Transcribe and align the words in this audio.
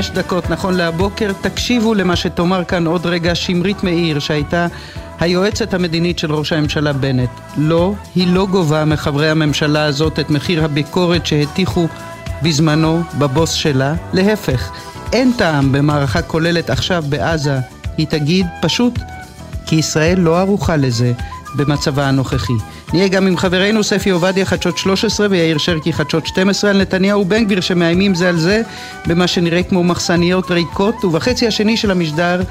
וחמש 0.00 0.10
דקות 0.18 0.50
נכון 0.50 0.74
להבוקר. 0.74 1.32
תקשיבו 1.40 1.94
למה 1.94 2.16
שתאמר 2.16 2.64
כאן 2.64 2.86
עוד 2.86 3.06
רגע 3.06 3.34
שמרית 3.34 3.84
מאיר, 3.84 4.18
שהייתה 4.18 4.66
היועצת 5.20 5.74
המדינית 5.74 6.18
של 6.18 6.32
ראש 6.32 6.52
הממשלה 6.52 6.92
בנט. 6.92 7.30
לא, 7.56 7.94
היא 8.14 8.32
לא 8.32 8.46
גובה 8.46 8.84
מחברי 8.84 9.30
הממשלה 9.30 9.84
הזאת 9.84 10.18
את 10.18 10.30
מחיר 10.30 10.64
הביקורת 10.64 11.26
שהטיחו 11.26 11.88
בזמנו 12.42 13.02
בבוס 13.18 13.52
שלה. 13.52 13.94
להפך, 14.12 14.70
אין 15.12 15.32
טעם 15.36 15.72
במערכה 15.72 16.22
כוללת 16.22 16.70
עכשיו 16.70 17.04
בעזה. 17.08 17.58
היא 17.96 18.06
תגיד 18.06 18.46
פשוט 18.62 18.98
כי 19.66 19.76
ישראל 19.76 20.20
לא 20.20 20.40
ערוכה 20.40 20.76
לזה 20.76 21.12
במצבה 21.54 22.08
הנוכחי. 22.08 22.52
נהיה 22.92 23.08
גם 23.08 23.26
עם 23.26 23.36
חברינו 23.36 23.84
ספי 23.84 24.10
עובדיה 24.10 24.44
חדשות 24.44 24.78
13 24.78 25.26
ויאיר 25.30 25.58
שרקי 25.58 25.92
חדשות 25.92 26.26
12 26.26 26.70
על 26.70 26.80
נתניהו 26.80 27.20
ובן 27.20 27.44
גביר 27.44 27.60
שמאיימים 27.60 28.14
זה 28.14 28.28
על 28.28 28.38
זה 28.38 28.62
במה 29.06 29.26
שנראה 29.26 29.62
כמו 29.62 29.84
מחסניות 29.84 30.50
ריקות 30.50 31.04
ובחצי 31.04 31.46
השני 31.46 31.76
של 31.76 31.90
המשדר 31.90 32.42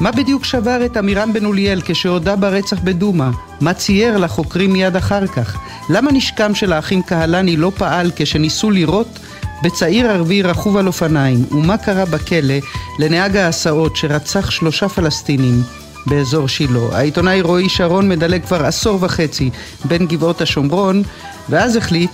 מה 0.00 0.12
בדיוק 0.12 0.44
שבר 0.44 0.84
את 0.84 0.96
עמירם 0.96 1.32
בן 1.32 1.44
אוליאל 1.44 1.80
כשהודה 1.84 2.36
ברצח 2.36 2.78
בדומא? 2.84 3.28
מה 3.60 3.74
צייר 3.74 4.18
לחוקרים 4.18 4.72
מיד 4.72 4.96
אחר 4.96 5.26
כך? 5.26 5.58
למה 5.90 6.12
נשקם 6.12 6.54
של 6.54 6.72
האחים 6.72 7.02
קהלני 7.02 7.56
לא 7.56 7.72
פעל 7.76 8.10
כשניסו 8.16 8.70
לירות 8.70 9.18
בצעיר 9.62 10.10
ערבי 10.10 10.42
רכוב 10.42 10.76
על 10.76 10.86
אופניים? 10.86 11.44
ומה 11.50 11.76
קרה 11.76 12.04
בכלא 12.04 12.54
לנהג 12.98 13.36
ההסעות 13.36 13.96
שרצח 13.96 14.50
שלושה 14.50 14.88
פלסטינים 14.88 15.62
באזור 16.06 16.48
שילה. 16.48 16.80
העיתונאי 16.92 17.40
רועי 17.40 17.68
שרון 17.68 18.08
מדלג 18.08 18.44
כבר 18.44 18.66
עשור 18.66 18.98
וחצי 19.00 19.50
בין 19.84 20.06
גבעות 20.06 20.40
השומרון, 20.40 21.02
ואז 21.48 21.76
החליט 21.76 22.10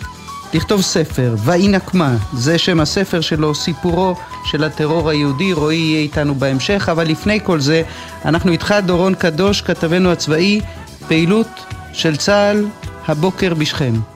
לכתוב 0.54 0.80
ספר, 0.80 1.34
ויהי 1.44 1.68
נקמה, 1.68 2.16
זה 2.32 2.58
שם 2.58 2.80
הספר 2.80 3.20
שלו, 3.20 3.54
סיפורו 3.54 4.14
של 4.44 4.64
הטרור 4.64 5.10
היהודי, 5.10 5.52
רועי 5.52 5.76
יהיה 5.76 6.00
איתנו 6.00 6.34
בהמשך, 6.34 6.88
אבל 6.92 7.08
לפני 7.08 7.40
כל 7.44 7.60
זה, 7.60 7.82
אנחנו 8.24 8.52
איתך 8.52 8.74
דורון 8.86 9.14
קדוש, 9.14 9.60
כתבנו 9.60 10.12
הצבאי, 10.12 10.60
פעילות 11.08 11.48
של 11.92 12.16
צה"ל 12.16 12.66
הבוקר 13.08 13.54
בשכם. 13.54 14.15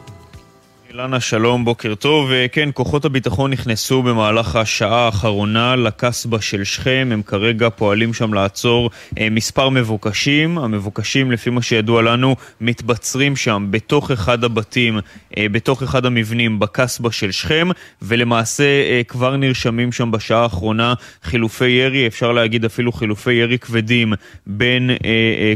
אילנה, 0.91 1.21
שלום, 1.21 1.65
בוקר 1.65 1.95
טוב. 1.95 2.33
אה, 2.33 2.47
כן, 2.53 2.69
כוחות 2.75 3.05
הביטחון 3.05 3.51
נכנסו 3.51 4.03
במהלך 4.03 4.57
השעה 4.57 5.05
האחרונה 5.05 5.77
לקסבה 5.77 6.41
של 6.41 6.65
שכם. 6.65 7.09
הם 7.13 7.23
כרגע 7.23 7.71
פועלים 7.71 8.15
שם 8.15 8.35
לעצור 8.35 8.91
אה, 9.19 9.29
מספר 9.31 9.69
מבוקשים. 9.69 10.59
המבוקשים, 10.59 11.31
לפי 11.31 11.51
מה 11.51 11.63
שידוע 11.63 12.03
לנו, 12.03 12.37
מתבצרים 12.61 13.37
שם 13.37 13.67
בתוך 13.71 14.11
אחד 14.11 14.45
הבתים, 14.45 14.99
אה, 15.37 15.47
בתוך 15.53 15.83
אחד 15.83 16.07
המבנים 16.07 16.59
בקסבה 16.59 17.13
של 17.13 17.31
שכם, 17.31 17.69
ולמעשה 18.03 19.03
כבר 19.09 19.37
נרשמים 19.37 19.93
שם 19.93 20.11
בשעה 20.11 20.43
האחרונה 20.43 20.95
חילופי 21.23 21.69
ירי, 21.69 22.07
אפשר 22.07 22.33
להגיד 22.33 22.65
אפילו 22.65 22.93
חילופי 22.93 23.33
ירי 23.33 23.59
כבדים 23.59 24.13
בין 24.47 24.91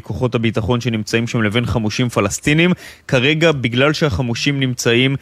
כוחות 0.02 0.34
הביטחון 0.34 0.80
שנמצאים 0.80 1.26
שם 1.26 1.42
לבין 1.42 1.66
חמושים 1.66 2.08
פלסטינים. 2.08 2.72
כרגע, 3.08 3.52
בגלל 3.52 3.92
שהחמושים 3.92 4.60
נמצאים 4.60 5.16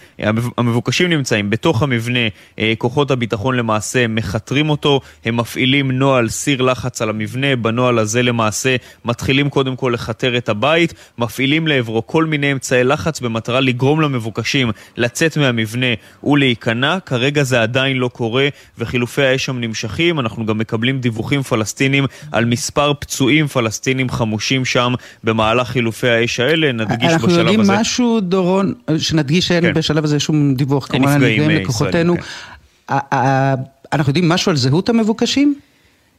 המבוקשים 0.58 1.10
נמצאים 1.10 1.50
בתוך 1.50 1.82
המבנה, 1.82 2.18
אה, 2.58 2.72
כוחות 2.78 3.10
הביטחון 3.10 3.56
למעשה 3.56 4.06
מכתרים 4.06 4.70
אותו, 4.70 5.00
הם 5.24 5.36
מפעילים 5.36 5.92
נוהל 5.92 6.28
סיר 6.28 6.62
לחץ 6.62 7.02
על 7.02 7.10
המבנה, 7.10 7.56
בנוהל 7.56 7.98
הזה 7.98 8.22
למעשה 8.22 8.76
מתחילים 9.04 9.50
קודם 9.50 9.76
כל 9.76 9.90
לכתר 9.94 10.36
את 10.36 10.48
הבית, 10.48 10.94
מפעילים 11.18 11.66
לעברו 11.66 12.06
כל 12.06 12.24
מיני 12.24 12.52
אמצעי 12.52 12.84
לחץ 12.84 13.20
במטרה 13.20 13.60
לגרום 13.60 14.00
למבוקשים 14.00 14.70
לצאת 14.96 15.36
מהמבנה 15.36 15.86
ולהיכנע, 16.24 17.00
כרגע 17.06 17.42
זה 17.42 17.62
עדיין 17.62 17.96
לא 17.96 18.08
קורה 18.08 18.48
וחילופי 18.78 19.22
האש 19.22 19.44
שם 19.44 19.60
נמשכים, 19.60 20.20
אנחנו 20.20 20.46
גם 20.46 20.58
מקבלים 20.58 21.00
דיווחים 21.00 21.42
פלסטינים 21.42 22.04
על 22.32 22.44
מספר 22.44 22.92
פצועים 22.94 23.46
פלסטינים 23.46 24.10
חמושים 24.10 24.64
שם 24.64 24.94
במהלך 25.24 25.68
חילופי 25.68 26.08
האש 26.08 26.40
האלה, 26.40 26.72
נדגיש 26.72 27.12
בשלב 27.12 27.24
הזה. 27.24 27.40
אנחנו 27.40 27.50
יודעים 27.50 27.60
משהו, 27.60 28.20
דורון, 28.20 28.74
שנדגיש 28.98 29.52
כן. 29.52 29.72
בשלב 29.92 30.04
הזה 30.04 30.20
שום 30.20 30.54
דיווח, 30.54 30.86
כמובן 30.86 31.12
הנפגעים 31.12 31.50
לכוחותינו. 31.50 32.16
כן. 32.88 32.96
אנחנו 33.92 34.10
יודעים 34.10 34.28
משהו 34.28 34.50
על 34.50 34.56
זהות 34.56 34.88
המבוקשים? 34.88 35.54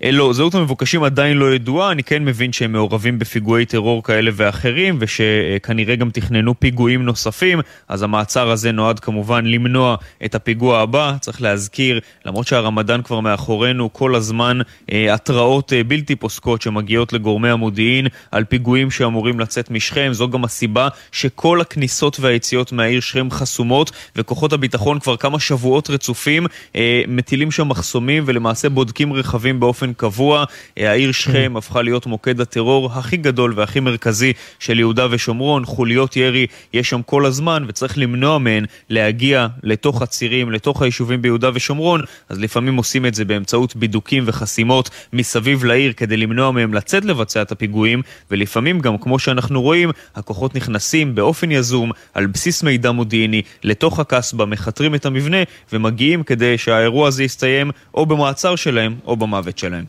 אה, 0.03 0.12
לא, 0.12 0.34
זהות 0.34 0.56
המבוקשים 0.56 1.03
עדיין 1.03 1.38
לא 1.38 1.53
ידועה, 1.53 1.91
אני 1.91 2.03
כן 2.03 2.25
מבין 2.25 2.53
שהם 2.53 2.72
מעורבים 2.72 3.19
בפיגועי 3.19 3.66
טרור 3.66 4.03
כאלה 4.03 4.31
ואחרים, 4.34 4.97
ושכנראה 5.00 5.96
גם 5.96 6.09
תכננו 6.09 6.59
פיגועים 6.59 7.06
נוספים, 7.06 7.59
אז 7.88 8.03
המעצר 8.03 8.50
הזה 8.50 8.72
נועד 8.72 9.00
כמובן 9.00 9.46
למנוע 9.46 9.96
את 10.25 10.36
הפיגוע 10.36 10.80
הבא. 10.80 11.16
צריך 11.22 11.41
להזכיר, 11.41 12.00
למרות 12.25 12.47
שהרמדאן 12.47 13.02
כבר 13.02 13.19
מאחורינו, 13.19 13.94
כל 13.94 14.16
הזמן 14.16 14.59
אה, 14.91 15.14
התראות 15.14 15.74
אה, 15.74 15.84
בלתי 15.84 16.16
פוסקות 16.16 16.62
שמגיעות 16.62 17.14
לגורמי 17.14 17.50
המודיעין 17.50 18.08
על 18.31 18.44
פיגועים 18.44 18.91
שאמורים 18.91 19.40
לצאת 19.40 19.72
משכם. 19.72 20.09
זו 20.12 20.30
גם 20.30 20.44
הסיבה 20.44 20.88
שכל 21.12 21.62
הכניסות 21.62 22.20
והיציאות 22.20 22.72
מהעיר 22.72 23.00
שכם 23.00 23.31
חסומות, 23.31 23.91
וכוחות 24.16 24.53
הביטחון 24.53 25.00
כבר 25.00 25.18
כמה 25.18 25.40
שבועות 25.40 25.90
רצופים 25.90 26.46
אה, 26.75 27.02
מטילים 27.08 27.52
שם 27.52 27.70
מחסומים 27.70 28.24
ולמעשה 28.25 28.70
בודקים 28.70 29.14
רכבים 29.14 29.59
באופן 29.59 29.92
קבוע. 29.93 30.43
אה, 30.77 30.91
העיר 30.91 31.11
שכם 31.11 31.33
כן. 31.33 31.57
הפכה 31.57 31.81
להיות 31.81 32.05
מוקד 32.05 32.41
הטרור 32.41 32.91
הכי 32.93 33.17
גדול 33.17 33.53
והכי 33.55 33.79
מרכזי 33.79 34.33
של 34.59 34.79
יהודה 34.79 35.07
ושומרון. 35.09 35.65
חוליות 35.65 36.15
ירי 36.15 36.47
יש 36.73 36.89
שם 36.89 37.01
כל 37.01 37.25
הזמן, 37.25 37.65
וצריך 37.67 37.97
למנוע 37.97 38.37
מהן 38.37 38.65
להגיע 38.89 39.47
לתוך 39.63 40.01
הצירים, 40.01 40.51
לתוך 40.51 40.81
היישובים 40.81 41.21
ביהודה 41.21 41.49
ושומרון. 41.53 42.01
אז 42.29 42.39
לפעמים 42.39 42.77
עושים 42.77 43.05
את 43.05 43.15
זה 43.15 43.25
באמצעות 43.25 43.75
בידוקים 43.75 44.23
וחסימות 44.27 44.89
מסביב 45.13 45.63
לעיר 45.63 45.93
כדי 45.93 46.17
למנוע 46.17 46.51
מהם 46.51 46.73
לצאת 46.73 47.05
לבצע 47.05 47.41
את 47.41 47.51
הפיגועים, 47.51 48.01
ולפעמים 48.31 48.79
גם, 48.79 48.97
כמו 48.97 49.19
שאנחנו 49.19 49.61
רואים, 49.61 49.91
הכוחות 50.15 50.55
נכנסים 50.55 51.15
באופן 51.15 51.51
יזום, 51.51 51.91
על 52.13 52.25
בסיס 52.25 52.63
מידע 52.63 52.91
מודיעיני, 52.91 53.41
לתוך 53.63 53.99
הקסבה, 53.99 54.45
מכתרים 54.45 54.95
את 54.95 55.05
המבנה, 55.05 55.37
ומגיעים 55.73 56.23
כדי 56.23 56.57
שהאירוע 56.57 57.07
הזה 57.07 57.23
יסתיים 57.23 57.71
או 57.93 58.05
במעצר 58.05 58.55
שלהם 58.55 58.95
או 59.05 59.15
במוות 59.15 59.57
שלהם. 59.57 59.82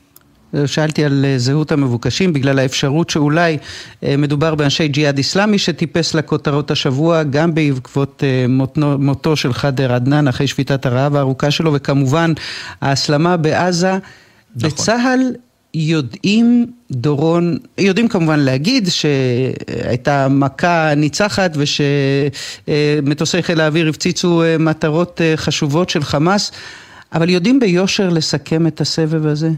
שאלתי 0.67 1.05
על 1.05 1.25
אה, 1.25 1.39
זהות 1.39 1.73
המבוקשים 1.73 2.33
בגלל 2.33 2.59
האפשרות 2.59 3.11
שאולי 3.11 3.59
אה, 4.05 4.17
מדובר 4.17 4.55
באנשי 4.55 4.89
ג'יהאד 4.89 5.19
איסלאמי 5.19 5.59
שטיפס 5.59 6.15
לכותרות 6.15 6.71
השבוע 6.71 7.23
גם 7.23 7.55
בעקבות 7.55 8.23
אה, 8.27 8.47
מותו, 8.49 8.97
מותו 8.99 9.37
של 9.37 9.53
חאדר 9.53 9.93
עדנאן 9.93 10.29
אחרי 10.29 10.47
שביתת 10.47 10.87
הרעב 10.87 11.17
הארוכה 11.17 11.51
שלו 11.51 11.73
וכמובן 11.73 12.33
ההסלמה 12.81 13.37
בעזה. 13.37 13.93
נכון. 14.57 14.71
בצה"ל 14.71 15.21
יודעים, 15.75 16.67
דורון, 16.91 17.59
יודעים 17.79 18.09
כמובן 18.09 18.41
להגיד 18.41 18.89
שהייתה 18.89 20.29
מכה 20.29 20.95
ניצחת 20.95 21.57
ושמטוסי 22.67 23.43
חיל 23.43 23.61
האוויר 23.61 23.89
הפציצו 23.89 24.43
מטרות 24.59 25.21
חשובות 25.37 25.91
של 25.91 26.03
חמאס, 26.03 26.53
אבל 27.13 27.31
יודעים 27.31 27.61
ביושר 27.61 28.09
לסכם 28.09 28.67
את 28.67 28.81
הסבב 28.81 29.27
הזה? 29.27 29.51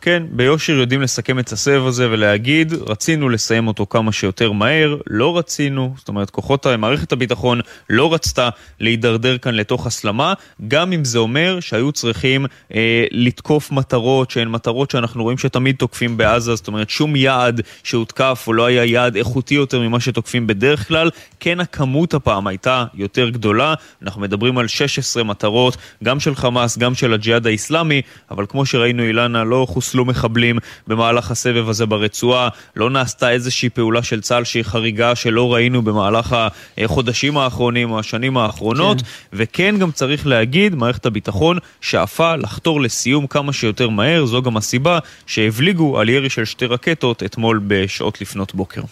כן, 0.00 0.22
ביושר 0.30 0.72
יודעים 0.72 1.02
לסכם 1.02 1.38
את 1.38 1.52
הסבב 1.52 1.86
הזה 1.86 2.10
ולהגיד, 2.10 2.72
רצינו 2.72 3.28
לסיים 3.28 3.68
אותו 3.68 3.86
כמה 3.86 4.12
שיותר 4.12 4.52
מהר, 4.52 4.96
לא 5.06 5.38
רצינו, 5.38 5.94
זאת 5.98 6.08
אומרת, 6.08 6.30
כוחות, 6.30 6.66
מערכת 6.66 7.12
הביטחון 7.12 7.60
לא 7.90 8.14
רצתה 8.14 8.48
להידרדר 8.80 9.38
כאן 9.38 9.54
לתוך 9.54 9.86
הסלמה, 9.86 10.34
גם 10.68 10.92
אם 10.92 11.04
זה 11.04 11.18
אומר 11.18 11.60
שהיו 11.60 11.92
צריכים 11.92 12.46
אה, 12.74 13.04
לתקוף 13.10 13.72
מטרות 13.72 14.30
שהן 14.30 14.48
מטרות 14.48 14.90
שאנחנו 14.90 15.22
רואים 15.22 15.38
שתמיד 15.38 15.76
תוקפים 15.76 16.16
בעזה, 16.16 16.54
זאת 16.54 16.68
אומרת, 16.68 16.90
שום 16.90 17.16
יעד 17.16 17.60
שהותקף 17.84 18.44
או 18.46 18.52
לא 18.52 18.66
היה 18.66 18.84
יעד 18.84 19.16
איכותי 19.16 19.54
יותר 19.54 19.80
ממה 19.80 20.00
שתוקפים 20.00 20.46
בדרך 20.46 20.88
כלל, 20.88 21.10
כן 21.40 21.60
הכמות 21.60 22.14
הפעם 22.14 22.46
הייתה 22.46 22.84
יותר 22.94 23.28
גדולה, 23.28 23.74
אנחנו 24.02 24.20
מדברים 24.20 24.58
על 24.58 24.68
16 24.68 25.24
מטרות, 25.24 25.76
גם 26.04 26.20
של 26.20 26.34
חמאס, 26.34 26.78
גם 26.78 26.94
של 26.94 27.12
הג'יהאד 27.12 27.46
האיסלאמי, 27.46 28.02
אבל 28.30 28.46
כמו 28.48 28.66
שראינו 28.66 29.02
אילנה, 29.02 29.44
לא 29.44 29.66
חוסלו 29.68 29.85
חוסלו 29.86 30.04
מחבלים 30.04 30.58
במהלך 30.86 31.30
הסבב 31.30 31.68
הזה 31.68 31.86
ברצועה, 31.86 32.48
לא 32.76 32.90
נעשתה 32.90 33.30
איזושהי 33.30 33.68
פעולה 33.68 34.02
של 34.02 34.20
צה"ל 34.20 34.44
שהיא 34.44 34.62
חריגה 34.62 35.14
שלא 35.14 35.54
ראינו 35.54 35.82
במהלך 35.82 36.36
החודשים 36.78 37.38
האחרונים 37.38 37.90
או 37.90 37.98
השנים 37.98 38.36
האחרונות, 38.36 39.02
כן. 39.02 39.06
וכן 39.32 39.78
גם 39.78 39.90
צריך 39.92 40.26
להגיד, 40.26 40.74
מערכת 40.74 41.06
הביטחון 41.06 41.58
שאפה 41.80 42.36
לחתור 42.36 42.80
לסיום 42.80 43.26
כמה 43.26 43.52
שיותר 43.52 43.88
מהר, 43.88 44.26
זו 44.26 44.42
גם 44.42 44.56
הסיבה 44.56 44.98
שהבליגו 45.26 45.98
על 45.98 46.08
ירי 46.08 46.30
של 46.30 46.44
שתי 46.44 46.66
רקטות 46.66 47.22
אתמול 47.22 47.60
בשעות 47.66 48.20
לפנות 48.20 48.54
בוקר. 48.54 48.82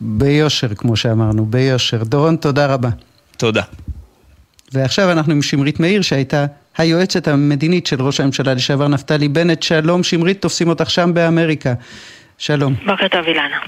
ביושר, 0.00 0.74
כמו 0.74 0.96
שאמרנו, 0.96 1.46
ביושר. 1.46 2.04
דורון, 2.04 2.36
תודה 2.36 2.66
רבה. 2.66 2.90
תודה. 3.36 3.62
ועכשיו 4.72 5.12
אנחנו 5.12 5.32
עם 5.32 5.42
שמרית 5.42 5.80
מאיר 5.80 6.02
שהייתה 6.02 6.46
היועצת 6.78 7.28
המדינית 7.28 7.86
של 7.86 8.02
ראש 8.02 8.20
הממשלה 8.20 8.54
לשעבר 8.54 8.88
נפתלי 8.88 9.28
בנט. 9.28 9.62
שלום 9.62 10.02
שמרית, 10.02 10.42
תופסים 10.42 10.68
אותך 10.68 10.90
שם 10.90 11.14
באמריקה. 11.14 11.74
שלום. 12.38 12.74
בוקר 12.86 13.08
טוב 13.08 13.26
אילנה. 13.26 13.58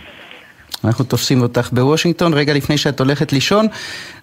אנחנו 0.84 1.04
תופסים 1.04 1.42
אותך 1.42 1.68
בוושינגטון 1.72 2.34
רגע 2.34 2.54
לפני 2.54 2.78
שאת 2.78 3.00
הולכת 3.00 3.32
לישון, 3.32 3.66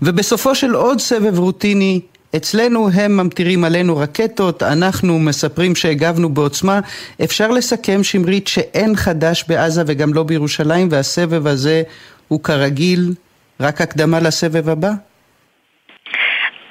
ובסופו 0.02 0.56
של 0.56 0.74
עוד 0.74 1.00
סבב 1.00 1.40
רוטיני 1.40 2.02
אצלנו 2.36 2.90
הם 2.94 3.18
ממטירים 3.18 3.64
עלינו 3.64 3.98
רקטות, 3.98 4.64
אנחנו 4.64 5.20
מספרים 5.20 5.76
שהגבנו 5.76 6.30
בעוצמה. 6.30 6.80
אפשר 7.24 7.48
לסכם, 7.48 8.04
שמרית, 8.04 8.48
שאין 8.48 8.96
חדש 8.96 9.44
בעזה 9.48 9.84
וגם 9.88 10.14
לא 10.14 10.24
בירושלים, 10.24 10.88
והסבב 10.92 11.48
הזה 11.48 11.84
הוא 12.28 12.44
כרגיל 12.44 13.14
רק 13.60 13.82
הקדמה 13.82 14.20
לסבב 14.20 14.70
הבא? 14.70 14.92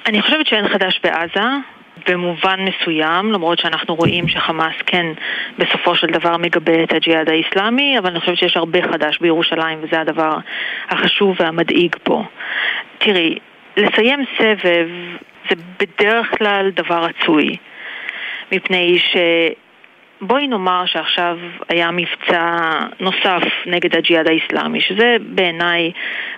אני 0.05 0.21
חושבת 0.21 0.47
שאין 0.47 0.67
חדש 0.67 0.99
בעזה. 1.03 1.76
במובן 2.09 2.59
מסוים, 2.59 3.31
למרות 3.31 3.59
שאנחנו 3.59 3.95
רואים 3.95 4.27
שחמאס 4.27 4.75
כן 4.85 5.05
בסופו 5.57 5.95
של 5.95 6.07
דבר 6.07 6.37
מגבה 6.37 6.83
את 6.83 6.93
הג'יהאד 6.93 7.29
האיסלאמי, 7.29 7.99
אבל 7.99 8.09
אני 8.09 8.19
חושבת 8.19 8.37
שיש 8.37 8.57
הרבה 8.57 8.81
חדש 8.81 9.17
בירושלים 9.17 9.79
וזה 9.81 10.01
הדבר 10.01 10.37
החשוב 10.89 11.35
והמדאיג 11.39 11.95
פה. 12.03 12.23
תראי, 12.97 13.37
לסיים 13.77 14.25
סבב 14.37 14.87
זה 15.49 15.55
בדרך 15.79 16.37
כלל 16.37 16.69
דבר 16.69 17.03
רצוי, 17.03 17.57
מפני 18.51 18.99
ש... 18.99 19.17
בואי 20.21 20.47
נאמר 20.47 20.85
שעכשיו 20.85 21.37
היה 21.69 21.89
מבצע 21.91 22.57
נוסף 22.99 23.43
נגד 23.65 23.95
הג'יהאד 23.95 24.27
האיסלאמי, 24.27 24.81
שזה 24.81 25.17
בעיניי, 25.19 25.91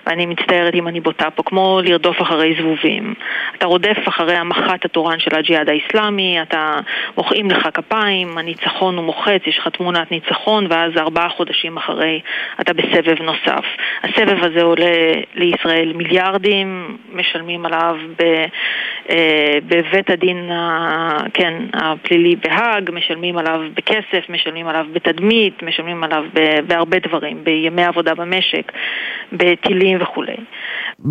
ואני 0.06 0.26
מצטערת 0.26 0.74
אם 0.74 0.88
אני 0.88 1.00
בוטה 1.00 1.30
פה, 1.30 1.42
כמו 1.42 1.80
לרדוף 1.84 2.22
אחרי 2.22 2.54
זבובים. 2.60 3.14
אתה 3.58 3.66
רודף 3.66 3.98
אחרי 4.08 4.36
המח"ט 4.36 4.84
התורן 4.84 5.18
של 5.18 5.36
הג'יהאד 5.36 5.68
האיסלאמי, 5.68 6.42
אתה 6.42 6.78
מוחאים 7.16 7.50
לך 7.50 7.68
כפיים, 7.74 8.38
הניצחון 8.38 8.96
הוא 8.96 9.04
מוחץ, 9.04 9.42
יש 9.46 9.58
לך 9.58 9.68
תמונת 9.68 10.10
ניצחון, 10.10 10.66
ואז 10.70 10.92
ארבעה 10.96 11.28
חודשים 11.28 11.76
אחרי 11.76 12.20
אתה 12.60 12.72
בסבב 12.72 13.22
נוסף. 13.22 13.64
הסבב 14.02 14.44
הזה 14.44 14.62
עולה 14.62 15.12
לישראל 15.34 15.92
מיליארדים, 15.92 16.96
משלמים 17.12 17.66
עליו 17.66 17.96
ב, 18.18 18.22
אה, 19.10 19.58
בבית 19.66 20.10
הדין 20.10 20.50
כן, 21.34 21.54
הפלילי 21.74 22.36
בהאג, 22.36 22.90
משלמים 22.92 23.38
עליו 23.38 23.60
בכסף, 23.74 24.28
משלמים 24.28 24.68
עליו 24.68 24.86
בתדמית, 24.92 25.62
משלמים 25.62 26.04
עליו 26.04 26.24
בהרבה 26.66 26.98
דברים, 26.98 27.44
בימי 27.44 27.84
עבודה 27.84 28.14
במשק, 28.14 28.72
בטילים 29.32 29.98
וכולי. 30.02 30.36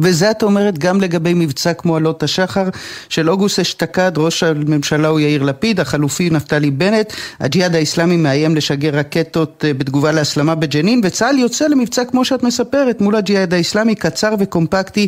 וזה 0.02 0.32
את 0.32 0.44
אומרת 0.44 0.78
גם 0.78 1.02
לגבי 1.02 1.34
מבצע 1.34 1.74
כמו 1.74 1.96
עלות 1.96 2.24
השחר 2.24 2.70
של 3.10 3.30
אוגוסט 3.30 3.60
אשתקד, 3.60 4.12
ראש 4.18 4.44
הממשלה 4.44 5.08
הוא 5.08 5.20
יאיר 5.20 5.44
לפיד, 5.44 5.80
החלופי 5.80 6.30
נפתלי 6.30 6.72
בנט, 6.72 7.14
הג'יהאד 7.40 7.76
האיסלאמי 7.76 8.18
מאיים 8.18 8.56
לשגר 8.56 8.90
רקטות 8.90 9.66
אה, 9.68 9.74
בתגובה 9.74 10.12
להסלמה 10.12 10.56
בג'נין, 10.56 11.02
וצה"ל 11.04 11.38
יוצא 11.38 11.68
למבצע 11.68 12.06
כמו 12.06 12.26
שאת 12.26 12.44
מספרת 12.44 13.02
מול 13.02 13.16
הג'יהאד 13.16 13.54
האיסלאמי, 13.54 13.96
קצר 13.96 14.36
וקומפקטי. 14.40 15.08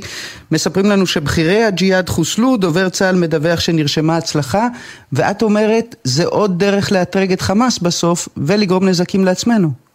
מספרים 0.51 0.85
לנו 0.85 1.07
שבכירי 1.07 1.63
הג'יהאד 1.63 2.09
חוסלו, 2.09 2.57
דובר 2.57 2.89
צה"ל 2.89 3.15
מדווח 3.15 3.59
שנרשמה 3.59 4.17
הצלחה, 4.17 4.67
ואת 5.13 5.41
אומרת 5.41 5.95
זה 6.03 6.25
עוד 6.25 6.59
דרך 6.59 6.91
לאתרג 6.91 7.31
את 7.31 7.41
חמאס 7.41 7.79
בסוף 7.79 8.29
ולגרום 8.37 8.87
נזקים 8.87 9.25
לעצמנו. 9.25 9.90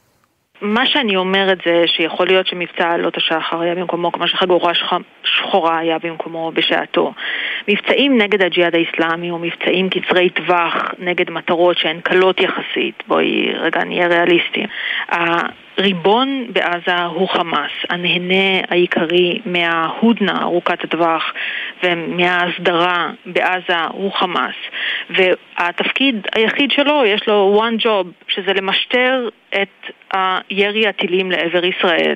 מה 0.60 0.86
שאני 0.86 1.16
אומרת 1.16 1.58
זה 1.66 1.84
שיכול 1.86 2.26
להיות 2.26 2.46
שמבצע 2.46 2.90
עלות 2.92 3.16
השחר 3.16 3.60
היה 3.60 3.74
במקומו 3.74 4.12
כמו 4.12 4.28
שחגורה 4.28 4.72
שחורה 5.24 5.78
היה 5.78 5.98
במקומו 5.98 6.52
בשעתו. 6.54 7.12
מבצעים 7.68 8.18
נגד 8.18 8.42
הג'יהאד 8.42 8.74
האיסלאמי 8.74 9.30
או 9.30 9.38
מבצעים 9.38 9.88
קצרי 9.88 10.30
טווח 10.30 10.74
נגד 10.98 11.30
מטרות 11.30 11.78
שהן 11.78 12.00
קלות 12.00 12.40
יחסית, 12.40 13.02
בואי 13.06 13.52
רגע 13.54 13.84
נהיה 13.84 14.06
ריאליסטיים. 14.06 14.66
הריבון 15.78 16.46
בעזה 16.52 17.02
הוא 17.04 17.28
חמאס, 17.28 17.70
הנהנה 17.90 18.60
העיקרי 18.68 19.40
מההודנה 19.46 20.42
ארוכת 20.42 20.84
הטווח 20.84 21.22
ומההסדרה 21.82 23.10
בעזה 23.26 23.84
הוא 23.92 24.12
חמאס. 24.12 24.54
והתפקיד 25.10 26.26
היחיד 26.34 26.70
שלו, 26.70 27.02
יש 27.06 27.28
לו 27.28 27.62
one 27.64 27.82
job, 27.84 28.06
שזה 28.28 28.52
למשטר 28.52 29.28
את 29.62 29.90
הירי 30.12 30.86
הטילים 30.88 31.30
לעבר 31.30 31.64
ישראל. 31.64 32.14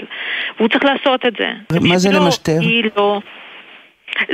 והוא 0.56 0.68
צריך 0.68 0.84
לעשות 0.84 1.26
את 1.26 1.32
זה. 1.38 1.50
מה 1.80 1.98
זה 1.98 2.12
לא, 2.12 2.24
למשטר? 2.24 2.58
לא... 2.96 3.20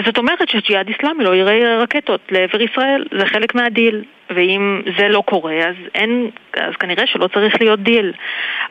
זאת 0.04 0.18
אומרת 0.18 0.48
שג'יהאד 0.48 0.88
איסלאמי 0.88 1.24
לא 1.24 1.34
יראה 1.34 1.78
רקטות 1.78 2.20
לעבר 2.30 2.62
ישראל, 2.62 3.04
זה 3.18 3.26
חלק 3.26 3.54
מהדיל. 3.54 4.04
ואם 4.30 4.82
זה 4.98 5.08
לא 5.08 5.22
קורה, 5.26 5.54
אז 5.54 5.74
אין, 5.94 6.30
אז 6.56 6.74
כנראה 6.80 7.06
שלא 7.06 7.26
צריך 7.26 7.60
להיות 7.60 7.80
דיל. 7.80 8.12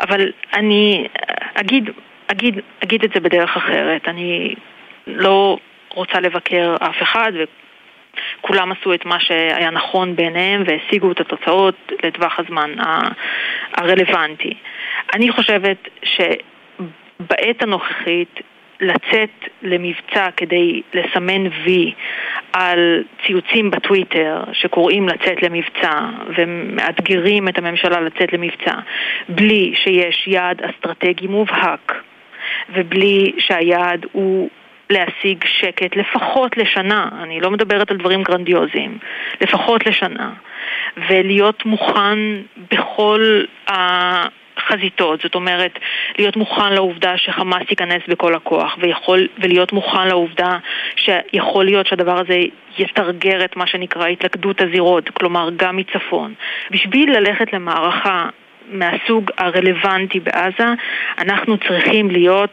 אבל 0.02 0.32
אני 0.54 1.08
אגיד, 1.54 1.90
אגיד, 2.28 2.60
אגיד 2.84 3.04
את 3.04 3.10
זה 3.14 3.20
בדרך 3.20 3.58
אחרת. 3.58 4.08
אני 4.08 4.56
לא 5.08 5.58
רוצה 5.90 6.20
לבקר 6.20 6.76
אף 6.82 7.02
אחד, 7.02 7.32
וכולם 8.42 8.72
עשו 8.72 8.94
את 8.94 9.06
מה 9.06 9.20
שהיה 9.20 9.70
נכון 9.70 10.16
בעיניהם 10.16 10.64
והשיגו 10.68 11.12
את 11.12 11.20
התוצאות 11.20 11.92
לטווח 12.04 12.40
הזמן 12.40 12.74
הרלוונטי. 13.74 14.54
אני 15.14 15.32
חושבת 15.32 15.90
שבעת 16.04 17.62
הנוכחית 17.62 18.40
לצאת 18.80 19.50
למבצע 19.62 20.32
כדי 20.38 20.82
לסמן 20.94 21.48
וי 21.64 21.94
על 22.54 23.04
ציוצים 23.26 23.72
בטוויטר 23.72 24.44
שקוראים 24.54 25.10
לצאת 25.10 25.44
למבצע 25.44 26.00
ומאתגרים 26.38 27.48
את 27.48 27.58
הממשלה 27.58 28.00
לצאת 28.00 28.34
למבצע 28.34 28.74
בלי 29.30 29.74
שיש 29.76 30.28
יעד 30.28 30.62
אסטרטגי 30.62 31.28
מובהק 31.28 31.94
ובלי 32.70 33.32
שהיעד 33.38 34.06
הוא 34.12 34.50
להשיג 34.90 35.44
שקט 35.46 35.96
לפחות 35.96 36.58
לשנה, 36.58 37.10
אני 37.24 37.42
לא 37.42 37.52
מדברת 37.52 37.92
על 37.92 37.98
דברים 37.98 38.24
גרנדיוזיים, 38.24 38.98
לפחות 39.42 39.86
לשנה, 39.86 40.34
ולהיות 40.98 41.66
מוכן 41.66 42.20
בכל 42.72 43.44
ה... 43.70 44.45
חזיתות, 44.68 45.22
זאת 45.22 45.36
אומרת, 45.36 45.80
להיות 46.18 46.36
מוכן 46.36 46.74
לעובדה 46.74 47.18
שחמאס 47.18 47.64
ייכנס 47.70 48.02
בכל 48.08 48.36
הכוח, 48.36 48.78
ויכול, 48.82 49.28
ולהיות 49.40 49.74
מוכן 49.74 50.08
לעובדה 50.08 50.58
שיכול 50.96 51.66
להיות 51.66 51.88
שהדבר 51.88 52.20
הזה 52.20 52.40
יתרגר 52.78 53.46
את 53.46 53.56
מה 53.56 53.68
שנקרא 53.68 54.08
התלכדות 54.08 54.62
הזירות, 54.62 55.10
כלומר 55.10 55.50
גם 55.58 55.78
מצפון. 55.78 56.34
בשביל 56.72 57.18
ללכת 57.18 57.54
למערכה 57.54 58.30
מהסוג 58.70 59.32
הרלוונטי 59.38 60.20
בעזה, 60.20 60.68
אנחנו 61.18 61.58
צריכים 61.58 62.12
להיות 62.12 62.52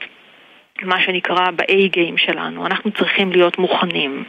מה 0.82 1.02
שנקרא 1.02 1.50
ב-A 1.50 1.88
גיים 1.92 2.18
שלנו, 2.18 2.66
אנחנו 2.66 2.90
צריכים 2.90 3.32
להיות 3.32 3.58
מוכנים. 3.58 4.24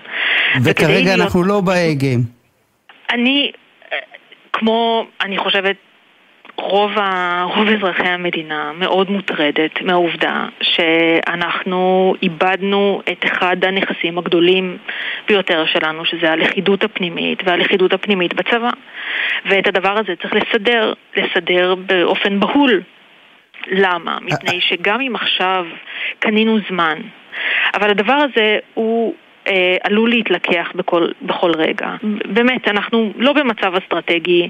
וכרגע 0.63 1.13
אנחנו 1.13 1.43
להיות... 1.43 1.65
לא 1.65 1.74
ב-A 1.74 1.93
גיים. 1.93 2.19
אני, 3.10 3.51
אה, 3.91 3.98
כמו, 4.53 5.05
אני 5.22 5.38
חושבת, 5.38 5.75
רוב, 6.63 7.00
ה... 7.00 7.43
רוב 7.55 7.67
אזרחי 7.67 8.08
המדינה 8.08 8.72
מאוד 8.75 9.12
מוטרדת 9.12 9.82
מהעובדה 9.82 10.46
שאנחנו 10.62 12.13
איבדנו 12.24 13.01
את 13.12 13.25
אחד 13.25 13.65
הנכסים 13.65 14.17
הגדולים 14.17 14.77
ביותר 15.27 15.65
שלנו, 15.65 16.05
שזה 16.05 16.32
הלכידות 16.32 16.84
הפנימית 16.84 17.39
והלכידות 17.46 17.93
הפנימית 17.93 18.34
בצבא. 18.34 18.70
ואת 19.46 19.67
הדבר 19.67 19.98
הזה 19.98 20.15
צריך 20.22 20.34
לסדר, 20.34 20.93
לסדר 21.17 21.75
באופן 21.75 22.39
בהול. 22.39 22.82
למה? 23.67 24.17
מפני 24.22 24.62
שגם 24.62 25.01
אם 25.01 25.15
עכשיו 25.15 25.65
קנינו 26.20 26.58
זמן, 26.70 26.98
אבל 27.74 27.89
הדבר 27.89 28.13
הזה 28.13 28.58
הוא 28.74 29.13
אה, 29.47 29.77
עלול 29.83 30.09
להתלקח 30.09 30.67
בכל, 30.75 31.07
בכל 31.21 31.51
רגע. 31.57 31.88
באמת, 32.25 32.67
אנחנו 32.67 33.13
לא 33.15 33.33
במצב 33.33 33.73
אסטרטגי, 33.75 34.50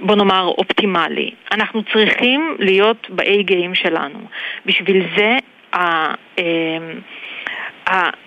בוא 0.00 0.14
נאמר, 0.16 0.46
אופטימלי. 0.46 1.30
אנחנו 1.52 1.82
צריכים 1.92 2.56
להיות 2.58 3.06
ב-A 3.10 3.42
גיים 3.42 3.74
שלנו. 3.74 4.18
בשביל 4.66 5.06
זה 5.16 5.36
ה... 5.72 6.14
אה, 6.38 6.44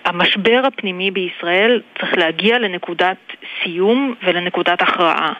המשבר 0.05 0.61
הפנימי 0.67 1.11
בישראל 1.11 1.81
צריך 1.99 2.17
להגיע 2.17 2.59
לנקודת 2.59 3.17
סיום 3.63 4.15
ולנקודת 4.27 4.81
הכרעה. 4.81 5.33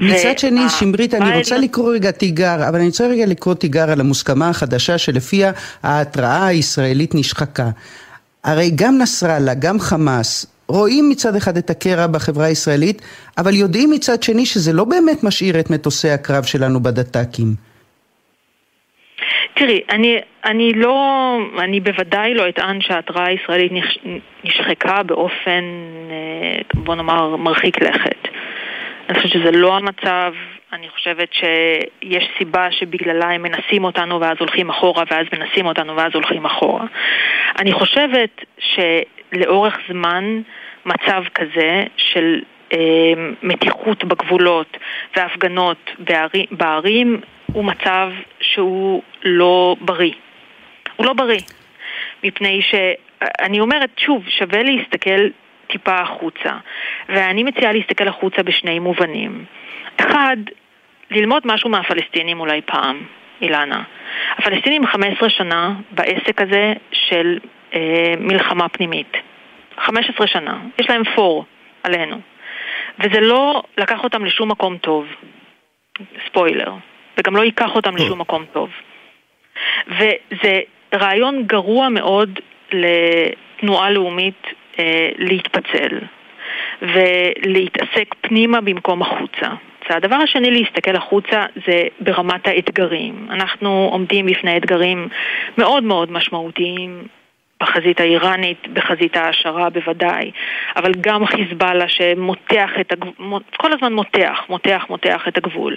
מצד 0.00 0.38
שני, 0.38 0.68
שמרית, 0.68 1.14
אני 1.14 1.38
רוצה 1.38 1.58
לקרוא 1.58 1.94
רגע 1.94 2.10
תיגר, 2.10 2.56
אבל 2.68 2.76
אני 2.76 2.86
רוצה 2.86 3.06
רגע 3.06 3.26
לקרוא 3.26 3.54
תיגר 3.54 3.90
על 3.90 4.00
המוסכמה 4.00 4.48
החדשה 4.48 4.98
שלפיה 4.98 5.52
ההתראה 5.82 6.46
הישראלית 6.46 7.14
נשחקה. 7.14 7.68
הרי 8.48 8.70
גם 8.80 8.98
נסראללה, 9.02 9.54
גם 9.54 9.78
חמאס, 9.78 10.32
רואים 10.68 11.08
מצד 11.08 11.36
אחד 11.36 11.56
את 11.56 11.70
הקרע 11.70 12.06
בחברה 12.06 12.46
הישראלית, 12.46 13.02
אבל 13.38 13.54
יודעים 13.54 13.90
מצד 13.90 14.22
שני 14.22 14.46
שזה 14.46 14.72
לא 14.72 14.84
באמת 14.84 15.24
משאיר 15.24 15.60
את 15.60 15.70
מטוסי 15.70 16.10
הקרב 16.10 16.44
שלנו 16.44 16.80
בדת"קים. 16.80 17.46
תראי, 19.54 19.80
אני, 19.90 20.16
אני 20.44 20.72
לא, 20.72 20.96
אני 21.58 21.80
בוודאי 21.80 22.34
לא 22.34 22.48
אטען 22.48 22.80
שההתראה 22.80 23.26
הישראלית 23.26 23.72
נש, 23.72 23.98
נשחקה 24.44 25.02
באופן, 25.02 25.64
אה, 26.10 26.60
בוא 26.74 26.94
נאמר, 26.94 27.36
מרחיק 27.36 27.82
לכת. 27.82 28.28
אני 29.08 29.20
חושבת 29.20 29.32
שזה 29.32 29.50
לא 29.50 29.76
המצב, 29.76 30.32
אני 30.72 30.88
חושבת 30.88 31.32
שיש 31.32 32.28
סיבה 32.38 32.70
שבגללה 32.70 33.30
הם 33.30 33.42
מנסים 33.42 33.84
אותנו 33.84 34.20
ואז 34.20 34.36
הולכים 34.40 34.70
אחורה 34.70 35.04
ואז 35.10 35.26
מנסים 35.32 35.66
אותנו 35.66 35.96
ואז 35.96 36.14
הולכים 36.14 36.44
אחורה. 36.44 36.86
אני 37.58 37.72
חושבת 37.72 38.44
שלאורך 38.58 39.78
זמן 39.88 40.42
מצב 40.86 41.22
כזה 41.34 41.84
של 41.96 42.40
אה, 42.72 42.78
מתיחות 43.42 44.04
בגבולות 44.04 44.76
והפגנות 45.16 45.90
בערים, 45.98 46.46
בערים 46.50 47.20
הוא 47.52 47.64
מצב 47.64 48.10
שהוא 48.40 49.02
לא 49.22 49.76
בריא. 49.80 50.12
הוא 50.96 51.06
לא 51.06 51.12
בריא. 51.12 51.40
מפני 52.24 52.60
שאני 52.62 53.60
אומרת, 53.60 53.90
שוב, 53.96 54.24
שווה 54.28 54.62
להסתכל 54.62 55.28
טיפה 55.66 55.94
החוצה. 55.94 56.56
ואני 57.08 57.42
מציעה 57.42 57.72
להסתכל 57.72 58.08
החוצה 58.08 58.42
בשני 58.42 58.78
מובנים. 58.78 59.44
אחד, 60.00 60.36
ללמוד 61.10 61.42
משהו 61.44 61.70
מהפלסטינים 61.70 62.40
אולי 62.40 62.60
פעם, 62.62 63.02
אילנה. 63.40 63.82
הפלסטינים 64.38 64.86
15 64.86 65.30
שנה 65.30 65.74
בעסק 65.90 66.40
הזה 66.40 66.72
של 66.92 67.38
אה, 67.74 68.14
מלחמה 68.20 68.68
פנימית. 68.68 69.16
15 69.78 70.26
שנה. 70.26 70.58
יש 70.78 70.90
להם 70.90 71.02
פור 71.14 71.44
עלינו. 71.82 72.20
וזה 72.98 73.20
לא 73.20 73.62
לקח 73.78 74.04
אותם 74.04 74.24
לשום 74.24 74.50
מקום 74.50 74.76
טוב. 74.76 75.06
ספוילר. 76.26 76.72
וגם 77.18 77.36
לא 77.36 77.42
ייקח 77.42 77.74
אותם 77.74 77.96
לשום 77.96 78.20
מקום 78.20 78.44
טוב. 78.52 78.70
וזה 79.86 80.60
רעיון 80.94 81.42
גרוע 81.46 81.88
מאוד 81.88 82.40
לתנועה 82.72 83.90
לאומית 83.90 84.46
אה, 84.78 85.10
להתפצל 85.18 85.98
ולהתעסק 86.82 88.14
פנימה 88.20 88.60
במקום 88.60 89.02
החוצה. 89.02 89.48
הדבר 89.90 90.16
השני 90.16 90.50
להסתכל 90.50 90.96
החוצה 90.96 91.46
זה 91.66 91.82
ברמת 92.00 92.48
האתגרים. 92.48 93.26
אנחנו 93.30 93.88
עומדים 93.92 94.26
בפני 94.26 94.56
אתגרים 94.56 95.08
מאוד 95.58 95.84
מאוד 95.84 96.12
משמעותיים 96.12 97.02
בחזית 97.62 98.00
האיראנית, 98.00 98.68
בחזית 98.72 99.16
ההעשרה 99.16 99.70
בוודאי, 99.70 100.30
אבל 100.76 100.92
גם 101.00 101.26
חיזבאללה 101.26 101.88
שמותח 101.88 102.70
את 102.80 102.92
הגבול, 102.92 103.40
כל 103.56 103.72
הזמן 103.72 103.92
מותח, 103.92 104.38
מותח, 104.48 104.84
מותח 104.90 105.28
את 105.28 105.36
הגבול. 105.36 105.76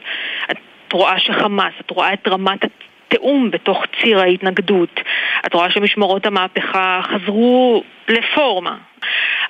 את 0.51 0.57
רואה 0.93 1.19
שחמאס, 1.19 1.73
את 1.85 1.91
רואה 1.91 2.13
את 2.13 2.27
רמת 2.27 2.59
תיאום 3.07 3.51
בתוך 3.51 3.83
ציר 4.01 4.19
ההתנגדות. 4.19 4.99
את 5.45 5.53
רואה 5.53 5.71
שמשמרות 5.71 6.25
המהפכה 6.25 7.01
חזרו 7.03 7.83
לפורמה. 8.07 8.77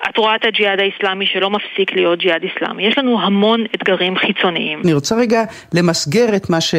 את 0.09 0.17
רואה 0.17 0.35
את 0.35 0.45
הג'יהאד 0.45 0.79
האיסלאמי 0.79 1.25
שלא 1.25 1.49
מפסיק 1.49 1.93
להיות 1.95 2.19
ג'יהאד 2.19 2.43
איסלאמי. 2.43 2.87
יש 2.87 2.97
לנו 2.97 3.21
המון 3.21 3.65
אתגרים 3.75 4.17
חיצוניים. 4.17 4.81
אני 4.83 4.93
רוצה 4.93 5.15
רגע 5.15 5.43
למסגר 5.73 6.35
את 6.35 6.49
מה 6.49 6.61
ש... 6.61 6.75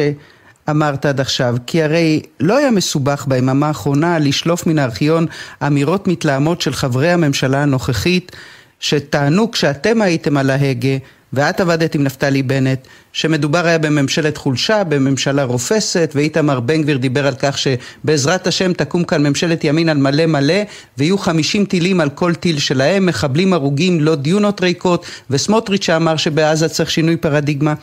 אמרת 0.69 1.05
עד 1.05 1.19
עכשיו, 1.19 1.55
כי 1.67 1.83
הרי 1.83 2.21
לא 2.39 2.57
היה 2.57 2.71
מסובך 2.71 3.25
ביממה 3.27 3.67
האחרונה 3.67 4.19
לשלוף 4.19 4.67
מן 4.67 4.79
הארכיון 4.79 5.25
אמירות 5.67 6.07
מתלהמות 6.07 6.61
של 6.61 6.73
חברי 6.73 7.11
הממשלה 7.11 7.63
הנוכחית 7.63 8.31
שטענו 8.79 9.51
כשאתם 9.51 10.01
הייתם 10.01 10.37
על 10.37 10.49
ההגה 10.49 10.97
ואת 11.33 11.61
עבדת 11.61 11.95
עם 11.95 12.03
נפתלי 12.03 12.43
בנט, 12.43 12.87
שמדובר 13.13 13.65
היה 13.65 13.77
בממשלת 13.77 14.37
חולשה, 14.37 14.83
בממשלה 14.83 15.43
רופסת, 15.43 16.11
ואיתמר 16.15 16.59
בן 16.59 16.81
גביר 16.81 16.97
דיבר 16.97 17.27
על 17.27 17.33
כך 17.39 17.57
שבעזרת 17.57 18.47
השם 18.47 18.73
תקום 18.73 19.03
כאן 19.03 19.27
ממשלת 19.27 19.63
ימין 19.63 19.89
על 19.89 19.97
מלא 19.97 20.25
מלא, 20.25 20.61
ויהיו 20.97 21.17
50 21.17 21.65
טילים 21.65 22.01
על 22.01 22.09
כל 22.09 22.35
טיל 22.35 22.59
שלהם, 22.59 23.05
מחבלים 23.05 23.53
הרוגים, 23.53 24.01
לא 24.01 24.15
דיונות 24.15 24.61
ריקות, 24.61 25.05
וסמוטריץ' 25.29 25.83
שאמר 25.83 26.17
שבעזה 26.17 26.69
צריך 26.69 26.91
שינוי 26.91 27.17
פרדיגמה. 27.17 27.73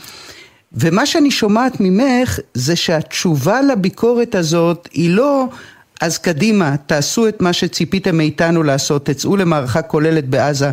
ומה 0.72 1.06
שאני 1.06 1.30
שומעת 1.30 1.72
ממך 1.80 2.38
זה 2.54 2.76
שהתשובה 2.76 3.62
לביקורת 3.62 4.34
הזאת 4.34 4.88
היא 4.92 5.10
לא 5.10 5.48
אז 6.00 6.18
קדימה, 6.18 6.76
תעשו 6.86 7.28
את 7.28 7.42
מה 7.42 7.52
שציפיתם 7.52 8.16
מאיתנו 8.16 8.62
לעשות, 8.62 9.06
תצאו 9.06 9.36
למערכה 9.36 9.82
כוללת 9.82 10.28
בעזה, 10.28 10.70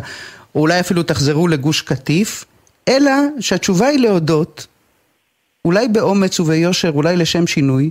או 0.54 0.60
אולי 0.60 0.80
אפילו 0.80 1.02
תחזרו 1.02 1.48
לגוש 1.48 1.82
קטיף, 1.82 2.44
אלא 2.88 3.12
שהתשובה 3.40 3.86
היא 3.86 3.98
להודות, 3.98 4.66
אולי 5.64 5.88
באומץ 5.88 6.40
וביושר, 6.40 6.90
אולי 6.90 7.16
לשם 7.16 7.46
שינוי, 7.46 7.90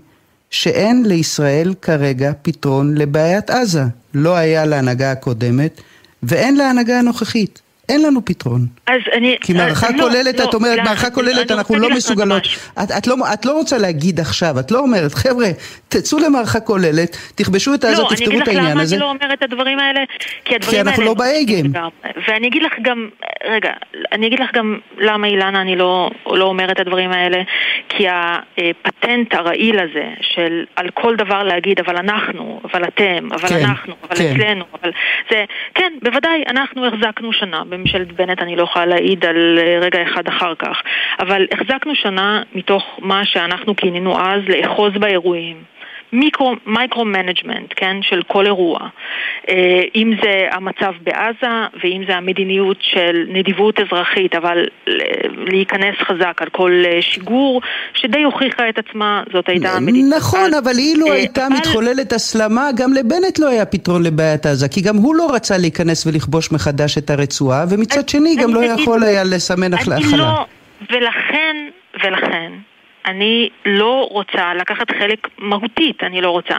שאין 0.49 1.05
לישראל 1.05 1.73
כרגע 1.81 2.31
פתרון 2.41 2.95
לבעיית 2.97 3.49
עזה. 3.49 3.83
לא 4.13 4.35
היה 4.35 4.65
להנהגה 4.65 5.11
הקודמת, 5.11 5.81
ואין 6.23 6.55
להנהגה 6.55 6.99
הנוכחית. 6.99 7.61
אין 7.89 8.01
לנו 8.03 8.25
פתרון. 8.25 8.61
אז 8.87 9.01
אני... 9.13 9.37
כי 9.41 9.53
מערכה 9.53 9.87
לא, 9.91 10.03
כוללת, 10.03 10.39
לא, 10.39 10.49
את 10.49 10.53
אומרת, 10.53 10.79
מערכה 10.79 11.09
כוללת, 11.09 11.51
אנחנו 11.51 11.75
לא 11.75 11.89
מסוגלות. 11.89 12.43
את, 12.83 12.91
את, 12.97 13.07
לא, 13.07 13.15
את 13.33 13.45
לא 13.45 13.51
רוצה 13.51 13.77
להגיד 13.77 14.19
עכשיו, 14.19 14.59
את 14.59 14.71
לא 14.71 14.79
אומרת, 14.79 15.13
חבר'ה, 15.13 15.47
תצאו 15.87 16.19
למערכה 16.19 16.59
כוללת, 16.59 17.17
תכבשו 17.35 17.73
את 17.73 17.83
העזה, 17.83 18.01
לא, 18.01 18.07
תפתרו 18.09 18.41
את 18.41 18.47
העניין 18.47 18.77
הזה. 18.77 18.97
לא, 18.97 19.11
אני 19.11 19.17
אגיד 19.17 19.19
לך 19.19 19.19
למה 19.19 19.21
אני 19.21 19.27
לא 19.27 19.27
אומרת 19.27 19.37
את 19.37 19.43
הדברים 19.43 19.79
האלה, 19.79 20.03
כי 20.45 20.55
הדברים 20.55 20.83
כי 20.83 20.89
אנחנו. 20.89 21.03
לא 21.03 21.13
באייגים. 21.13 21.65
ואני 22.27 22.47
אגיד 22.47 22.63
לך 22.63 22.73
גם, 22.81 23.09
רגע, 23.45 23.71
אני 24.11 24.27
אגיד 24.27 24.39
לך 24.39 24.49
גם 24.53 24.77
למה 24.97 25.27
אילנה 25.27 25.61
אני 25.61 25.75
לא, 25.75 26.09
לא 26.25 26.45
אומרת 26.45 26.71
את 26.71 26.79
הדברים 26.79 27.11
האלה, 27.11 27.37
כי 27.89 28.05
הפטנט 28.09 29.33
הרעיל 29.33 29.79
הזה 29.79 30.09
של 30.21 30.65
על 30.75 30.89
כל 30.93 31.15
דבר 31.15 31.43
להגיד, 31.43 31.79
אבל 31.79 31.97
אנחנו, 31.97 32.61
אבל 32.71 32.83
אתם, 32.83 33.27
אבל 33.31 33.47
כן, 33.47 33.65
אנחנו, 33.65 33.93
אבל 34.03 34.15
כן. 34.15 34.33
אצלנו, 34.35 34.65
אבל 34.81 34.91
זה, 35.29 35.45
כן, 35.75 35.93
בוודאי, 36.03 36.43
אנחנו 36.47 36.87
החזקנו 36.87 37.33
שנה. 37.33 37.63
בממשלת 37.77 38.11
בנט 38.11 38.41
אני 38.41 38.55
לא 38.55 38.63
יכולה 38.63 38.85
להעיד 38.85 39.25
על 39.25 39.59
אה, 39.61 39.79
רגע 39.81 40.03
אחד 40.03 40.27
אחר 40.27 40.55
כך. 40.55 40.81
אבל 41.19 41.45
החזקנו 41.51 41.95
שנה 41.95 42.41
מתוך 42.55 42.99
מה 43.01 43.25
שאנחנו 43.25 43.75
כינינו 43.75 44.19
אז 44.19 44.41
לאחוז 44.47 44.93
באירועים. 44.93 45.76
micro, 46.13 46.55
micro-management, 46.65 47.73
כן, 47.75 47.97
של 48.01 48.21
כל 48.27 48.45
אירוע. 48.45 48.79
אה, 49.49 49.81
אם 49.95 50.13
זה 50.23 50.47
המצב 50.51 50.93
בעזה 51.03 51.67
ואם 51.83 52.03
זה 52.07 52.15
המדיניות 52.15 52.77
של 52.81 53.25
נדיבות 53.27 53.79
אזרחית, 53.79 54.35
אבל 54.35 54.65
להיכנס 55.27 55.95
חזק 56.07 56.41
על 56.41 56.49
כל 56.49 56.83
אה, 56.85 57.01
שיגור, 57.01 57.61
שדי 57.93 58.23
הוכיחה 58.23 58.69
את 58.69 58.77
עצמה, 58.77 59.23
זאת 59.33 59.49
הייתה 59.49 59.71
המדיניות. 59.71 60.17
נכון, 60.17 60.53
אבל 60.53 60.77
אילו 60.77 61.11
הייתה 61.11 61.47
מתחוללת 61.49 62.13
הסלמה, 62.13 62.69
גם 62.75 62.93
לבנט 62.93 63.39
לא 63.39 63.47
היה 63.47 63.65
פתרון 63.65 64.03
לבעיית 64.03 64.45
עזה, 64.45 64.69
כי 64.69 64.81
גם 64.81 64.95
הוא 64.95 65.15
לא 65.15 65.27
רצה 65.33 65.57
להיכנס 65.57 66.07
ולכבוש 66.07 66.51
מחדש 66.51 66.97
את 66.97 67.09
הרצועה, 67.09 67.65
ומצד 67.69 68.09
שני 68.09 68.35
גם 68.35 68.53
לא 68.53 68.59
יכול 68.63 69.03
היה 69.03 69.23
לסמן 69.23 69.73
החלה. 69.73 69.95
לא, 70.17 70.45
ולכן, 70.91 71.55
ולכן, 72.03 72.51
אני 73.07 73.49
לא 73.65 74.07
רוצה 74.11 74.53
לקחת 74.53 74.91
חלק 74.91 75.27
מהותית, 75.37 76.03
אני 76.03 76.21
לא 76.21 76.29
רוצה 76.29 76.57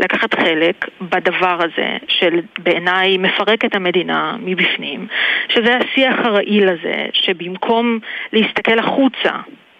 לקחת 0.00 0.34
חלק 0.34 0.88
בדבר 1.00 1.58
הזה 1.60 1.96
של 2.08 2.40
בעיניי 2.58 3.16
מפרק 3.18 3.64
את 3.64 3.74
המדינה 3.74 4.36
מבפנים, 4.40 5.06
שזה 5.48 5.76
השיח 5.76 6.16
הרעיל 6.18 6.68
הזה, 6.68 7.06
שבמקום 7.12 7.98
להסתכל 8.32 8.78
החוצה 8.78 9.30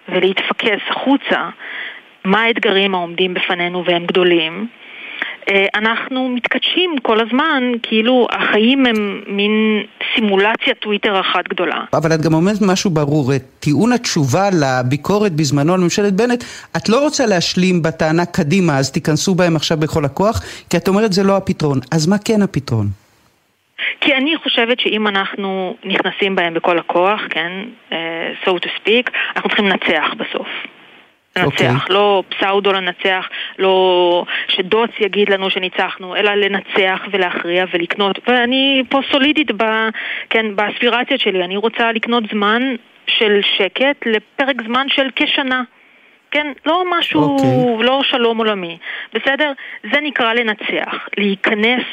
ולהתפקס 0.09 0.81
החוצה 0.89 1.49
מה 2.25 2.43
האתגרים 2.43 2.95
העומדים 2.95 3.35
בפנינו 3.35 3.85
והם 3.85 4.07
גדולים, 4.07 4.67
אנחנו 5.75 6.29
מתקדשים 6.29 6.97
כל 7.03 7.21
הזמן, 7.21 7.63
כאילו 7.83 8.27
החיים 8.31 8.87
הם 8.87 9.21
מין 9.27 9.83
סימולציה 10.15 10.75
טוויטר 10.75 11.21
אחת 11.21 11.49
גדולה. 11.49 11.85
אבל 11.93 12.15
את 12.15 12.21
גם 12.21 12.35
אומרת 12.35 12.57
משהו 12.67 12.91
ברור, 12.91 13.35
את 13.37 13.43
טיעון 13.61 13.93
התשובה 13.93 14.49
לביקורת 14.61 15.33
בזמנו 15.33 15.75
על 15.75 15.81
ממשלת 15.81 16.13
בנט, 16.13 16.45
את 16.77 16.89
לא 16.89 17.01
רוצה 17.01 17.27
להשלים 17.27 17.83
בטענה 17.83 18.27
קדימה, 18.27 18.79
אז 18.79 18.93
תיכנסו 18.93 19.35
בהם 19.35 19.57
עכשיו 19.57 19.79
בכל 19.79 20.05
הכוח, 20.05 20.43
כי 20.71 20.77
את 20.77 20.89
אומרת 20.89 21.13
זה 21.13 21.23
לא 21.23 21.37
הפתרון. 21.37 21.79
אז 21.93 22.07
מה 22.07 22.17
כן 22.19 22.43
הפתרון? 22.43 22.87
כי 24.01 24.15
אני 24.15 24.37
חושבת 24.37 24.81
שאם 24.81 25.07
אנחנו 25.07 25.77
נכנסים 25.85 26.37
בהם 26.37 26.55
בכל 26.55 26.79
הכוח, 26.79 27.21
כן, 27.31 27.53
uh, 27.91 27.95
so 28.45 28.51
to 28.51 28.69
speak, 28.69 29.11
אנחנו 29.37 29.49
צריכים 29.49 29.69
לנצח 29.69 30.15
בסוף. 30.19 30.47
לנצח, 31.37 31.61
okay. 31.61 31.83
אוקיי. 31.83 31.95
לא 31.95 32.23
פסאודו 32.29 32.73
לנצח, 32.73 33.29
לא 33.59 34.25
שדוץ 34.49 34.91
יגיד 35.01 35.29
לנו 35.29 35.51
שניצחנו, 35.51 36.17
אלא 36.17 36.35
לנצח 36.35 37.01
ולהכריע 37.11 37.65
ולקנות. 37.73 38.19
ואני 38.27 38.83
פה 38.89 39.01
סולידית 39.13 39.51
ב, 39.51 39.89
כן, 40.31 40.57
באספירציות 40.57 41.21
שלי, 41.21 41.45
אני 41.45 41.57
רוצה 41.57 41.93
לקנות 41.93 42.25
זמן 42.33 42.63
של 43.07 43.41
שקט 43.57 44.07
לפרק 44.07 44.63
זמן 44.67 44.87
של 44.89 45.09
כשנה. 45.17 45.63
כן, 46.31 46.47
לא 46.67 46.85
משהו, 46.99 47.21
okay. 47.21 47.43
אוקיי. 47.43 47.87
לא 47.87 48.01
שלום 48.03 48.39
עולמי, 48.39 48.79
בסדר? 49.15 49.53
זה 49.93 50.01
נקרא 50.03 50.33
לנצח, 50.33 51.09
להיכנס 51.17 51.85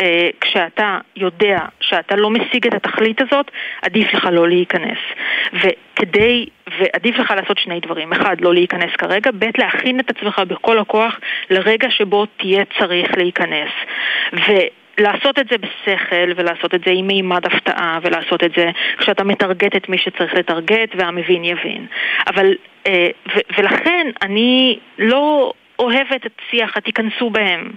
אה, 0.00 0.28
כשאתה 0.40 0.98
יודע 1.16 1.58
שאתה 1.80 2.16
לא 2.16 2.30
משיג 2.30 2.66
את 2.66 2.74
התכלית 2.74 3.20
הזאת, 3.22 3.50
עדיף 3.82 4.14
לך 4.14 4.28
לא 4.32 4.48
להיכנס. 4.48 4.98
וכדי, 5.52 6.46
ועדיף 6.78 7.18
לך 7.18 7.30
לעשות 7.30 7.58
שני 7.58 7.80
דברים. 7.80 8.12
אחד, 8.12 8.40
לא 8.40 8.54
להיכנס 8.54 8.90
כרגע, 8.98 9.30
ב', 9.38 9.44
להכין 9.58 10.00
את 10.00 10.10
עצמך 10.10 10.42
בכל 10.48 10.78
הכוח 10.78 11.20
לרגע 11.50 11.90
שבו 11.90 12.26
תהיה 12.26 12.64
צריך 12.78 13.16
להיכנס. 13.16 13.70
ו... 14.32 14.52
לעשות 14.98 15.38
את 15.38 15.46
זה 15.50 15.56
בשכל 15.58 16.32
ולעשות 16.36 16.74
את 16.74 16.80
זה 16.86 16.90
עם 16.90 17.06
מימד 17.06 17.46
הפתעה 17.46 17.98
ולעשות 18.02 18.44
את 18.44 18.50
זה 18.56 18.70
כשאתה 18.98 19.24
מטרגט 19.24 19.76
את 19.76 19.88
מי 19.88 19.98
שצריך 19.98 20.34
לטרגט 20.34 20.94
והמבין 20.94 21.44
יבין. 21.44 21.86
אבל, 22.26 22.54
אה, 22.86 23.08
ולכן 23.58 24.10
אני 24.22 24.78
לא 24.98 25.52
אוהבת 25.78 26.26
את 26.26 26.40
שיח 26.50 26.76
התיכנסו 26.76 27.30
בהם. 27.30 27.70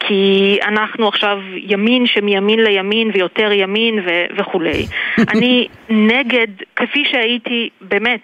כי 0.00 0.58
אנחנו 0.66 1.08
עכשיו 1.08 1.38
ימין 1.52 2.06
שמימין 2.06 2.60
לימין 2.60 3.10
ויותר 3.14 3.52
ימין 3.52 3.98
ו- 3.98 4.26
וכולי. 4.36 4.86
אני 5.32 5.68
נגד, 5.88 6.46
כפי 6.76 7.04
שהייתי 7.10 7.68
באמת 7.80 8.20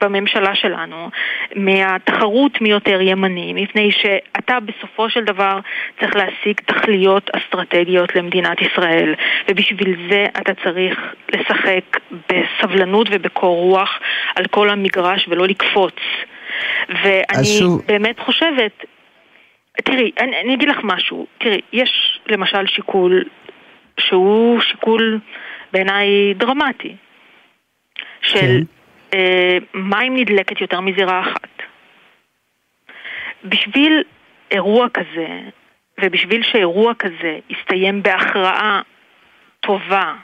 בממשלה 0.00 0.54
שלנו, 0.54 1.10
מהתחרות 1.56 2.60
מי 2.60 2.70
יותר 2.70 3.00
ימני, 3.00 3.52
מפני 3.52 3.90
שאתה 3.92 4.58
בסופו 4.60 5.10
של 5.10 5.24
דבר 5.24 5.58
צריך 6.00 6.16
להשיג 6.16 6.60
תכליות 6.66 7.30
אסטרטגיות 7.30 8.14
למדינת 8.14 8.62
ישראל, 8.62 9.14
ובשביל 9.48 9.96
זה 10.10 10.26
אתה 10.40 10.52
צריך 10.54 10.98
לשחק 11.32 12.00
בסבלנות 12.30 13.08
ובקור 13.10 13.56
רוח 13.56 13.98
על 14.36 14.46
כל 14.46 14.70
המגרש 14.70 15.26
ולא 15.28 15.46
לקפוץ. 15.46 15.94
ואני 16.88 17.44
שוב... 17.44 17.82
באמת 17.86 18.20
חושבת 18.20 18.84
תראי, 19.84 20.10
אני, 20.20 20.40
אני 20.40 20.54
אגיד 20.54 20.68
לך 20.68 20.78
משהו. 20.82 21.26
תראי, 21.38 21.60
יש 21.72 22.20
למשל 22.26 22.66
שיקול 22.66 23.24
שהוא 24.00 24.60
שיקול 24.60 25.20
בעיניי 25.72 26.34
דרמטי, 26.34 26.96
של 28.22 28.38
כן. 28.38 29.18
אה, 29.18 29.58
מה 29.72 30.02
אם 30.02 30.16
נדלקת 30.16 30.60
יותר 30.60 30.80
מזירה 30.80 31.20
אחת. 31.20 31.48
בשביל 33.44 34.02
אירוע 34.50 34.88
כזה, 34.88 35.40
ובשביל 36.00 36.42
שאירוע 36.42 36.94
כזה 36.94 37.38
יסתיים 37.50 38.02
בהכרעה 38.02 38.80
טובה 39.60 40.14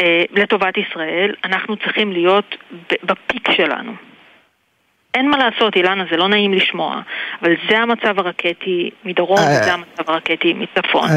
אה, 0.00 0.24
לטובת 0.30 0.76
ישראל, 0.76 1.34
אנחנו 1.44 1.76
צריכים 1.76 2.12
להיות 2.12 2.56
בפיק 3.02 3.52
שלנו. 3.52 4.07
אין 5.14 5.30
מה 5.30 5.38
לעשות, 5.38 5.76
אילנה, 5.76 6.04
זה 6.10 6.16
לא 6.16 6.28
נעים 6.28 6.52
לשמוע, 6.52 7.00
אבל 7.42 7.54
זה 7.68 7.78
המצב 7.78 8.18
הרקטי 8.18 8.90
מדרום 9.04 9.38
אה, 9.38 9.60
וזה 9.60 9.72
המצב 9.72 10.10
הרקטי 10.10 10.52
מצפון. 10.54 11.08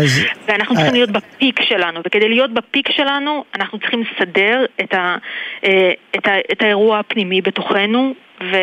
ואנחנו 0.45 0.75
צריכים 0.75 0.93
אה, 0.93 0.97
להיות 0.97 1.09
בפיק 1.09 1.61
שלנו, 1.61 1.99
וכדי 2.05 2.29
להיות 2.29 2.53
בפיק 2.53 2.91
שלנו, 2.91 3.43
אנחנו 3.55 3.79
צריכים 3.79 4.03
לסדר 4.03 4.65
את, 4.81 4.93
ה, 4.93 5.17
אה, 5.65 5.91
את, 6.15 6.27
ה, 6.27 6.31
את 6.51 6.61
האירוע 6.61 6.99
הפנימי 6.99 7.41
בתוכנו, 7.41 8.13
ו... 8.41 8.57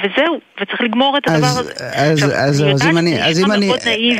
וזהו, 0.00 0.40
וצריך 0.62 0.80
לגמור 0.80 1.18
את 1.18 1.28
הדבר 1.28 1.46
הזה. 1.46 1.72
אז, 1.92 2.22
עכשיו, 2.22 2.30
אז, 2.30 2.64
אז 2.74 2.86
אם 2.86 2.98
אני, 2.98 3.24
אז 3.24 3.40
אם 3.40 3.52
אני, 3.52 3.72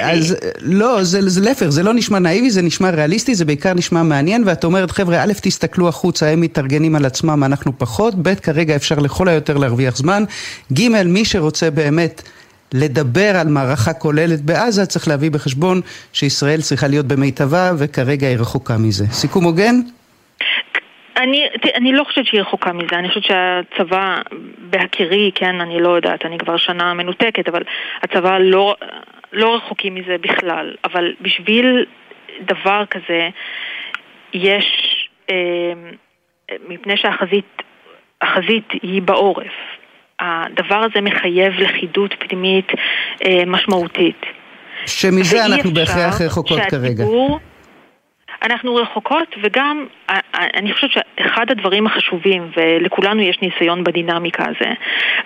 אז 0.03 0.37
לא, 0.61 1.03
זה, 1.03 1.29
זה 1.29 1.41
להפך, 1.41 1.69
זה 1.69 1.83
לא 1.83 1.95
נשמע 1.95 2.19
נאיבי, 2.19 2.51
זה 2.51 2.63
נשמע 2.63 2.91
ריאליסטי, 2.91 3.35
זה 3.35 3.45
בעיקר 3.45 3.75
נשמע 3.75 4.03
מעניין, 4.03 4.43
ואת 4.47 4.65
אומרת, 4.65 4.91
חבר'ה, 4.91 5.23
א', 5.23 5.33
תסתכלו 5.43 5.89
החוצה, 5.89 6.29
הם 6.29 6.41
מתארגנים 6.41 6.97
על 6.97 7.05
עצמם, 7.05 7.45
אנחנו 7.45 7.79
פחות, 7.79 8.15
ב', 8.23 8.35
כרגע 8.35 8.77
אפשר 8.77 8.99
לכל 8.99 9.29
היותר 9.29 9.57
להרוויח 9.57 9.97
זמן, 9.97 10.25
ג', 10.73 11.03
מי 11.05 11.25
שרוצה 11.25 11.71
באמת 11.71 12.23
לדבר 12.75 13.37
על 13.37 13.49
מערכה 13.49 13.93
כוללת 13.93 14.41
בעזה, 14.41 14.87
צריך 14.87 15.09
להביא 15.09 15.31
בחשבון 15.31 15.81
שישראל 16.13 16.61
צריכה 16.63 16.89
להיות 16.89 17.07
במיטבה, 17.07 17.73
וכרגע 17.79 18.27
היא 18.27 18.37
רחוקה 18.37 18.79
מזה. 18.79 19.05
סיכום 19.13 19.45
הוגן? 19.45 19.81
אני, 21.17 21.49
אני 21.75 21.93
לא 21.93 22.05
חושבת 22.05 22.27
שהיא 22.27 22.41
רחוקה 22.41 22.73
מזה, 22.73 22.97
אני 22.97 23.09
חושבת 23.09 23.25
שהצבא, 23.25 24.17
בהכירי, 24.59 25.31
כן, 25.35 25.61
אני 25.61 25.81
לא 25.81 25.89
יודעת, 25.97 26.27
אני 26.27 26.39
כבר 26.39 26.57
שנה 26.57 26.95
מנותקת, 26.95 27.49
אבל 27.49 27.63
הצבא 28.03 28.39
לא, 28.39 28.77
לא 29.33 29.57
רחוקים 29.57 29.95
מזה 29.95 30.17
בכלל. 30.21 30.75
אבל 30.85 31.13
בשביל 31.21 31.87
דבר 32.41 32.85
כזה, 32.91 33.29
יש, 34.35 34.67
אה, 35.31 35.73
מפני 36.69 36.97
שהחזית 36.97 37.63
החזית 38.21 38.69
היא 38.83 39.03
בעורף, 39.03 39.53
הדבר 40.21 40.77
הזה 40.91 41.01
מחייב 41.01 41.53
לכידות 41.53 42.15
פנימית 42.19 42.67
אה, 43.25 43.43
משמעותית. 43.47 44.21
שמזה 44.87 45.47
אנחנו 45.47 45.71
בהכרח 45.71 46.21
רחוקות 46.21 46.61
כרגע. 46.71 47.05
אנחנו 48.43 48.75
רחוקות, 48.75 49.37
וגם 49.43 49.87
אני 50.35 50.73
חושבת 50.73 50.91
שאחד 50.91 51.51
הדברים 51.51 51.87
החשובים, 51.87 52.51
ולכולנו 52.57 53.23
יש 53.23 53.41
ניסיון 53.43 53.85
בדינמיקה 53.85 54.45
הזה, 54.49 54.73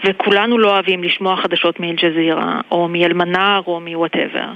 וכולנו 0.05 0.59
לא 0.59 0.71
אוהבים 0.71 1.05
לשמוע 1.05 1.37
חדשות 1.37 1.81
מאל-ג'זירה, 1.81 2.61
או 2.71 2.89
מאל-מנאר, 2.89 3.61
או 3.67 3.81
מוואטאבר. 3.81 4.49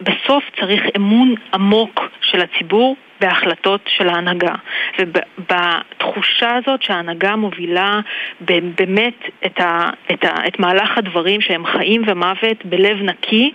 בסוף 0.00 0.44
צריך 0.60 0.82
אמון 0.96 1.34
עמוק 1.54 2.00
של 2.20 2.40
הציבור 2.40 2.96
בהחלטות 3.20 3.80
של 3.88 4.08
ההנהגה. 4.08 4.54
ובתחושה 4.98 6.54
הזאת 6.54 6.82
שההנהגה 6.82 7.36
מובילה 7.36 8.00
באמת 8.40 9.14
את, 9.46 9.60
ה, 9.60 9.90
את, 10.12 10.24
ה, 10.24 10.46
את 10.48 10.58
מהלך 10.58 10.98
הדברים 10.98 11.40
שהם 11.40 11.66
חיים 11.66 12.02
ומוות 12.06 12.64
בלב 12.64 13.02
נקי 13.02 13.52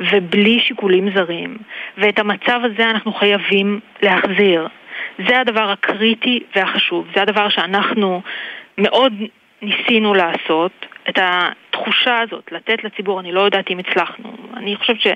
ובלי 0.00 0.60
שיקולים 0.60 1.10
זרים. 1.14 1.56
ואת 1.98 2.18
המצב 2.18 2.60
הזה 2.64 2.90
אנחנו 2.90 3.12
חייבים 3.12 3.80
להחזיר. 4.02 4.68
זה 5.28 5.40
הדבר 5.40 5.70
הקריטי 5.70 6.40
והחשוב. 6.56 7.06
זה 7.14 7.22
הדבר 7.22 7.48
שאנחנו 7.48 8.22
מאוד 8.78 9.12
ניסינו 9.62 10.14
לעשות. 10.14 10.86
את 11.08 11.18
התחושה 11.22 12.18
הזאת, 12.20 12.52
לתת 12.52 12.84
לציבור, 12.84 13.20
אני 13.20 13.32
לא 13.32 13.40
יודעת 13.40 13.70
אם 13.70 13.78
הצלחנו. 13.78 14.36
אני 14.56 14.76
חושבת 14.76 15.00
ש... 15.00 15.06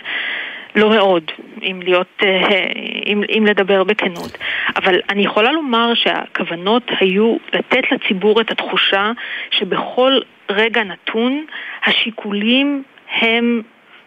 לא 0.75 0.91
מאוד, 0.91 1.31
אם 1.63 1.81
להיות, 1.85 2.23
אה, 2.23 2.67
אם, 3.07 3.23
אם 3.39 3.47
לדבר 3.47 3.85
בכנות. 3.85 4.39
אבל 4.77 5.01
אני 5.09 5.23
יכולה 5.23 5.53
לומר 5.53 5.95
שהכוונות 5.95 6.83
היו 7.01 7.37
לתת 7.53 7.93
לציבור 7.93 8.41
את 8.41 8.51
התחושה 8.51 9.13
שבכל 9.51 10.19
רגע 10.51 10.85
נתון 10.85 11.45
השיקולים 11.87 12.83
הם 13.21 13.63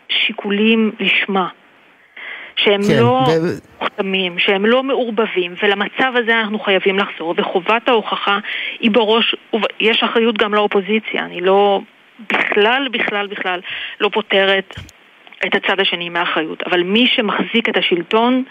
שיקולים 0.10 0.92
לשמה. 1.00 1.48
שהם 2.56 2.82
כן, 2.88 3.00
לא 3.00 3.24
מוכתמים, 3.82 4.36
ו... 4.36 4.40
שהם 4.40 4.66
לא 4.66 4.84
מעורבבים, 4.84 5.54
ולמצב 5.64 6.14
הזה 6.16 6.40
אנחנו 6.40 6.60
חייבים 6.60 7.00
לחזור, 7.00 7.34
וחובת 7.38 7.88
ההוכחה 7.88 8.40
היא 8.80 8.92
בראש, 8.92 9.36
יש 9.80 10.04
אחריות 10.04 10.38
גם 10.38 10.54
לאופוזיציה, 10.54 11.26
אני 11.26 11.42
לא, 11.42 11.82
בכלל, 12.30 12.88
בכלל, 12.92 13.28
בכלל 13.28 13.60
לא 14.00 14.10
פותרת 14.14 14.76
את 15.46 15.56
הצד 15.56 15.80
השני 15.80 16.10
מאחריות. 16.10 16.64
אבל 16.64 16.84
מי 16.84 17.08
שמחזיק 17.16 17.70
את 17.70 17.78
השלטון, 17.78 18.44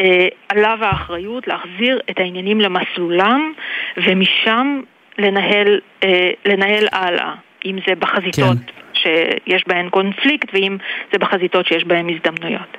אה, 0.00 0.28
עליו 0.48 0.78
האחריות 0.80 1.46
להחזיר 1.46 2.00
את 2.10 2.18
העניינים 2.18 2.60
למסלולם, 2.60 3.52
ומשם 3.96 4.80
לנהל, 5.18 5.80
אה, 6.02 6.30
לנהל 6.44 6.86
הלאה. 6.92 7.34
אם 7.64 7.78
זה 7.86 7.94
בחזיתות 7.94 8.58
כן. 8.66 8.82
שיש 8.94 9.64
בהן 9.66 9.88
קונפליקט, 9.88 10.48
ואם 10.52 10.76
זה 11.12 11.18
בחזיתות 11.18 11.66
שיש 11.66 11.84
בהן 11.84 12.10
הזדמנויות. 12.10 12.76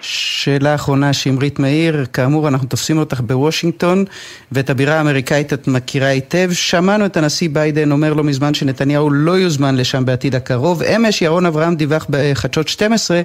שאלה 0.00 0.74
אחרונה, 0.74 1.12
שמרית 1.12 1.58
מאיר, 1.58 2.06
כאמור 2.12 2.48
אנחנו 2.48 2.68
תופסים 2.68 2.98
אותך 2.98 3.20
בוושינגטון 3.20 4.04
ואת 4.52 4.70
הבירה 4.70 4.94
האמריקאית 4.94 5.52
את 5.52 5.68
מכירה 5.68 6.08
היטב. 6.08 6.50
שמענו 6.52 7.06
את 7.06 7.16
הנשיא 7.16 7.48
ביידן 7.52 7.92
אומר 7.92 8.14
לא 8.14 8.24
מזמן 8.24 8.54
שנתניהו 8.54 9.10
לא 9.10 9.38
יוזמן 9.38 9.76
לשם 9.76 10.04
בעתיד 10.04 10.34
הקרוב. 10.34 10.82
אמש 10.82 11.22
ירון 11.22 11.46
אברהם 11.46 11.76
דיווח 11.76 12.06
בחדשות 12.10 12.68
12 12.68 13.20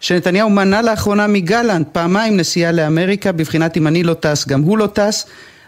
שנתניהו 0.00 0.50
מנע 0.50 0.82
לאחרונה 0.82 1.26
מגלנט 1.26 1.88
פעמיים 1.92 2.36
נסיעה 2.36 2.72
לאמריקה 2.72 3.32
בבחינת 3.32 3.76
אם 3.76 3.86
אני 3.86 4.02
לא 4.02 4.14
טס 4.14 4.48
גם 4.48 4.60
הוא 4.60 4.78
לא 4.78 4.86
טס. 4.86 5.26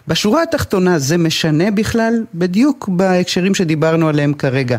בשורה 0.09 0.43
התחתונה 0.43 0.99
זה 0.99 1.19
משנה 1.19 1.71
בכלל? 1.71 2.15
בדיוק 2.35 2.89
בהקשרים 2.89 3.55
שדיברנו 3.55 4.09
עליהם 4.09 4.35
כרגע. 4.35 4.77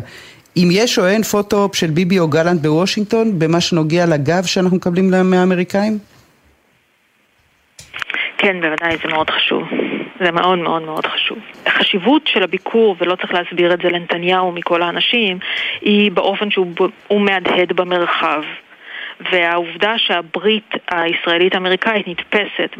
אם 0.56 0.68
יש 0.72 0.98
או 0.98 1.06
אין 1.06 1.22
פוטו-אופ 1.22 1.76
של 1.76 1.86
ביבי 1.86 2.18
או 2.18 2.28
גלנט 2.28 2.60
בוושינגטון 2.60 3.38
במה 3.38 3.60
שנוגע 3.60 4.06
לגב 4.06 4.42
שאנחנו 4.44 4.76
מקבלים 4.76 5.10
מהאמריקאים? 5.24 5.98
כן, 8.38 8.60
בוודאי, 8.60 8.96
זה 9.02 9.08
מאוד 9.08 9.30
חשוב. 9.30 9.62
זה 10.24 10.30
מאוד 10.30 10.58
מאוד 10.58 10.82
מאוד 10.82 11.06
חשוב. 11.06 11.38
החשיבות 11.66 12.22
של 12.26 12.42
הביקור, 12.42 12.96
ולא 13.00 13.16
צריך 13.16 13.32
להסביר 13.34 13.74
את 13.74 13.78
זה 13.82 13.88
לנתניהו 13.88 14.52
מכל 14.52 14.82
האנשים, 14.82 15.38
היא 15.80 16.12
באופן 16.12 16.50
שהוא 16.50 17.20
מהדהד 17.20 17.72
במרחב. 17.72 18.42
והעובדה 19.32 19.94
שהברית 19.98 20.70
הישראלית-אמריקאית 20.90 22.08
נתפסת 22.08 22.76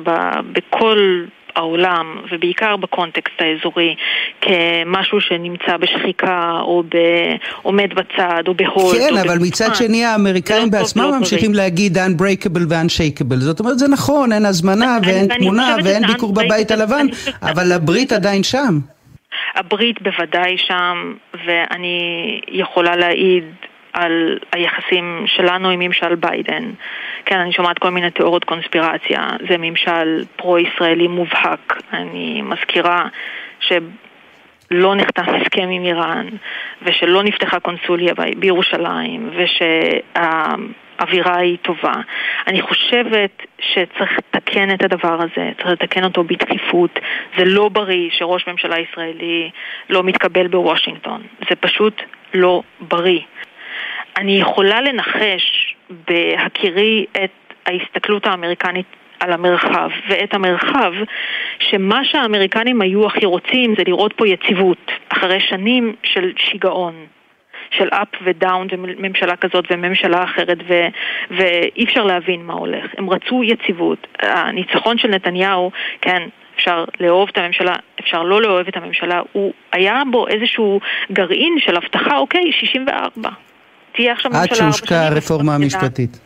בכל 0.53 1.25
העולם, 1.55 2.17
ובעיקר 2.33 2.77
ב 2.77 2.84
context 2.84 3.35
האזורי, 3.39 3.95
כמשהו 4.41 5.21
שנמצא 5.21 5.77
בשחיקה, 5.77 6.59
או 6.61 6.83
עומד 7.63 7.95
בצד, 7.95 8.43
או 8.49 8.55
ב 8.55 8.62
hold. 8.62 8.99
כן, 8.99 9.17
אבל 9.17 9.39
מצד 9.41 9.75
שני 9.75 10.05
האמריקאים 10.05 10.65
לא 10.73 10.79
בעצמם 10.79 11.03
לא 11.03 11.19
ממשיכים 11.19 11.55
להגיד 11.55 11.99
unbreakable 11.99 12.67
ו-unshakeable. 12.69 13.37
זאת 13.37 13.61
אומרת, 13.61 13.79
זה 13.79 13.89
נכון, 13.89 14.33
אין 14.33 14.47
הזמנה 14.47 14.99
ואין 15.07 15.29
תמונה 15.39 15.77
ואין 15.85 16.07
ביקור 16.07 16.33
בבית 16.33 16.71
הלבן, 16.71 17.07
אבל 17.43 17.73
הברית 17.73 18.13
עדיין 18.13 18.43
שם. 18.43 18.79
הברית 19.55 20.03
בוודאי 20.03 20.59
שם, 20.59 21.15
ואני 21.47 22.41
יכולה 22.49 22.97
להעיד 22.97 23.45
על 23.93 24.39
היחסים 24.53 25.25
שלנו 25.27 25.71
עם 25.71 25.79
ממשל 25.79 26.15
ביידן. 26.15 26.71
כן, 27.33 27.41
אני 27.41 27.53
שומעת 27.53 27.79
כל 27.79 27.91
מיני 27.91 28.11
תיאוריות 28.11 28.45
קונספירציה, 28.45 29.29
זה 29.49 29.57
ממשל 29.59 30.25
פרו-ישראלי 30.37 31.09
מובהק. 31.09 31.83
אני 31.93 32.43
מזכירה 32.43 33.07
ש... 33.61 33.73
לא 34.71 34.95
נחתם 34.95 35.23
הסכם 35.23 35.69
עם 35.71 35.85
איראן, 35.85 36.27
ושלא 36.83 37.23
נפתחה 37.23 37.61
קונסוליה 37.61 38.15
בירושלים, 38.37 39.31
ושהאווירה 40.17 41.37
היא 41.37 41.57
טובה. 41.63 41.93
אני 42.47 42.63
חושבת 42.63 43.43
שצריך 43.59 44.19
לתקן 44.19 44.75
את 44.75 44.83
הדבר 44.85 45.19
הזה, 45.23 45.51
צריך 45.57 45.67
לתקן 45.69 46.05
אותו 46.05 46.25
בדחיפות. 46.25 46.99
זה 47.39 47.45
לא 47.45 47.69
בריא 47.69 48.11
שראש 48.11 48.47
ממשלה 48.47 48.77
ישראלי 48.79 49.51
לא 49.91 50.03
מתקבל 50.03 50.47
בוושינגטון. 50.47 51.23
זה 51.51 51.57
פשוט 51.57 52.03
לא 52.35 52.63
בריא. 52.81 53.21
אני 54.17 54.41
יכולה 54.41 54.81
לנחש 54.81 55.62
בהכירי 56.09 57.07
את 57.25 57.31
ההסתכלות 57.67 58.27
האמריקנית 58.27 58.87
על 59.21 59.33
המרחב 59.33 59.91
ואת 60.09 60.35
המרחב, 60.35 60.93
שמה 61.59 62.05
שהאמריקנים 62.05 62.81
היו 62.81 63.07
הכי 63.07 63.27
רוצים 63.27 63.75
זה 63.79 63.83
לראות 63.87 64.13
פה 64.13 64.29
יציבות, 64.29 64.91
אחרי 65.09 65.41
שנים 65.41 65.95
של 66.03 66.33
שיגעון. 66.37 67.07
של 67.71 67.89
up 67.89 68.17
ודאון 68.25 68.67
וממשלה 68.71 69.37
כזאת 69.37 69.65
וממשלה 69.71 70.25
אחרת 70.25 70.59
ו, 70.69 70.75
ואי 71.31 71.85
אפשר 71.85 72.05
להבין 72.05 72.47
מה 72.47 72.53
הולך. 72.53 72.85
הם 72.99 73.11
רצו 73.11 73.45
יציבות. 73.45 74.07
הניצחון 74.19 74.99
של 74.99 75.09
נתניהו, 75.09 75.71
כן, 76.01 76.23
אפשר 76.57 76.85
לאהוב 77.01 77.29
את 77.29 77.39
הממשלה, 77.39 77.75
אפשר 78.01 78.23
לא 78.23 78.43
לאהוב 78.43 78.69
את 78.69 78.77
הממשלה, 78.77 79.21
הוא 79.33 79.53
היה 79.73 80.03
בו 80.11 80.29
איזשהו 80.29 80.81
גרעין 81.13 81.55
של 81.59 81.77
הבטחה, 81.77 82.19
אוקיי, 82.19 82.53
64. 82.53 83.31
תהיה 83.93 84.13
עכשיו 84.13 84.31
ממשלה... 84.31 84.43
עד 84.43 84.55
שהושקעה 84.55 85.07
הרפורמה 85.07 85.55
המשפטית. 85.55 86.21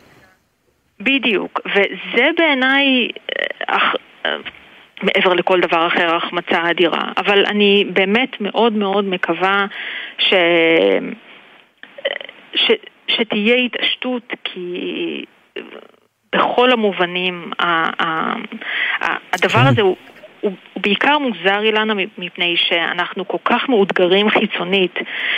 בדיוק, 0.99 1.59
וזה 1.65 2.29
בעיניי, 2.37 3.09
אה, 3.69 3.77
אה, 4.25 4.37
מעבר 5.03 5.33
לכל 5.33 5.59
דבר 5.59 5.87
אחר, 5.87 6.15
החמצה 6.15 6.69
אדירה. 6.71 7.11
אבל 7.17 7.45
אני 7.45 7.85
באמת 7.93 8.41
מאוד 8.41 8.73
מאוד 8.73 9.05
מקווה 9.05 9.65
ש... 10.17 10.33
ש... 12.55 12.71
שתהיה 13.07 13.55
התעשתות, 13.55 14.33
כי 14.43 15.25
בכל 16.35 16.71
המובנים 16.71 17.51
הדבר 19.33 19.59
כן. 19.61 19.67
הזה 19.67 19.81
הוא... 19.81 19.95
הוא, 20.41 20.51
הוא 20.73 20.83
בעיקר 20.83 21.17
מוזר, 21.17 21.61
אילנה, 21.63 21.93
מפני 22.17 22.55
שאנחנו 22.57 23.27
כל 23.27 23.37
כך 23.45 23.69
מאותגרים 23.69 24.29
חיצונית, 24.29 24.95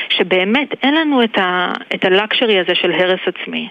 שבאמת 0.10 0.70
אין 0.84 0.96
לנו 0.96 1.24
את, 1.24 1.38
ה, 1.38 1.74
את 1.96 2.06
הלקשרי 2.06 2.60
הזה 2.60 2.76
של 2.76 2.92
הרס 2.92 3.20
עצמי. 3.26 3.70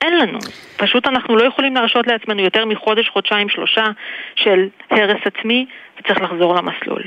אין 0.00 0.18
לנו. 0.18 0.38
פשוט 0.76 1.06
אנחנו 1.06 1.36
לא 1.36 1.44
יכולים 1.44 1.74
להרשות 1.74 2.06
לעצמנו 2.06 2.40
יותר 2.42 2.64
מחודש, 2.64 3.08
חודשיים, 3.08 3.48
שלושה 3.48 3.84
של 4.34 4.68
הרס 4.90 5.20
עצמי, 5.24 5.66
וצריך 5.98 6.20
לחזור 6.22 6.54
למסלול. 6.54 7.02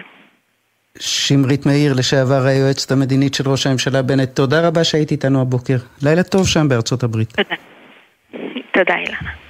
שמרית 0.99 1.65
מאיר, 1.65 1.93
לשעבר 1.97 2.41
היועצת 2.45 2.91
המדינית 2.91 3.33
של 3.33 3.43
ראש 3.49 3.67
הממשלה 3.67 4.01
בנט, 4.01 4.35
תודה 4.35 4.67
רבה 4.67 4.83
שהיית 4.83 5.11
איתנו 5.11 5.41
הבוקר. 5.41 5.77
לילה 6.03 6.23
טוב 6.23 6.47
שם 6.47 6.69
בארצות 6.69 7.03
הברית. 7.03 7.29
תודה. 7.29 7.55
תודה, 8.73 8.95
אילנה. 8.97 9.42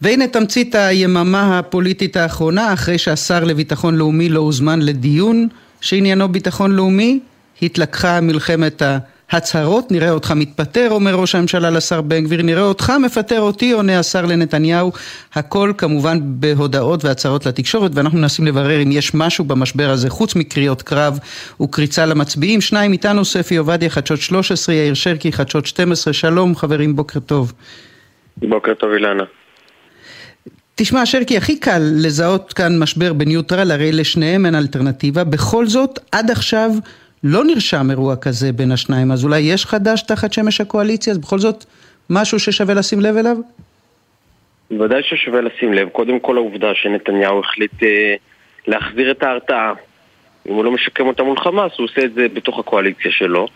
והנה 0.00 0.28
תמצית 0.28 0.74
היממה 0.74 1.58
הפוליטית 1.58 2.16
האחרונה, 2.16 2.72
אחרי 2.72 2.98
שהשר 2.98 3.44
לביטחון 3.44 3.96
לאומי 3.96 4.28
לא 4.28 4.40
הוזמן 4.40 4.82
לדיון 4.82 5.48
שעניינו 5.80 6.28
ביטחון 6.28 6.72
לאומי, 6.72 7.20
התלקחה 7.62 8.20
מלחמת 8.20 8.82
ה... 8.82 8.98
הצהרות, 9.30 9.90
נראה 9.90 10.10
אותך 10.10 10.30
מתפטר, 10.30 10.88
אומר 10.90 11.14
ראש 11.14 11.34
הממשלה 11.34 11.70
לשר 11.70 12.00
בן 12.00 12.24
גביר, 12.24 12.42
נראה 12.42 12.62
אותך 12.62 12.92
מפטר 13.04 13.40
אותי, 13.40 13.72
עונה 13.72 13.98
השר 13.98 14.26
לנתניהו, 14.26 14.92
הכל 15.34 15.72
כמובן 15.78 16.18
בהודעות 16.22 17.04
והצהרות 17.04 17.46
לתקשורת, 17.46 17.90
ואנחנו 17.94 18.18
מנסים 18.18 18.46
לברר 18.46 18.82
אם 18.82 18.92
יש 18.92 19.14
משהו 19.14 19.44
במשבר 19.44 19.90
הזה, 19.90 20.10
חוץ 20.10 20.36
מקריאות 20.36 20.82
קרב 20.82 21.18
וקריצה 21.60 22.06
למצביעים. 22.06 22.60
שניים 22.60 22.92
איתנו, 22.92 23.24
ספי 23.24 23.56
עובדיה, 23.56 23.90
חדשות 23.90 24.20
13, 24.20 24.74
יאיר 24.74 24.94
שרקי, 24.94 25.32
חדשות 25.32 25.66
12, 25.66 26.12
שלום 26.12 26.56
חברים, 26.56 26.96
בוקר 26.96 27.20
טוב. 27.20 27.52
בוקר 28.36 28.74
טוב 28.74 28.92
אילנה. 28.92 29.24
תשמע, 30.78 31.06
שרקי, 31.06 31.36
הכי 31.36 31.60
קל 31.60 31.82
לזהות 32.04 32.52
כאן 32.52 32.78
משבר 32.78 33.12
בניוטרל, 33.12 33.70
הרי 33.70 33.92
לשניהם 33.92 34.46
אין 34.46 34.54
אלטרנטיבה. 34.54 35.24
בכל 35.24 35.66
זאת, 35.66 35.98
עד 36.12 36.30
עכשיו 36.30 36.70
לא 37.24 37.44
נרשם 37.44 37.90
אירוע 37.90 38.16
כזה 38.16 38.52
בין 38.52 38.72
השניים, 38.72 39.12
אז 39.12 39.24
אולי 39.24 39.40
יש 39.40 39.66
חדש 39.66 40.02
תחת 40.02 40.32
שמש 40.32 40.60
הקואליציה? 40.60 41.12
אז 41.12 41.18
בכל 41.18 41.38
זאת, 41.38 41.64
משהו 42.10 42.38
ששווה 42.38 42.74
לשים 42.74 43.00
לב 43.00 43.16
אליו? 43.16 43.36
בוודאי 44.70 45.02
ששווה 45.02 45.40
לשים 45.40 45.74
לב. 45.74 45.88
קודם 45.88 46.20
כל 46.20 46.36
העובדה 46.36 46.74
שנתניהו 46.74 47.40
החליט 47.40 47.82
אה, 47.82 48.14
להחזיר 48.66 49.10
את 49.10 49.22
ההרתעה. 49.22 49.72
אם 50.48 50.54
הוא 50.54 50.64
לא 50.64 50.70
משקם 50.70 51.06
אותה 51.06 51.22
מול 51.22 51.38
חמאס, 51.38 51.72
הוא 51.78 51.84
עושה 51.84 52.04
את 52.04 52.14
זה 52.14 52.26
בתוך 52.28 52.58
הקואליציה 52.58 53.10
שלו. 53.10 53.48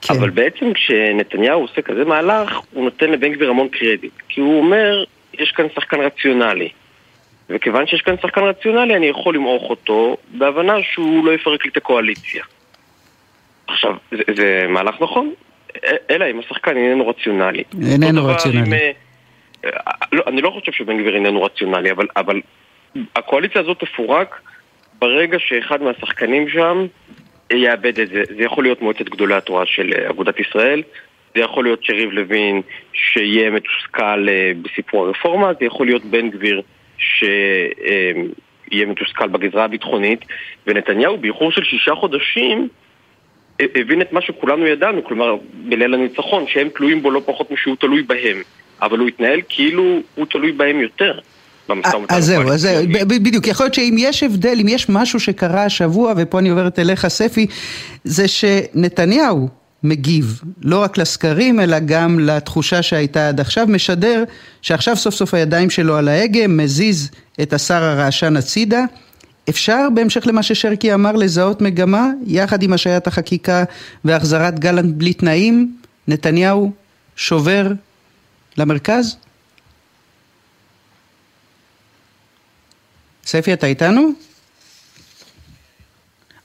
כן. 0.00 0.14
אבל 0.14 0.30
בעצם 0.30 0.72
כשנתניהו 0.72 1.60
עושה 1.60 1.82
כזה 1.82 2.04
מהלך, 2.04 2.60
הוא 2.72 2.84
נותן 2.84 3.10
לבן 3.10 3.32
גביר 3.32 3.50
המון 3.50 3.68
קרדיט. 3.68 4.12
כי 4.28 4.40
הוא 4.40 4.58
אומר, 4.58 5.04
יש 5.40 5.52
כאן 5.52 5.66
שחקן 5.74 6.00
רציונלי. 6.00 6.68
וכיוון 7.50 7.86
שיש 7.86 8.00
כאן 8.00 8.14
שחקן 8.22 8.40
רציונלי, 8.40 8.96
אני 8.96 9.06
יכול 9.06 9.34
למעוך 9.34 9.70
אותו 9.70 10.16
בהבנה 10.28 10.74
שהוא 10.92 11.26
לא 11.26 11.32
יפרק 11.32 11.64
לי 11.64 11.70
את 11.70 11.76
הקואליציה. 11.76 12.44
עכשיו, 13.66 13.96
זה, 14.10 14.22
זה 14.36 14.66
מהלך 14.68 14.94
נכון, 15.00 15.32
אלא 16.10 16.24
אם 16.30 16.38
השחקן 16.38 16.76
איננו 16.76 17.08
רציונלי. 17.08 17.64
איננו 17.92 18.26
רציונלי. 18.26 18.60
עם, 18.60 18.72
אה, 19.64 19.70
לא, 20.12 20.22
אני 20.26 20.42
לא 20.42 20.50
חושב 20.50 20.72
שבן 20.72 20.98
גביר 21.00 21.14
איננו 21.14 21.42
רציונלי, 21.42 21.90
אבל, 21.90 22.06
אבל 22.16 22.40
הקואליציה 23.16 23.60
הזאת 23.60 23.80
תפורק 23.80 24.40
ברגע 24.98 25.38
שאחד 25.38 25.82
מהשחקנים 25.82 26.48
שם 26.48 26.86
יאבד 27.52 28.00
את 28.00 28.08
זה. 28.08 28.22
זה 28.36 28.42
יכול 28.42 28.64
להיות 28.64 28.82
מועצת 28.82 29.08
גדולי 29.08 29.34
התורה 29.34 29.66
של 29.66 29.92
אה, 29.92 30.10
אגודת 30.10 30.40
ישראל, 30.40 30.82
זה 31.36 31.40
יכול 31.40 31.64
להיות 31.64 31.84
שריב 31.84 32.10
לוין 32.10 32.62
שיהיה 32.92 33.50
מתוסכל 33.50 34.28
אה, 34.28 34.52
בסיפור 34.62 35.06
הרפורמה, 35.06 35.52
זה 35.60 35.66
יכול 35.66 35.86
להיות 35.86 36.04
בן 36.04 36.30
גביר 36.30 36.62
שיהיה 36.98 38.86
מתוסכל 38.86 39.28
בגזרה 39.28 39.64
הביטחונית, 39.64 40.24
ונתניהו 40.66 41.16
באיחור 41.16 41.52
של 41.52 41.64
שישה 41.64 41.94
חודשים 41.94 42.68
הבין 43.60 44.00
את 44.00 44.12
מה 44.12 44.20
שכולנו 44.20 44.66
ידענו, 44.66 45.04
כלומר, 45.04 45.36
בליל 45.54 45.94
הניצחון, 45.94 46.44
שהם 46.48 46.68
תלויים 46.68 47.02
בו 47.02 47.10
לא 47.10 47.22
פחות 47.26 47.50
משהוא 47.50 47.76
תלוי 47.80 48.02
בהם, 48.02 48.42
אבל 48.82 48.98
הוא 48.98 49.08
התנהל 49.08 49.40
כאילו 49.48 50.00
הוא 50.14 50.26
תלוי 50.26 50.52
בהם 50.52 50.80
יותר. 50.80 51.18
אז 52.08 52.24
זהו, 52.24 52.42
אז 52.42 52.60
זהו, 52.60 52.82
בדיוק, 53.08 53.46
יכול 53.46 53.64
להיות 53.64 53.74
שאם 53.74 53.94
יש 53.98 54.22
הבדל, 54.22 54.56
אם 54.60 54.68
יש 54.68 54.88
משהו 54.88 55.20
שקרה 55.20 55.64
השבוע, 55.64 56.12
ופה 56.16 56.38
אני 56.38 56.48
עוברת 56.48 56.78
אליך 56.78 57.06
ספי, 57.08 57.46
זה 58.04 58.28
שנתניהו 58.28 59.48
מגיב, 59.82 60.42
לא 60.62 60.82
רק 60.82 60.98
לסקרים, 60.98 61.60
אלא 61.60 61.78
גם 61.78 62.20
לתחושה 62.20 62.82
שהייתה 62.82 63.28
עד 63.28 63.40
עכשיו, 63.40 63.66
משדר 63.66 64.24
שעכשיו 64.62 64.96
סוף 64.96 65.14
סוף 65.14 65.34
הידיים 65.34 65.70
שלו 65.70 65.96
על 65.96 66.08
ההגה, 66.08 66.46
מזיז 66.46 67.10
את 67.42 67.52
השר 67.52 67.84
הרעשן 67.84 68.36
הצידה, 68.36 68.84
אפשר 69.48 69.88
בהמשך 69.94 70.26
למה 70.26 70.42
ששרקי 70.42 70.94
אמר 70.94 71.12
לזהות 71.12 71.60
מגמה 71.60 72.10
יחד 72.26 72.62
עם 72.62 72.72
השעיית 72.72 73.06
החקיקה 73.06 73.64
והחזרת 74.04 74.58
גלנט 74.58 74.94
בלי 74.94 75.12
תנאים 75.14 75.76
נתניהו 76.08 76.72
שובר 77.16 77.72
למרכז? 78.56 79.16
ספי 83.26 83.52
אתה 83.52 83.66
איתנו? 83.66 84.10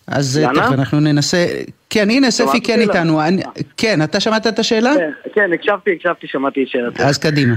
אז 0.07 0.39
תכף 0.55 0.71
אנחנו 0.71 0.99
ננסה, 0.99 1.47
כן 1.93 2.09
הנה 2.09 2.31
ספי 2.31 2.61
כן 2.61 2.81
איתנו, 2.81 3.19
כן 3.77 4.01
אתה 4.03 4.19
שמעת 4.19 4.47
את 4.47 4.59
השאלה? 4.59 4.93
כן, 4.95 5.11
כן 5.33 5.53
הקשבתי, 5.53 5.91
הקשבתי, 5.91 6.27
שמעתי 6.27 6.63
את 6.63 6.67
שאלתך. 6.67 7.01
אז 7.01 7.17
קדימה. 7.17 7.53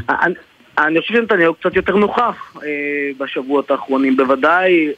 אני 0.78 1.00
חושב 1.00 1.14
שנתניהו 1.14 1.54
קצת 1.54 1.76
יותר 1.76 1.96
נוכח 1.96 2.56
אה, 2.62 2.68
בשבועות 3.18 3.70
האחרונים, 3.70 4.16
בוודאי 4.16 4.92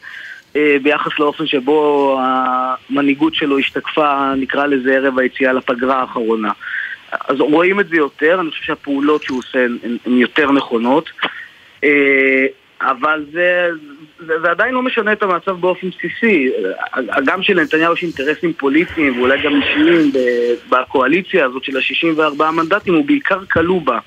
אה, 0.57 0.77
ביחס 0.83 1.18
לאופן 1.18 1.46
שבו 1.46 2.18
המנהיגות 2.20 3.35
שלו 3.35 3.59
השתקפה, 3.59 4.35
נקרא 4.37 4.66
לזה 4.66 4.94
ערב 4.94 5.18
היציאה 5.18 5.53
לפגרה 5.53 6.01
האחרונה. 6.01 6.53
אז 7.12 7.40
רואים 7.40 7.81
את 7.81 7.88
זה 7.88 7.96
יותר, 7.96 8.40
אני 8.40 8.51
חושב 8.51 8.62
שהפעולות 8.62 9.22
שהוא 9.22 9.38
עושה 9.38 9.66
הן 10.07 10.18
יותר 10.18 10.53
נכונות. 10.53 11.11
אה, 11.85 12.46
אבל 12.81 13.25
זה, 13.33 13.68
זה, 14.18 14.50
עדיין 14.50 14.74
לא 14.74 14.83
משנה 14.83 15.12
את 15.12 15.22
המצב 15.22 15.50
באופן 15.61 15.88
בסיסי. 15.88 16.50
גם 17.26 17.42
שלנתניהו 17.42 17.94
יש 17.94 18.02
אינטרסים 18.02 18.52
פוליטיים 18.52 19.18
ואולי 19.18 19.42
גם 19.42 19.52
אישיים 19.62 20.12
בקואליציה 20.68 21.44
הזאת 21.44 21.64
של 21.64 21.76
ה-64 21.76 22.50
מנדטים, 22.50 22.94
הוא 22.94 23.07
בעיקר 23.07 23.44
כלוא 23.44 23.83
בה. 23.83 23.98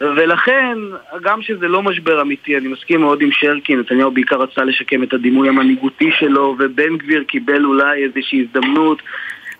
ולכן, 0.00 0.78
גם 1.22 1.42
שזה 1.42 1.68
לא 1.68 1.82
משבר 1.82 2.22
אמיתי, 2.22 2.56
אני 2.56 2.68
מסכים 2.68 3.00
מאוד 3.00 3.22
עם 3.22 3.28
שרקי, 3.32 3.76
נתניהו 3.76 4.10
בעיקר 4.10 4.36
רצה 4.36 4.64
לשקם 4.64 5.02
את 5.02 5.12
הדימוי 5.12 5.48
המנהיגותי 5.48 6.10
שלו, 6.18 6.56
ובן 6.58 6.96
גביר 6.96 7.24
קיבל 7.24 7.64
אולי 7.64 8.04
איזושהי 8.04 8.44
הזדמנות 8.44 9.02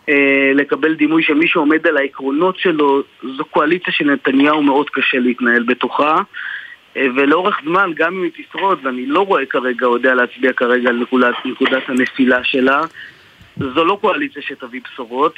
אה, 0.08 0.52
לקבל 0.54 0.94
דימוי 0.94 1.22
שמי 1.22 1.48
שעומד 1.48 1.86
על 1.86 1.96
העקרונות 1.96 2.58
שלו, 2.58 3.02
זו 3.36 3.44
קואליציה 3.44 3.92
שנתניהו 3.92 4.62
מאוד 4.62 4.90
קשה 4.90 5.18
להתנהל 5.18 5.62
בתוכה. 5.62 6.16
אה, 6.16 6.22
ולאורך 7.16 7.56
זמן, 7.64 7.90
גם 7.96 8.14
אם 8.14 8.22
היא 8.22 8.30
תשרוד, 8.48 8.78
ואני 8.82 9.06
לא 9.06 9.20
רואה 9.20 9.46
כרגע, 9.46 9.86
יודע 9.86 10.14
להצביע 10.14 10.52
כרגע 10.52 10.88
על 10.88 10.96
נקודת, 10.96 11.34
נקודת 11.44 11.82
הנפילה 11.88 12.44
שלה, 12.44 12.80
זו 13.56 13.84
לא 13.84 13.98
קואליציה 14.00 14.42
שתביא 14.42 14.80
בשורות. 14.84 15.34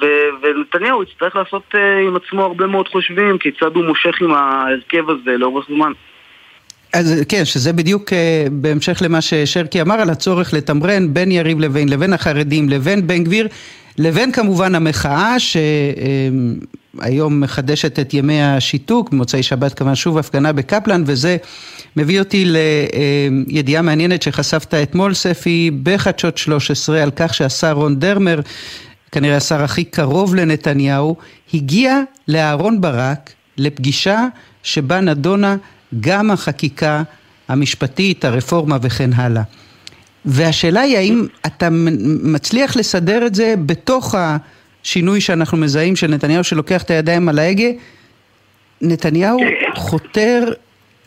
ו- 0.00 0.28
ונתניהו 0.42 1.02
יצטרך 1.02 1.36
לעשות 1.36 1.74
עם 2.08 2.16
עצמו 2.16 2.42
הרבה 2.42 2.66
מאוד 2.66 2.88
חושבים 2.88 3.38
כיצד 3.38 3.74
הוא 3.74 3.84
מושך 3.84 4.22
עם 4.22 4.32
ההרכב 4.32 5.10
הזה 5.10 5.36
לאורך 5.36 5.66
זמן. 5.68 5.92
אז 6.92 7.24
כן, 7.28 7.44
שזה 7.44 7.72
בדיוק 7.72 8.12
בהמשך 8.52 8.98
למה 9.02 9.20
ששרקי 9.20 9.80
אמר 9.80 9.94
על 9.94 10.10
הצורך 10.10 10.54
לתמרן 10.54 11.14
בין 11.14 11.30
יריב 11.30 11.60
לוין 11.60 11.88
לבין 11.88 12.12
החרדים 12.12 12.68
לבין 12.68 13.06
בן 13.06 13.24
גביר 13.24 13.48
לבין 13.98 14.32
כמובן 14.32 14.74
המחאה 14.74 15.38
שהיום 17.02 17.40
מחדשת 17.40 17.98
את 17.98 18.14
ימי 18.14 18.42
השיתוק, 18.42 19.10
במוצאי 19.10 19.42
שבת 19.42 19.74
כמובן 19.74 19.94
שוב 19.94 20.18
הפגנה 20.18 20.52
בקפלן 20.52 21.02
וזה 21.06 21.36
מביא 21.96 22.18
אותי 22.18 22.44
לידיעה 23.46 23.82
מעניינת 23.82 24.22
שחשפת 24.22 24.74
אתמול 24.74 25.14
ספי 25.14 25.70
בחדשות 25.82 26.38
13 26.38 27.02
על 27.02 27.10
כך 27.16 27.34
שהשר 27.34 27.72
רון 27.72 27.98
דרמר, 27.98 28.40
כנראה 29.12 29.36
השר 29.36 29.62
הכי 29.62 29.84
קרוב 29.84 30.34
לנתניהו, 30.34 31.16
הגיע 31.54 32.00
לאהרון 32.28 32.80
ברק 32.80 33.32
לפגישה 33.56 34.26
שבה 34.62 35.00
נדונה 35.00 35.56
גם 36.00 36.30
החקיקה 36.30 37.02
המשפטית, 37.48 38.24
הרפורמה 38.24 38.78
וכן 38.82 39.12
הלאה. 39.12 39.42
והשאלה 40.24 40.80
היא 40.80 40.96
האם 40.96 41.26
אתה 41.46 41.68
מצליח 42.22 42.76
לסדר 42.76 43.26
את 43.26 43.34
זה 43.34 43.54
בתוך 43.66 44.14
השינוי 44.84 45.20
שאנחנו 45.20 45.58
מזהים 45.58 45.96
של 45.96 46.06
נתניהו 46.06 46.44
שלוקח 46.44 46.82
את 46.82 46.90
הידיים 46.90 47.28
על 47.28 47.38
ההגה? 47.38 47.68
נתניהו 48.82 49.38
חותר 49.74 50.44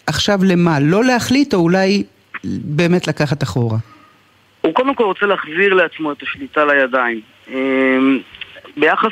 עכשיו 0.08 0.40
למה? 0.44 0.80
לא 0.80 1.04
להחליט 1.04 1.54
או 1.54 1.60
אולי 1.60 2.04
באמת 2.44 3.08
לקחת 3.08 3.44
אחורה? 3.44 3.78
הוא 4.62 4.74
קודם 4.74 4.96
כל 4.96 5.04
רוצה 5.04 5.26
להחזיר 5.26 5.74
לעצמו 5.74 6.12
את 6.12 6.24
השליטה 6.24 6.66
לידיים. 6.66 7.22
אמ, 7.54 8.20
ביחס 8.78 9.12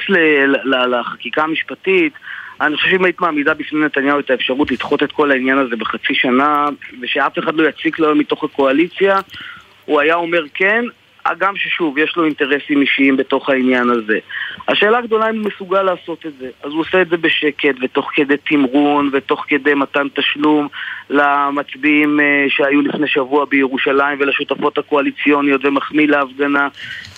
לחקיקה 0.90 1.44
המשפטית, 1.44 2.14
אני 2.62 2.76
חושב 2.76 2.90
שאם 2.90 3.06
היית 3.06 3.22
מעמידה 3.22 3.54
בפני 3.54 3.80
נתניהו 3.86 4.20
את 4.20 4.30
האפשרות 4.30 4.72
לדחות 4.72 5.04
את 5.04 5.12
כל 5.12 5.32
העניין 5.32 5.58
הזה 5.58 5.76
בחצי 5.76 6.14
שנה 6.14 6.66
ושאף 7.02 7.40
אחד 7.40 7.56
לא 7.56 7.70
יציק 7.70 8.00
לו 8.00 8.16
מתוך 8.16 8.44
הקואליציה 8.44 9.20
הוא 9.86 10.00
היה 10.00 10.16
אומר 10.16 10.44
כן, 10.54 10.86
הגם 11.30 11.56
ששוב, 11.56 11.98
יש 11.98 12.14
לו 12.18 12.26
אינטרסים 12.26 12.82
אישיים 12.82 13.18
בתוך 13.18 13.50
העניין 13.50 13.90
הזה. 13.90 14.20
השאלה 14.68 14.98
הגדולה 14.98 15.30
אם 15.30 15.40
הוא 15.40 15.52
מסוגל 15.54 15.82
לעשות 15.82 16.26
את 16.26 16.34
זה. 16.40 16.50
אז 16.64 16.72
הוא 16.72 16.82
עושה 16.82 17.02
את 17.02 17.10
זה 17.10 17.18
בשקט, 17.18 17.76
ותוך 17.82 18.10
כדי 18.14 18.38
תמרון, 18.38 19.10
ותוך 19.14 19.46
כדי 19.48 19.74
מתן 19.74 20.08
תשלום 20.16 20.68
למצביעים 21.10 22.20
אה, 22.20 22.46
שהיו 22.50 22.82
לפני 22.82 23.08
שבוע 23.08 23.46
בירושלים 23.46 24.18
ולשותפות 24.22 24.78
הקואליציוניות 24.78 25.66
ומחמיא 25.66 26.08
להפגנה. 26.08 26.68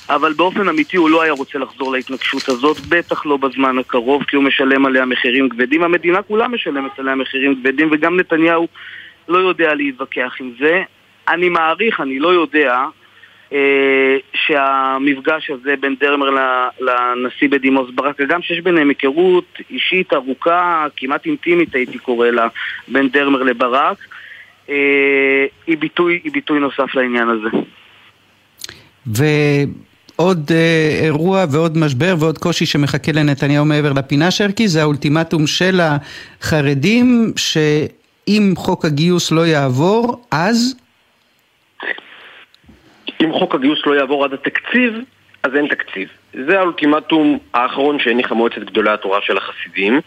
אבל 0.09 0.33
באופן 0.33 0.69
אמיתי 0.69 0.97
הוא 0.97 1.09
לא 1.09 1.21
היה 1.21 1.33
רוצה 1.33 1.59
לחזור 1.59 1.91
להתנגשות 1.91 2.49
הזאת, 2.49 2.77
בטח 2.89 3.25
לא 3.25 3.37
בזמן 3.37 3.77
הקרוב, 3.77 4.23
כי 4.23 4.35
הוא 4.35 4.43
משלם 4.43 4.85
עליה 4.85 5.05
מחירים 5.05 5.49
כבדים. 5.49 5.83
המדינה 5.83 6.21
כולה 6.21 6.47
משלמת 6.47 6.99
עליה 6.99 7.15
מחירים 7.15 7.55
כבדים, 7.55 7.89
וגם 7.91 8.19
נתניהו 8.19 8.67
לא 9.27 9.37
יודע 9.37 9.73
להתווכח 9.73 10.33
עם 10.39 10.51
זה. 10.59 10.83
אני 11.27 11.49
מעריך, 11.49 12.01
אני 12.01 12.19
לא 12.19 12.27
יודע, 12.27 12.85
שהמפגש 14.33 15.49
הזה 15.49 15.73
בין 15.79 15.95
דרמר 15.99 16.29
לנשיא 16.79 17.49
בדימוס 17.49 17.89
ברק, 17.95 18.21
גם 18.21 18.41
שיש 18.41 18.59
ביניהם 18.59 18.89
היכרות 18.89 19.57
אישית 19.69 20.13
ארוכה, 20.13 20.87
כמעט 20.97 21.25
אינטימית 21.25 21.75
הייתי 21.75 21.97
קורא 21.97 22.27
לה, 22.27 22.47
בין 22.87 23.09
דרמר 23.09 23.43
לברק, 23.43 23.97
אה, 24.69 25.45
היא 25.67 25.77
ביטוי, 25.77 26.19
היא 26.23 26.31
ביטוי 26.31 26.59
נוסף 26.59 26.95
לעניין 26.95 27.27
הזה. 27.29 27.57
ועוד 29.05 30.51
אה, 30.51 30.99
אירוע 31.03 31.45
ועוד 31.51 31.77
משבר 31.77 32.15
ועוד 32.19 32.37
קושי 32.37 32.65
שמחכה 32.65 33.11
לנתניהו 33.11 33.65
מעבר 33.65 33.93
לפינה 33.93 34.31
שרקי 34.31 34.67
זה 34.67 34.81
האולטימטום 34.81 35.47
של 35.47 35.79
החרדים 35.81 37.33
שאם 37.35 38.53
חוק 38.55 38.85
הגיוס 38.85 39.31
לא 39.31 39.47
יעבור 39.47 40.25
אז 40.31 40.75
אם 43.23 43.33
חוק 43.33 43.55
הגיוס 43.55 43.79
לא 43.85 43.95
יעבור 43.95 44.25
עד 44.25 44.33
התקציב, 44.33 44.93
אז 45.43 45.55
אין 45.55 45.67
תקציב. 45.67 46.09
זה 46.47 46.59
האולטימטום 46.59 47.39
האחרון 47.53 47.99
שהניחה 47.99 48.35
מועצת 48.35 48.57
גדולי 48.57 48.89
התורה 48.89 49.19
של 49.21 49.37
החסידים, 49.37 50.01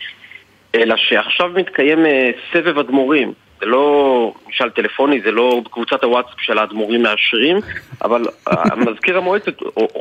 אלא 0.74 0.96
שעכשיו 0.96 1.50
מתקיים 1.54 2.06
אה, 2.06 2.30
סבב 2.52 2.78
אדמו"רים. 2.78 3.32
זה 3.60 3.66
לא 3.66 4.34
משאל 4.48 4.70
טלפוני, 4.70 5.20
זה 5.20 5.30
לא 5.30 5.60
בקבוצת 5.64 6.04
הוואטסאפ 6.04 6.40
של 6.40 6.58
האדמו"רים 6.58 7.02
מאשרים, 7.02 7.56
אבל 8.02 8.22
מזכיר 8.86 9.18
המועצת 9.18 9.60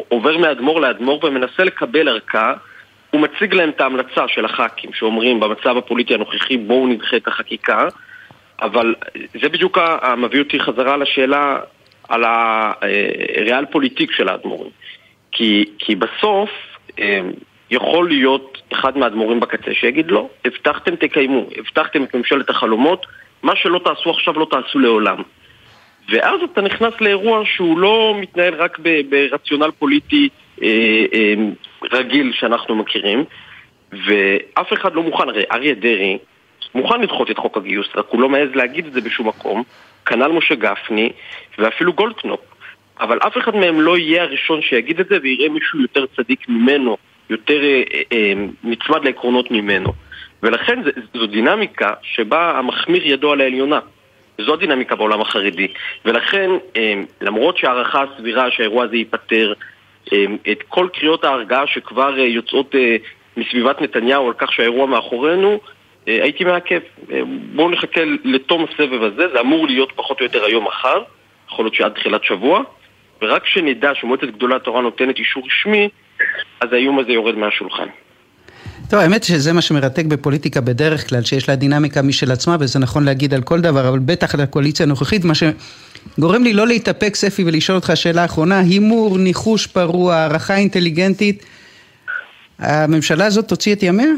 עובר 0.10 0.38
מאדמו"ר 0.38 0.80
לאדמו"ר 0.80 1.26
ומנסה 1.26 1.63
לקבל 1.63 2.10
ערכה. 2.10 2.54
הוא 3.12 3.21
מציג 3.21 3.54
להם 3.54 3.69
את 3.69 3.82
ההמלצה 3.82 4.28
של 4.28 4.45
הח"כים 4.45 4.93
שאומרים 4.93 5.39
במצב 5.39 5.78
הפוליטי 5.78 6.13
הנוכחי 6.13 6.58
בואו 6.58 6.88
נדחה 6.88 7.17
את 7.17 7.28
החקיקה 7.28 7.88
אבל 8.62 8.95
זה 9.41 9.49
בדיוק 9.49 9.78
מביא 10.17 10.39
אותי 10.39 10.60
חזרה 10.60 10.97
לשאלה 10.97 11.60
על 12.13 12.23
הריאל 12.23 13.65
פוליטיק 13.65 14.12
של 14.12 14.30
האדמו"רים. 14.30 14.71
כי, 15.32 15.65
כי 15.80 15.95
בסוף 15.95 16.49
אמ, 16.99 17.32
יכול 17.71 18.10
להיות 18.10 18.62
אחד 18.73 18.97
מהאדמו"רים 18.97 19.39
בקצה 19.39 19.73
שיגיד 19.73 20.12
לא, 20.12 20.30
הבטחתם 20.45 20.95
תקיימו, 20.95 21.45
הבטחתם 21.58 22.04
את 22.04 22.15
ממשלת 22.15 22.49
החלומות, 22.49 23.06
מה 23.43 23.56
שלא 23.56 23.80
תעשו 23.86 24.10
עכשיו 24.10 24.39
לא 24.39 24.47
תעשו 24.52 24.80
לעולם. 24.80 25.21
ואז 26.10 26.39
אתה 26.52 26.62
נכנס 26.62 26.93
לאירוע 27.02 27.45
שהוא 27.45 27.80
לא 27.80 28.15
מתנהל 28.21 28.54
רק 28.54 28.80
ברציונל 29.10 29.71
פוליטי 29.80 30.30
אה, 30.62 30.67
אה, 31.13 31.34
רגיל 31.91 32.32
שאנחנו 32.34 32.76
מכירים, 32.76 33.23
ואף 33.91 34.73
אחד 34.73 34.95
לא 34.95 35.04
מוכן, 35.04 35.30
הרי 35.30 35.43
אריה 35.52 35.73
דרעי 35.73 36.17
מוכן 36.76 37.02
לדחות 37.02 37.32
את 37.32 37.38
חוק 37.38 37.58
הגיוס, 37.58 37.88
רק 37.95 38.06
הוא 38.10 38.21
לא 38.21 38.30
מעז 38.30 38.49
להגיד 38.56 38.86
את 38.86 38.93
זה 38.93 39.02
בשום 39.02 39.28
מקום, 39.28 39.63
כנ"ל 40.06 40.32
משה 40.32 40.56
גפני 40.56 41.10
ואפילו 41.58 41.94
גולדקנופ. 41.94 42.39
אבל 43.00 43.18
אף 43.18 43.38
אחד 43.38 43.56
מהם 43.56 43.82
לא 43.82 43.98
יהיה 43.98 44.24
הראשון 44.24 44.62
שיגיד 44.62 45.00
את 45.00 45.08
זה 45.10 45.18
ויראה 45.24 45.50
מישהו 45.50 45.82
יותר 45.82 46.06
צדיק 46.16 46.50
ממנו, 46.50 46.98
יותר 47.30 47.63
אה, 47.63 47.84
אה, 48.12 48.34
נצמד 48.63 49.06
לעקרונות 49.06 49.52
ממנו. 49.52 49.94
ולכן 50.44 50.82
זו 51.13 51.28
דינמיקה 51.28 51.94
שבה 52.02 52.58
המחמיר 52.58 53.08
ידו 53.08 53.32
על 53.32 53.42
העליונה. 53.42 53.80
זו 54.38 54.54
הדינמיקה 54.54 54.96
בעולם 54.96 55.22
החרדי. 55.22 55.68
ולכן, 56.06 56.50
אה, 56.76 56.94
למרות 57.22 57.58
שהערכה 57.58 58.04
הסבירה 58.04 58.52
שהאירוע 58.52 58.84
הזה 58.84 58.96
ייפתר, 58.96 59.54
אה, 60.13 60.26
את 60.52 60.63
כל 60.68 60.88
קריאות 60.94 61.24
ההרגעה 61.24 61.68
שכבר 61.68 62.20
אה, 62.20 62.24
יוצאות 62.24 62.76
אה, 62.76 62.96
מסביבת 63.38 63.82
נתניהו 63.82 64.28
על 64.28 64.34
כך 64.34 64.54
שהאירוע 64.54 64.86
מאחורינו, 64.86 65.52
אה, 65.52 65.58
הייתי 66.08 66.44
מעכב. 66.44 66.80
אה, 67.12 67.20
בואו 67.56 67.72
נחכה 67.72 68.02
לתום 68.24 68.66
הסבב 68.66 69.04
הזה, 69.04 69.24
זה 69.34 69.39
אמור 69.39 69.68
להיות 69.68 69.92
פחות 69.96 70.20
או 70.20 70.26
יותר 70.26 70.46
היום 70.46 70.66
מחר, 70.68 71.04
יכול 71.52 71.66
להיות 71.66 71.76
שעד 71.76 71.92
תחילת 71.92 72.24
שבוע, 72.24 72.63
ורק 73.22 73.44
כשנדע 73.44 73.92
שמועצת 73.96 74.24
גדולי 74.24 74.56
התורה 74.56 74.82
נותנת 74.82 75.18
אישור 75.18 75.44
רשמי, 75.46 75.89
אז 76.62 76.74
האיום 76.74 77.00
הזה 77.00 77.12
יורד 77.12 77.36
מהשולחן. 77.36 77.88
טוב, 78.89 79.00
האמת 79.00 79.24
שזה 79.24 79.54
מה 79.54 79.62
שמרתק 79.62 80.06
בפוליטיקה 80.06 80.62
בדרך 80.62 81.10
כלל, 81.10 81.24
שיש 81.24 81.50
לה 81.50 81.56
דינמיקה 81.56 82.02
משל 82.02 82.32
עצמה, 82.32 82.58
וזה 82.60 82.80
נכון 82.80 83.04
להגיד 83.04 83.34
על 83.34 83.42
כל 83.42 83.62
דבר, 83.62 83.89
אבל 83.89 84.00
בטח 84.00 84.36
לקואליציה 84.36 84.86
הנוכחית, 84.86 85.26
מה 85.26 85.34
שגורם 85.36 86.44
לי 86.44 86.54
לא 86.54 86.68
להתאפק, 86.68 87.16
ספי, 87.16 87.44
ולשאול 87.44 87.76
אותך 87.76 87.92
שאלה 87.96 88.26
אחרונה, 88.26 88.60
הימור, 88.60 89.18
ניחוש 89.18 89.68
פרוע, 89.68 90.16
הערכה 90.16 90.56
אינטליגנטית, 90.56 91.46
הממשלה 92.60 93.26
הזאת 93.26 93.48
תוציא 93.48 93.74
את 93.74 93.84
ימיה? 93.84 94.10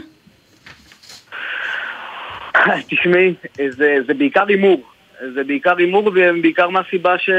תשמעי, 2.90 3.34
זה, 3.70 3.98
זה 4.08 4.14
בעיקר 4.14 4.44
הימור. 4.48 4.84
זה 5.34 5.44
בעיקר 5.44 5.78
הימור 5.78 6.08
ובעיקר 6.08 6.70
מהסיבה 6.70 7.18
ש... 7.18 7.30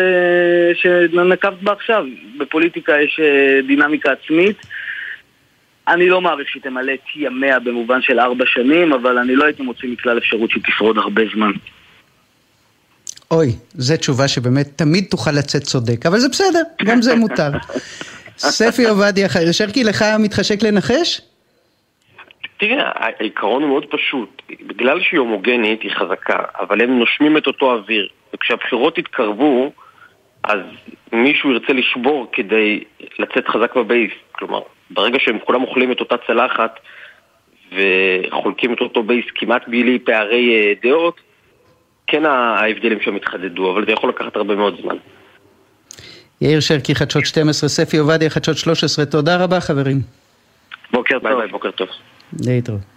שנקבת 0.74 1.62
בה 1.62 1.72
עכשיו. 1.72 2.04
בפוליטיקה 2.38 2.92
יש 3.00 3.20
אה, 3.22 3.60
דינמיקה 3.66 4.10
עצמית. 4.12 4.56
אני 5.88 6.08
לא 6.08 6.20
מעריך 6.20 6.48
שהיא 6.48 6.62
תמלא 6.62 6.92
את 6.94 7.16
ימיה 7.16 7.58
במובן 7.58 8.02
של 8.02 8.20
ארבע 8.20 8.44
שנים, 8.46 8.92
אבל 8.92 9.18
אני 9.18 9.36
לא 9.36 9.44
הייתי 9.44 9.62
מוציא 9.62 9.88
מכלל 9.88 10.18
אפשרות 10.18 10.50
שהיא 10.50 10.62
תשרוד 10.66 10.98
הרבה 10.98 11.22
זמן. 11.34 11.52
אוי, 13.30 13.52
זו 13.74 13.96
תשובה 13.96 14.28
שבאמת 14.28 14.68
תמיד 14.76 15.04
תוכל 15.10 15.30
לצאת 15.30 15.62
צודק, 15.62 16.06
אבל 16.06 16.18
זה 16.18 16.28
בסדר, 16.28 16.62
גם 16.84 17.02
זה 17.02 17.14
מותר. 17.14 17.50
ספי 18.38 18.86
עובדיה, 18.86 19.28
שרקי, 19.52 19.84
לך 19.84 20.04
מתחשק 20.18 20.62
לנחש? 20.62 21.20
תראה, 22.56 22.90
העיקרון 22.94 23.62
הוא 23.62 23.68
מאוד 23.70 23.86
פשוט. 23.90 24.42
בגלל 24.66 25.00
שהיא 25.00 25.20
הומוגנית, 25.20 25.82
היא 25.82 25.90
חזקה, 25.90 26.38
אבל 26.60 26.82
הם 26.82 26.98
נושמים 26.98 27.36
את 27.36 27.46
אותו 27.46 27.72
אוויר. 27.72 28.08
וכשהבחירות 28.34 28.98
יתקרבו, 28.98 29.72
אז 30.44 30.60
מישהו 31.12 31.52
ירצה 31.52 31.72
לשבור 31.72 32.28
כדי 32.32 32.84
לצאת 33.18 33.48
חזק 33.48 33.76
ב 33.76 33.82
base. 33.82 34.12
כלומר, 34.32 34.60
ברגע 34.90 35.18
שהם 35.18 35.38
כולם 35.38 35.62
אוכלים 35.62 35.92
את 35.92 36.00
אותה 36.00 36.14
צלחת, 36.26 36.80
וחולקים 37.72 38.72
את 38.72 38.80
אותו 38.80 39.02
base 39.02 39.24
כמעט 39.34 39.68
בלי 39.68 39.98
פערי 39.98 40.74
דעות, 40.82 41.20
כן 42.06 42.24
ההבדלים 42.26 43.00
שם 43.00 43.16
התחדדו, 43.16 43.72
אבל 43.72 43.86
זה 43.86 43.92
יכול 43.92 44.10
לקחת 44.10 44.36
הרבה 44.36 44.54
מאוד 44.54 44.80
זמן. 44.82 44.96
יאיר 46.40 46.60
שרקי, 46.60 46.94
חדשות 46.94 47.26
12, 47.26 47.68
ספי 47.68 47.96
עובדיה, 47.96 48.30
חדשות 48.30 48.56
13, 48.56 49.04
תודה 49.04 49.44
רבה 49.44 49.60
חברים. 49.60 49.96
בוקר 50.92 51.18
טוב. 51.18 51.22
ביי 51.22 51.36
ביי, 51.36 51.48
בוקר 51.48 51.70
טוב. 51.70 51.88
להתראות. 52.32 52.95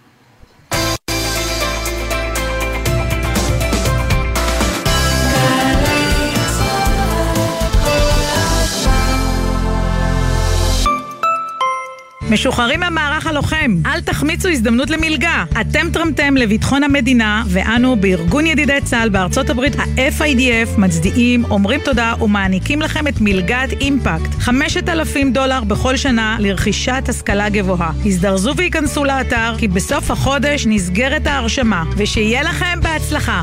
משוחררים 12.30 12.80
מהמערך 12.80 13.26
הלוחם, 13.26 13.74
אל 13.86 14.00
תחמיצו 14.00 14.48
הזדמנות 14.48 14.90
למלגה. 14.90 15.44
אתם 15.60 15.90
תרמתם 15.92 16.36
לביטחון 16.36 16.82
המדינה, 16.82 17.42
ואנו 17.46 17.96
בארגון 17.96 18.46
ידידי 18.46 18.78
צה"ל 18.84 19.08
בארצות 19.08 19.50
הברית, 19.50 19.76
ה-FIDF, 19.78 20.78
מצדיעים, 20.80 21.44
אומרים 21.44 21.80
תודה 21.84 22.14
ומעניקים 22.20 22.82
לכם 22.82 23.08
את 23.08 23.14
מלגת 23.20 23.68
אימפקט. 23.80 24.34
5,000 24.38 25.32
דולר 25.32 25.64
בכל 25.64 25.96
שנה 25.96 26.36
לרכישת 26.40 27.04
השכלה 27.08 27.48
גבוהה. 27.48 27.92
הזדרזו 28.06 28.56
וייכנסו 28.56 29.04
לאתר, 29.04 29.54
כי 29.58 29.68
בסוף 29.68 30.10
החודש 30.10 30.66
נסגרת 30.66 31.26
ההרשמה, 31.26 31.84
ושיהיה 31.96 32.42
לכם 32.42 32.78
בהצלחה. 32.82 33.40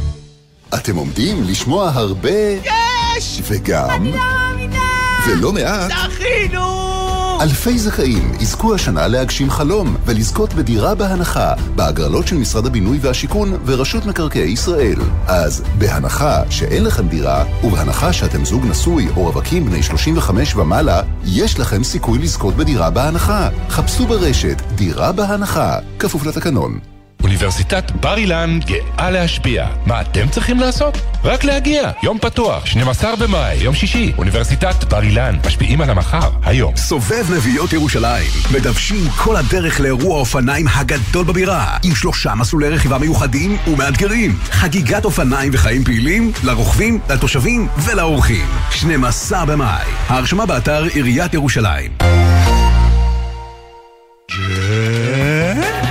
אתם 0.73 0.95
עומדים 0.95 1.43
לשמוע 1.43 1.91
הרבה... 1.93 2.29
יש! 2.63 3.41
וגם... 3.47 3.89
אני 3.89 4.11
לא 4.11 4.17
מאמינה! 4.17 4.79
ולא 5.27 5.53
מעט... 5.53 5.91
זכינו! 5.91 6.96
אלפי 7.41 7.79
זכאים 7.79 8.31
יזכו 8.39 8.75
השנה 8.75 9.07
להגשים 9.07 9.49
חלום 9.49 9.95
ולזכות 10.05 10.53
בדירה 10.53 10.95
בהנחה 10.95 11.53
בהגרלות 11.75 12.27
של 12.27 12.35
משרד 12.35 12.65
הבינוי 12.65 12.97
והשיכון 13.01 13.57
ורשות 13.65 14.05
מקרקעי 14.05 14.49
ישראל. 14.49 14.99
אז 15.27 15.63
בהנחה 15.77 16.51
שאין 16.51 16.83
לכם 16.83 17.07
דירה 17.07 17.45
ובהנחה 17.63 18.13
שאתם 18.13 18.45
זוג 18.45 18.65
נשוי 18.65 19.07
או 19.15 19.23
רווקים 19.23 19.65
בני 19.65 19.83
35 19.83 20.55
ומעלה, 20.55 21.01
יש 21.25 21.59
לכם 21.59 21.83
סיכוי 21.83 22.19
לזכות 22.19 22.55
בדירה 22.55 22.89
בהנחה. 22.89 23.49
חפשו 23.69 24.07
ברשת 24.07 24.61
דירה 24.75 25.11
בהנחה, 25.11 25.79
כפוף 25.99 26.25
לתקנון. 26.25 26.96
אוניברסיטת 27.23 27.91
בר 27.91 28.17
אילן 28.17 28.59
גאה 28.65 29.09
להשפיע. 29.11 29.67
מה 29.85 30.01
אתם 30.01 30.29
צריכים 30.29 30.59
לעשות? 30.59 30.97
רק 31.23 31.43
להגיע. 31.43 31.91
יום 32.03 32.19
פתוח, 32.19 32.65
12 32.65 33.15
במאי, 33.15 33.55
יום 33.55 33.75
שישי. 33.75 34.11
אוניברסיטת 34.17 34.83
בר 34.83 35.03
אילן, 35.03 35.35
משפיעים 35.47 35.81
על 35.81 35.89
המחר, 35.89 36.29
היום. 36.43 36.75
סובב 36.75 37.25
נביעות 37.35 37.73
ירושלים. 37.73 38.27
מדוושים 38.53 39.09
כל 39.09 39.35
הדרך 39.35 39.79
לאירוע 39.79 40.15
האופניים 40.17 40.65
הגדול 40.75 41.25
בבירה. 41.25 41.77
עם 41.83 41.95
שלושה 41.95 42.35
מסלולי 42.35 42.69
רכיבה 42.69 42.97
מיוחדים 42.97 43.57
ומאתגרים. 43.67 44.37
חגיגת 44.51 45.05
אופניים 45.05 45.51
וחיים 45.53 45.83
פעילים 45.83 46.31
לרוכבים, 46.43 46.99
לתושבים 47.09 47.67
ולאורחים. 47.77 48.45
12 48.71 49.45
במאי. 49.45 49.85
ההרשמה 50.07 50.45
באתר 50.45 50.83
עיריית 50.83 51.33
ירושלים. 51.33 52.26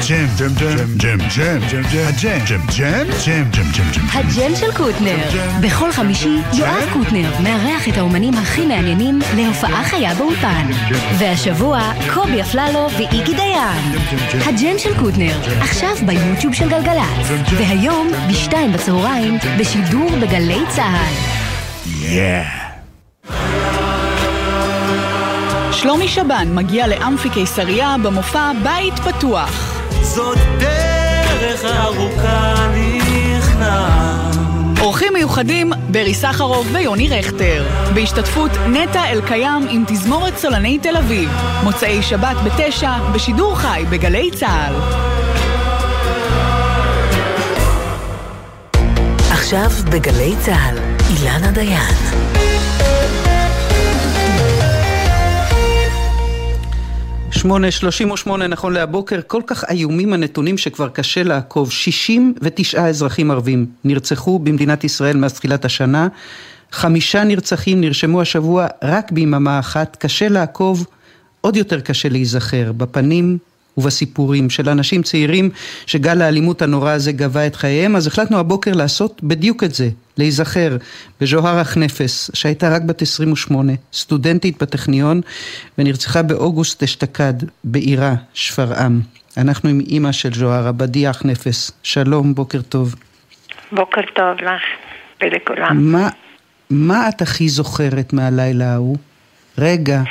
ג'ם, 0.09 0.27
ג'ם, 0.39 0.55
ג'ם, 0.55 0.77
ג'ם, 0.97 1.19
ג'ם, 1.37 1.61
ג'ם, 1.71 1.83
ג'ם, 1.83 2.07
הג'ם, 2.07 2.39
ג'ם, 2.47 2.61
ג'ם, 2.77 3.07
ג'ם, 3.27 3.45
ג'ם, 3.51 3.71
ג'ם, 3.73 3.91
ג'ם. 3.93 4.07
הג'ם 4.13 4.57
של 4.57 4.73
קוטנר. 4.77 5.17
בכל 5.61 5.93
חמישי 5.93 6.39
יואב 6.53 6.89
קוטנר 6.93 7.31
מארח 7.43 7.89
את 7.89 7.97
האומנים 7.97 8.35
הכי 8.35 8.67
מעניינים 8.67 9.19
להופעה 9.37 9.85
חיה 9.85 10.15
באולפן. 10.15 10.67
והשבוע 11.19 11.93
קובי 12.15 12.41
אפללו 12.41 12.89
ואיגי 12.91 13.35
דיין. 13.35 13.99
הג'ם 14.45 14.79
של 14.79 14.99
קוטנר, 14.99 15.39
עכשיו 15.61 15.97
ביוטיוב 16.07 16.55
של 16.55 16.69
גלגלצ. 16.69 17.31
והיום 17.57 18.09
בשתיים 18.31 18.73
בצהריים 18.73 19.39
בשידור 19.59 20.11
בגלי 20.21 20.61
צה"ל. 20.69 21.15
יאה. 21.87 22.43
שלומי 25.73 26.09
שבן 26.09 26.49
מגיע 26.55 26.87
לאמפי 26.87 27.31
קיסריה 27.31 27.97
במופע 28.03 28.53
בית 28.63 28.95
פתוח. 28.99 29.76
זאת 30.15 30.39
דרך 30.59 31.65
ארוכה 31.65 32.55
נכנע. 32.69 33.89
אורחים 34.81 35.13
מיוחדים, 35.13 35.73
ברי 35.89 36.15
סחרוף 36.15 36.67
ויוני 36.73 37.09
רכטר. 37.09 37.65
בהשתתפות 37.95 38.51
נטע 38.69 39.05
אלקיים 39.11 39.67
עם 39.71 39.85
תזמורת 39.87 40.39
סולני 40.39 40.79
תל 40.79 40.97
אביב. 40.97 41.31
מוצאי 41.65 42.03
שבת 42.03 42.37
בתשע, 42.45 42.91
בשידור 43.15 43.57
חי 43.57 43.85
בגלי 43.91 44.31
צה"ל. 44.31 44.75
עכשיו 49.31 49.71
בגלי 49.91 50.35
צה"ל, 50.41 50.79
אילנה 51.11 51.51
דיין. 51.51 51.95
שמונה, 57.37 57.71
שלושים 57.71 58.11
ושמונה 58.11 58.47
נכון 58.47 58.73
להבוקר, 58.73 59.21
כל 59.27 59.43
כך 59.47 59.65
איומים 59.71 60.13
הנתונים 60.13 60.59
שכבר 60.59 60.89
קשה 60.89 61.23
לעקוב. 61.23 61.71
69 61.71 62.87
אזרחים 62.87 63.31
ערבים 63.31 63.67
נרצחו 63.85 64.39
במדינת 64.39 64.85
ישראל 64.85 65.17
מאז 65.17 65.33
תחילת 65.33 65.65
השנה. 65.65 66.09
חמישה 66.73 67.25
נרצחים 67.25 67.81
נרשמו 67.81 68.21
השבוע 68.21 68.67
רק 68.85 69.13
ביממה 69.13 69.59
אחת. 69.59 69.97
קשה 69.97 70.29
לעקוב, 70.29 70.87
עוד 71.41 71.57
יותר 71.57 71.81
קשה 71.81 72.09
להיזכר, 72.09 72.73
בפנים 72.77 73.39
ובסיפורים 73.77 74.51
של 74.51 74.69
אנשים 74.69 75.03
צעירים 75.03 75.51
שגל 75.87 76.23
האלימות 76.23 76.63
הנורא 76.63 76.91
הזה 76.91 77.13
גבה 77.13 77.47
את 77.47 77.57
חייהם, 77.57 77.97
אז 77.97 78.07
החלטנו 78.07 78.39
הבוקר 78.39 78.73
לעשות 78.73 79.21
בדיוק 79.23 79.65
את 79.65 79.75
זה, 79.75 79.89
להיזכר 80.19 80.77
בז'והרה 81.21 81.65
חנפס, 81.65 82.31
שהייתה 82.35 82.69
רק 82.69 82.83
בת 82.83 83.03
28, 83.03 83.73
סטודנטית 83.93 84.63
בטכניון, 84.63 85.21
ונרצחה 85.79 86.23
באוגוסט 86.23 86.83
אשתקד, 86.83 87.35
בעירה, 87.65 88.15
שפרעם. 88.35 89.01
אנחנו 89.37 89.71
עם 89.71 89.81
אימא 89.81 90.13
של 90.13 90.33
ז'והרה, 90.33 90.73
בדיה 90.73 91.13
חנפס. 91.13 91.71
שלום, 91.83 92.35
בוקר 92.35 92.63
טוב. 92.63 92.95
בוקר 93.73 94.01
טוב 94.15 94.37
לך 94.43 94.63
ולכולם. 95.23 95.93
מה, 95.93 96.09
מה 96.71 97.09
את 97.09 97.23
הכי 97.23 97.49
זוכרת 97.49 98.13
מהלילה 98.13 98.73
ההוא? 98.73 98.97
רגע 99.59 100.03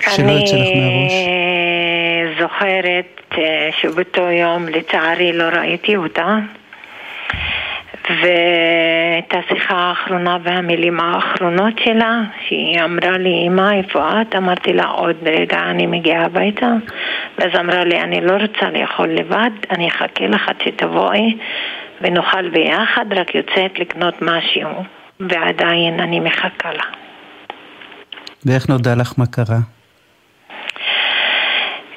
שלא 0.00 0.30
יוצא 0.30 0.56
לך 0.56 0.68
מהראש. 0.76 1.37
זוכרת 2.58 3.38
אה, 3.38 3.70
שבאותו 3.80 4.20
יום 4.20 4.66
לצערי 4.68 5.32
לא 5.32 5.44
ראיתי 5.44 5.96
אותה 5.96 6.38
ואת 8.10 9.34
השיחה 9.34 9.74
האחרונה 9.74 10.38
והמילים 10.42 11.00
האחרונות 11.00 11.78
שלה 11.84 12.20
שהיא 12.48 12.80
אמרה 12.84 13.18
לי 13.18 13.44
אמא 13.46 13.72
איפה 13.72 14.22
את? 14.22 14.34
אמרתי 14.34 14.72
לה 14.72 14.84
עוד 14.84 15.16
רגע 15.26 15.58
אני 15.60 15.86
מגיעה 15.86 16.24
הביתה 16.24 16.72
ואז 17.38 17.50
אמרה 17.60 17.84
לי 17.84 18.00
אני 18.00 18.20
לא 18.20 18.32
רוצה 18.32 18.70
לאכול 18.70 19.08
לבד 19.08 19.50
אני 19.70 19.88
אחכה 19.88 20.26
לך 20.26 20.48
עד 20.48 20.56
שתבואי 20.64 21.36
ונאכל 22.00 22.48
ביחד 22.48 23.06
רק 23.10 23.34
יוצאת 23.34 23.78
לקנות 23.78 24.14
משהו 24.22 24.70
ועדיין 25.20 26.00
אני 26.00 26.20
מחכה 26.20 26.72
לה 26.72 26.84
ואיך 28.46 28.68
נודע 28.68 28.94
לך 28.94 29.12
מה 29.18 29.26
קרה? 29.26 29.77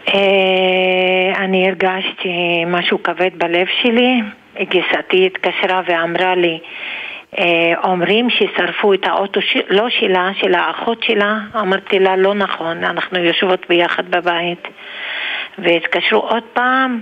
אה, 0.08 1.34
אני 1.36 1.68
הרגשתי 1.68 2.66
משהו 2.68 3.04
כבד 3.04 3.30
בלב 3.38 3.68
שלי, 3.82 4.22
גיסתי 4.60 5.26
התקשרה 5.26 5.82
ואמרה 5.86 6.36
לי, 6.36 6.60
אה, 7.38 7.74
אומרים 7.84 8.30
ששרפו 8.30 8.94
את 8.94 9.08
האוטו. 9.08 9.40
לא 9.70 9.90
שלה, 9.90 10.30
של 10.40 10.56
האחות 10.56 11.04
שלה, 11.04 11.38
אמרתי 11.56 12.00
לה 12.00 12.16
לא 12.16 12.34
נכון, 12.34 12.84
אנחנו 12.84 13.20
יושבות 13.20 13.66
ביחד 13.70 14.12
בבית 14.12 14.68
והתקשרו 15.58 16.20
עוד 16.20 16.44
פעם 16.54 17.00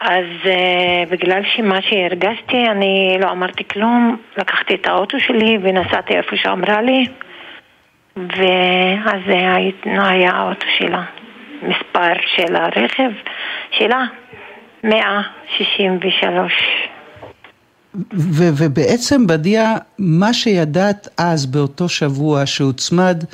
אז 0.00 0.24
uh, 0.42 1.10
בגלל 1.10 1.42
שמה 1.56 1.82
שהרגשתי 1.82 2.66
אני 2.70 3.18
לא 3.20 3.30
אמרתי 3.30 3.64
כלום, 3.68 4.16
לקחתי 4.36 4.74
את 4.74 4.86
האוטו 4.86 5.20
שלי 5.20 5.58
ונסעתי 5.62 6.16
איפה 6.16 6.36
שאמרה 6.36 6.82
לי 6.82 7.06
ואז 8.16 9.20
זה 9.26 9.54
היה 9.96 10.30
האוטו 10.30 10.66
שלה. 10.78 11.02
מספר 11.68 12.12
של 12.36 12.56
הרכב 12.56 13.10
שלה, 13.70 14.04
163. 14.84 16.52
ו- 18.12 18.50
ובעצם 18.58 19.26
בדיה, 19.26 19.74
מה 19.98 20.32
שידעת 20.32 21.08
אז 21.18 21.46
באותו 21.46 21.88
שבוע 21.88 22.46
שהוצמד 22.46 23.24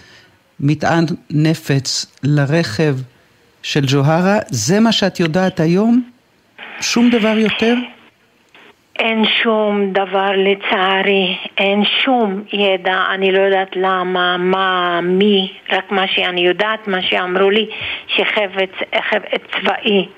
מטען 0.61 1.05
נפץ 1.31 2.17
לרכב 2.23 2.95
של 3.63 3.85
ג'והרה, 3.87 4.39
זה 4.49 4.81
מה 4.81 4.93
שאת 4.93 5.21
יודעת 5.21 5.61
היום? 5.61 6.03
שום 6.81 7.11
דבר 7.11 7.39
יותר? 7.39 7.75
אין 9.01 9.25
שום 9.25 9.93
דבר 9.93 10.31
לצערי, 10.37 11.37
אין 11.59 11.85
שום 11.85 12.43
ידע, 12.53 13.03
אני 13.15 13.33
לא 13.33 13.41
יודעת 13.41 13.77
למה, 13.77 14.37
מה, 14.37 15.01
מי, 15.03 15.53
רק 15.73 15.91
מה 15.91 16.07
שאני 16.09 16.41
יודעת, 16.41 16.89
מה 16.89 17.03
שאמרו 17.03 17.51
לי, 17.51 17.67
שחפץ 18.07 18.71
צבאי 19.53 20.09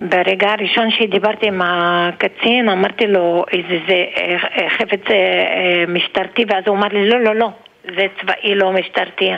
ברגע 0.00 0.52
הראשון 0.52 0.90
שדיברתי 0.90 1.46
עם 1.46 1.60
הקצין, 1.64 2.68
אמרתי 2.68 3.06
לו 3.06 3.44
איזה 3.52 3.78
זה 3.88 4.04
אה, 4.16 4.70
חפץ 4.70 5.10
אה, 5.10 5.14
אה, 5.16 5.84
משטרתי, 5.88 6.44
ואז 6.48 6.64
הוא 6.66 6.76
אמר 6.76 6.88
לי, 6.92 7.08
לא, 7.08 7.20
לא, 7.20 7.34
לא, 7.34 7.48
זה 7.84 8.06
צבאי 8.20 8.54
לא 8.54 8.72
משטרתי. 8.72 9.30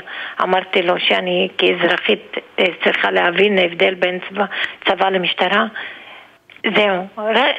אמרתי 0.43 0.82
לו 0.82 0.95
שאני 0.99 1.49
כאזרחית 1.59 2.36
צריכה 2.84 3.11
להבין 3.11 3.59
ההבדל 3.59 3.95
בין 3.95 4.18
צבא, 4.28 4.45
צבא 4.88 5.09
למשטרה. 5.09 5.66
זהו, 6.67 7.07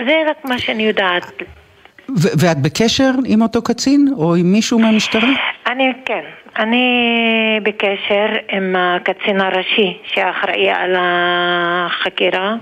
זה 0.08 0.24
רק 0.30 0.46
מה 0.46 0.58
שאני 0.58 0.84
יודעת. 0.84 1.32
ו- 2.10 2.34
ואת 2.40 2.62
בקשר 2.62 3.12
עם 3.26 3.42
אותו 3.42 3.62
קצין 3.62 4.08
או 4.18 4.36
עם 4.36 4.52
מישהו 4.52 4.80
מהמשטרה? 4.80 5.30
אני, 5.68 5.94
כן. 6.06 6.24
אני 6.60 7.60
בקשר 7.64 8.28
עם 8.52 8.76
הקצין 8.78 9.42
הראשי 9.42 9.98
שאחראי 10.14 10.70
על 10.70 10.96
החקירה, 10.98 12.56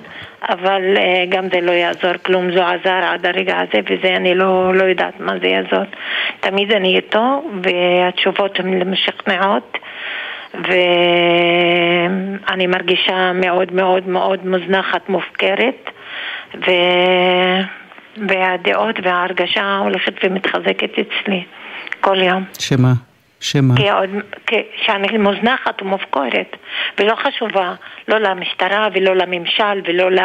אבל 0.49 0.97
אה, 0.97 1.25
גם 1.29 1.47
זה 1.53 1.61
לא 1.61 1.71
יעזור 1.71 2.13
כלום, 2.25 2.51
זו 2.51 2.63
עזר 2.63 3.03
עד 3.13 3.25
הרגע 3.25 3.59
הזה 3.59 3.79
וזה 3.89 4.15
אני 4.15 4.35
לא, 4.35 4.75
לא 4.75 4.83
יודעת 4.83 5.19
מה 5.19 5.33
זה 5.41 5.47
יעזור. 5.47 5.85
תמיד 6.39 6.71
אני 6.71 6.95
איתו 6.95 7.43
והתשובות 7.63 8.59
הן 8.59 8.91
משכנעות 8.91 9.77
ואני 10.53 10.77
מרגישה 12.67 13.31
מאוד 13.33 13.73
מאוד 13.73 14.07
מאוד 14.07 14.45
מוזנחת, 14.45 15.09
מופקרת 15.09 15.89
ו... 16.55 16.71
והדעות 18.17 18.95
וההרגשה 19.03 19.77
הולכת 19.77 20.13
ומתחזקת 20.23 20.91
אצלי 20.99 21.43
כל 22.01 22.21
יום. 22.21 22.43
שמה? 22.59 22.93
שמה? 23.41 23.73
כי 23.77 23.89
עוד, 23.89 24.09
כי, 24.47 24.55
שאני 24.85 25.17
מוזנחת 25.17 25.81
ומופקרת 25.81 26.55
ולא 26.99 27.15
חשובה, 27.15 27.73
לא 28.07 28.17
למשטרה 28.17 28.87
ולא 28.93 29.15
לממשל 29.15 29.81
ולא 29.85 30.11
ל, 30.11 30.19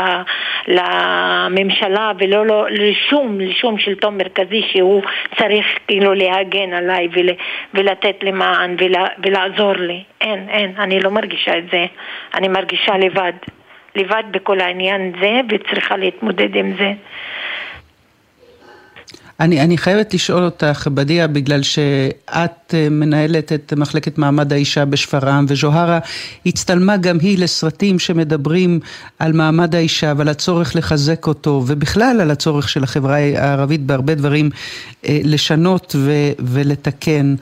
לממשלה 0.69 2.13
ולא 2.19 2.47
לא, 2.47 2.67
לשום, 2.71 3.41
לשום 3.41 3.79
שלטון 3.79 4.17
מרכזי 4.19 4.63
שהוא 4.73 5.03
צריך 5.39 5.67
כאילו 5.87 6.15
להגן 6.15 6.73
עליי 6.73 7.09
ול, 7.13 7.29
ולתת 7.75 8.17
למען 8.23 8.77
ול, 8.79 8.95
ולעזור 9.25 9.73
לי. 9.73 10.03
אין, 10.21 10.47
אין, 10.49 10.73
אני 10.79 11.01
לא 11.01 11.11
מרגישה 11.11 11.59
את 11.59 11.65
זה, 11.73 11.87
אני 12.35 12.49
מרגישה 12.49 12.99
לבד. 12.99 13.33
לבד 13.97 14.23
בכל 14.31 14.61
העניין 14.61 15.13
הזה 15.15 15.41
וצריכה 15.51 15.97
להתמודד 15.97 16.57
עם 16.57 16.73
זה. 16.79 16.93
אני, 19.41 19.61
אני 19.61 19.79
חייבת 19.79 20.15
לשאול 20.15 20.45
אותך, 20.45 20.89
בדיה, 20.95 21.27
בגלל 21.27 21.63
שאת 21.63 22.75
אה, 22.75 22.89
מנהלת 22.91 23.53
את 23.53 23.73
מחלקת 23.77 24.19
מעמד 24.19 24.53
האישה 24.53 24.85
בשפרעם, 24.85 25.45
וז'והרה 25.49 25.99
הצטלמה 26.47 26.97
גם 26.97 27.17
היא 27.21 27.39
לסרטים 27.39 27.99
שמדברים 27.99 28.81
על 29.19 29.33
מעמד 29.33 29.75
האישה 29.75 30.13
ועל 30.17 30.29
הצורך 30.29 30.77
לחזק 30.77 31.27
אותו, 31.27 31.65
ובכלל 31.67 32.21
על 32.21 32.31
הצורך 32.31 32.69
של 32.69 32.83
החברה 32.83 33.17
הערבית 33.17 33.81
בהרבה 33.81 34.15
דברים 34.15 34.51
אה, 35.09 35.19
לשנות 35.25 35.97
ו, 35.99 36.13
ולתקן. 36.39 37.35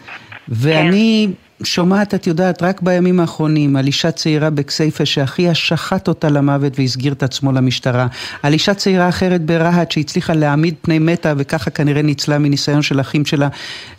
ואני... 0.48 1.28
שומעת, 1.62 2.14
את 2.14 2.26
יודעת, 2.26 2.62
רק 2.62 2.80
בימים 2.80 3.20
האחרונים, 3.20 3.76
על 3.76 3.86
אישה 3.86 4.10
צעירה 4.10 4.50
בכסייפה 4.50 5.06
שאחיה 5.06 5.54
שחט 5.54 6.08
אותה 6.08 6.28
למוות 6.28 6.78
והסגיר 6.78 7.12
את 7.12 7.22
עצמו 7.22 7.52
למשטרה. 7.52 8.06
על 8.42 8.52
אישה 8.52 8.74
צעירה 8.74 9.08
אחרת 9.08 9.40
ברהט 9.40 9.90
שהצליחה 9.90 10.32
להעמיד 10.34 10.74
פני 10.82 10.98
מתה 10.98 11.32
וככה 11.38 11.70
כנראה 11.70 12.02
ניצלה 12.02 12.38
מניסיון 12.38 12.82
של 12.82 13.00
אחים 13.00 13.24
שלה 13.24 13.48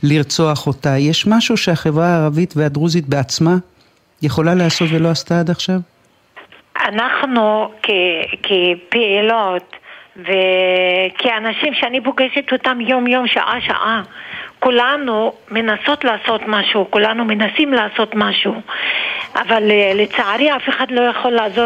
לרצוח 0.03 0.67
אותה. 0.67 0.97
יש 0.97 1.27
משהו 1.27 1.57
שהחברה 1.57 2.07
הערבית 2.07 2.53
והדרוזית 2.57 3.05
בעצמה 3.07 3.55
יכולה 4.21 4.55
לעשות 4.55 4.87
ולא 4.91 5.09
עשתה 5.09 5.39
עד 5.39 5.49
עכשיו? 5.49 5.79
אנחנו 6.85 7.71
כפעילות 8.43 9.75
וכאנשים 10.15 11.73
שאני 11.73 12.03
פוגשת 12.03 12.51
אותם 12.51 12.81
יום 12.81 13.07
יום, 13.07 13.27
שעה 13.27 13.61
שעה, 13.61 14.01
כולנו 14.59 15.33
מנסות 15.51 16.03
לעשות 16.03 16.41
משהו, 16.47 16.87
כולנו 16.89 17.25
מנסים 17.25 17.73
לעשות 17.73 18.15
משהו, 18.15 18.53
אבל 19.35 19.71
אה, 19.71 19.91
לצערי 19.95 20.55
אף 20.55 20.69
אחד 20.69 20.85
לא 20.89 21.01
יכול 21.01 21.31
לעזור, 21.31 21.65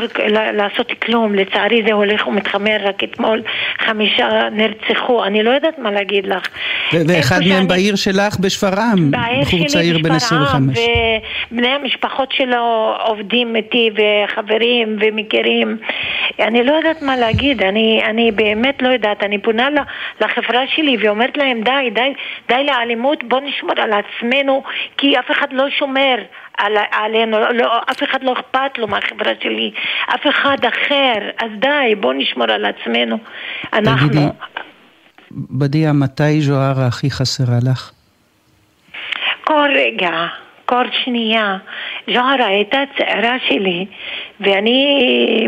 לעשות 0.53 0.91
כלום, 1.01 1.35
לצערי 1.35 1.83
זה 1.87 1.93
הולך 1.93 2.27
ומתחמר, 2.27 2.77
רק 2.83 3.03
אתמול 3.03 3.41
חמישה 3.85 4.29
נרצחו, 4.51 5.25
אני 5.25 5.43
לא 5.43 5.49
יודעת 5.49 5.79
מה 5.79 5.91
להגיד 5.91 6.25
לך. 6.25 6.47
ואחד 6.93 7.39
מהם 7.49 7.67
בעיר 7.67 7.95
שלך 7.95 8.39
בשפרעם, 8.39 9.11
בחור 9.11 9.65
צעיר 9.67 9.97
בן 10.03 10.11
25. 10.11 10.79
ובני 11.51 11.67
המשפחות 11.67 12.31
שלו 12.31 12.95
עובדים 13.05 13.55
איתי 13.55 13.89
וחברים 13.95 14.97
ומכירים, 15.01 15.77
אני 16.39 16.63
לא 16.63 16.73
יודעת 16.73 17.01
מה 17.01 17.17
להגיד, 17.17 17.63
אני, 17.63 18.01
אני 18.09 18.31
באמת 18.31 18.81
לא 18.81 18.87
יודעת, 18.87 19.23
אני 19.23 19.37
פונה 19.37 19.69
לחברה 20.21 20.61
שלי 20.75 20.97
ואומרת 20.99 21.37
להם 21.37 21.61
די, 21.61 21.89
די, 21.93 22.13
די 22.47 22.63
לאלימות, 22.79 23.23
בוא 23.23 23.39
נשמור 23.39 23.73
על 23.77 23.91
עצמנו, 23.93 24.63
כי 24.97 25.19
אף 25.19 25.31
אחד 25.31 25.47
לא 25.51 25.69
שומר 25.69 26.15
על, 26.57 26.73
עלינו, 26.91 27.37
לא, 27.53 27.77
אף 27.91 28.03
אחד 28.03 28.23
לא 28.23 28.33
אכפת 28.33 28.77
לו 28.77 28.87
מהחברה 28.87 29.31
שלי, 29.41 29.71
אף 30.15 30.27
אחד 30.27 30.57
אחר, 30.65 31.29
אז 31.37 31.49
די, 31.59 31.95
בוא 31.95 32.13
נשמור 32.13 32.51
על 32.51 32.65
עצמנו. 32.65 33.17
אנחנו... 33.73 34.07
תגידי, 34.07 34.25
בדיה, 35.31 35.93
מתי 35.93 36.41
ז'והרה 36.41 36.87
הכי 36.87 37.11
חסרה 37.11 37.57
לך? 37.71 37.91
כל 39.43 39.69
רגע. 39.75 40.27
כל 40.65 40.85
שנייה. 41.03 41.57
ז'והרה 42.07 42.45
הייתה 42.45 42.77
צעירה 42.97 43.35
שלי, 43.47 43.85
ואני 44.39 45.47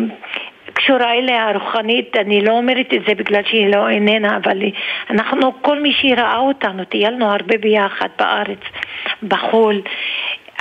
קשורה 0.83 1.13
אליה 1.13 1.51
רוחנית, 1.51 2.17
אני 2.17 2.41
לא 2.41 2.51
אומרת 2.51 2.93
את 2.93 3.01
זה 3.07 3.15
בגלל 3.15 3.41
שהיא 3.45 3.75
לא 3.75 3.89
איננה, 3.89 4.37
אבל 4.37 4.61
אנחנו, 5.09 5.61
כל 5.61 5.79
מי 5.79 5.93
שראה 5.93 6.37
אותנו, 6.37 6.85
טיילנו 6.85 7.31
הרבה 7.31 7.57
ביחד 7.57 8.07
בארץ, 8.19 8.59
בחו"ל, 9.23 9.81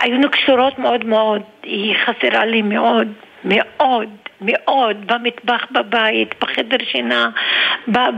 היינו 0.00 0.30
קשורות 0.30 0.78
מאוד 0.78 1.04
מאוד, 1.04 1.42
היא 1.62 1.94
חסרה 2.04 2.44
לי 2.44 2.62
מאוד, 2.62 3.08
מאוד. 3.44 4.08
מאוד, 4.42 5.06
במטבח 5.06 5.66
בבית, 5.70 6.34
בחדר 6.40 6.76
שינה, 6.84 7.30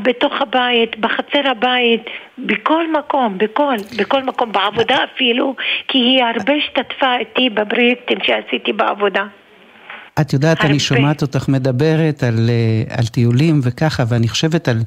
בתוך 0.03 0.43
הבית, 0.43 0.99
בחצר 0.99 1.51
הבית, 1.51 2.11
בכל 2.39 2.93
מקום, 2.93 3.39
בכל, 3.39 3.75
בכל 3.99 4.23
מקום, 4.23 4.53
בעבודה 4.53 4.97
אפילו, 5.05 5.55
כי 5.89 5.99
היא 5.99 6.25
הרבה 6.25 6.53
השתתפה 6.53 7.17
איתי 7.17 7.51
בפרויקטים 7.51 8.19
שעשיתי 8.23 8.73
בעבודה. 8.73 9.25
את 10.21 10.33
יודעת, 10.33 10.57
הרבה. 10.61 10.71
אני 10.71 10.81
שומעת 10.81 11.23
אותך 11.23 11.49
מדברת 11.49 12.23
על, 12.23 12.51
אה, 12.51 12.97
על 12.97 13.07
טיולים 13.07 13.61
וככה, 13.63 14.05
ואני 14.09 14.29
חושבת 14.29 14.69
על, 14.69 14.83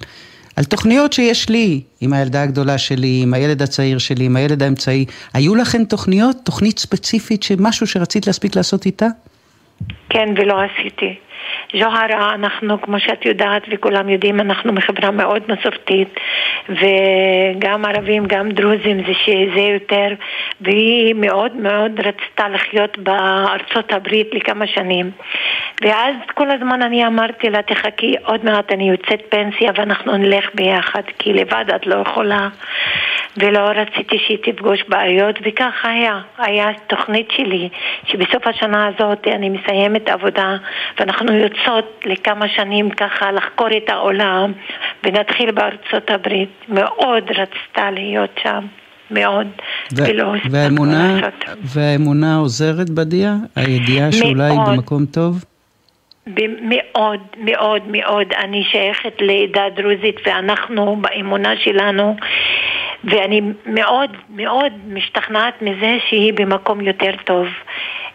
על 0.56 0.64
תוכניות 0.64 1.14
שיש 1.14 1.50
לי, 1.50 1.82
עם 2.02 2.14
הילדה 2.14 2.44
הגדולה 2.44 2.78
שלי, 2.78 3.20
עם 3.24 3.34
הילד 3.34 3.62
הצעיר 3.62 3.98
שלי, 3.98 4.26
עם 4.26 4.36
הילד 4.36 4.64
האמצעי. 4.64 5.06
היו 5.34 5.56
לכן 5.56 5.86
תוכניות, 5.86 6.38
תוכנית 6.44 6.80
ספציפית, 6.80 7.44
שמשהו 7.44 7.88
שרצית 7.88 8.28
להספיק 8.28 8.56
לעשות 8.56 8.86
איתה? 8.86 9.08
כן, 10.10 10.30
ולא 10.38 10.62
עשיתי. 10.62 11.16
ז'והרה, 11.74 12.34
אנחנו, 12.34 12.82
כמו 12.82 13.00
שאת 13.00 13.26
יודעת 13.26 13.62
וכולם 13.72 14.10
יודעים, 14.10 14.40
אנחנו 14.40 14.74
מחברה 14.74 15.12
מאוד 15.12 15.44
מסורתית 15.50 16.20
וגם 16.70 17.86
ערבים, 17.86 18.26
גם 18.28 18.50
דרוזים, 18.50 18.98
זה 19.08 19.14
שזה 19.14 19.62
יותר 19.62 20.08
והיא 20.62 21.16
מאוד 21.16 21.56
מאוד 21.56 22.00
רצתה 22.00 22.50
לחיות 22.50 22.98
בארצות 22.98 23.94
הברית 23.94 24.28
לכמה 24.34 24.68
שנים 24.68 25.12
ואז 25.82 26.16
כל 26.34 26.52
הזמן 26.52 26.82
אני 26.82 27.08
אמרתי 27.08 27.50
לה, 27.50 27.62
תחכי, 27.62 28.16
עוד 28.26 28.46
מעט 28.46 28.72
אני 28.72 28.90
יוצאת 28.90 29.22
פנסיה 29.30 29.72
ואנחנו 29.76 30.18
נלך 30.18 30.46
ביחד 30.54 31.04
כי 31.20 31.34
לבד 31.34 31.66
את 31.76 31.88
לא 31.88 31.96
יכולה 31.96 32.48
ולא 33.38 33.60
רציתי 33.60 34.18
שהיא 34.26 34.38
תפגוש 34.44 34.84
בעיות 34.88 35.36
וככה 35.46 35.90
היה, 35.90 36.22
היה 36.38 36.68
תוכנית 36.88 37.28
שלי 37.32 37.70
שבסוף 38.06 38.48
השנה 38.48 38.88
הזאת 38.88 39.28
אני 39.28 39.50
מסיימת 39.50 40.10
עבודה 40.10 40.58
ואנחנו 41.00 41.34
יוצאות 41.34 42.02
לכמה 42.06 42.50
שנים 42.50 42.90
ככה 42.90 43.32
לחקור 43.32 43.68
את 43.78 43.90
העולם 43.90 44.52
ונתחיל 45.04 45.52
בארצות 45.52 46.10
הברית. 46.10 46.50
מאוד 46.70 47.24
רצתה 47.32 47.92
להיות 47.92 48.40
שם. 48.44 48.66
מאוד, 49.12 49.48
ו- 49.98 50.04
ולא 50.08 50.34
והאמונה, 50.52 51.20
והאמונה 51.62 52.36
עוזרת 52.38 52.90
בדיה? 52.90 53.36
הידיעה 53.56 54.12
שאולי 54.12 54.52
היא 54.52 54.60
במקום 54.68 55.06
טוב? 55.06 55.44
מאוד, 56.62 57.20
מאוד, 57.38 57.82
מאוד. 57.88 58.28
אני 58.44 58.64
שייכת 58.72 59.22
לעדה 59.22 59.64
דרוזית 59.76 60.16
ואנחנו 60.26 60.96
באמונה 61.02 61.54
שלנו 61.64 62.16
ואני 63.06 63.42
מאוד, 63.66 64.10
מאוד 64.30 64.74
משתכנעת 64.88 65.62
מזה 65.62 65.98
שהיא 66.10 66.34
במקום 66.34 66.82
יותר 66.82 67.12
טוב. 67.26 67.48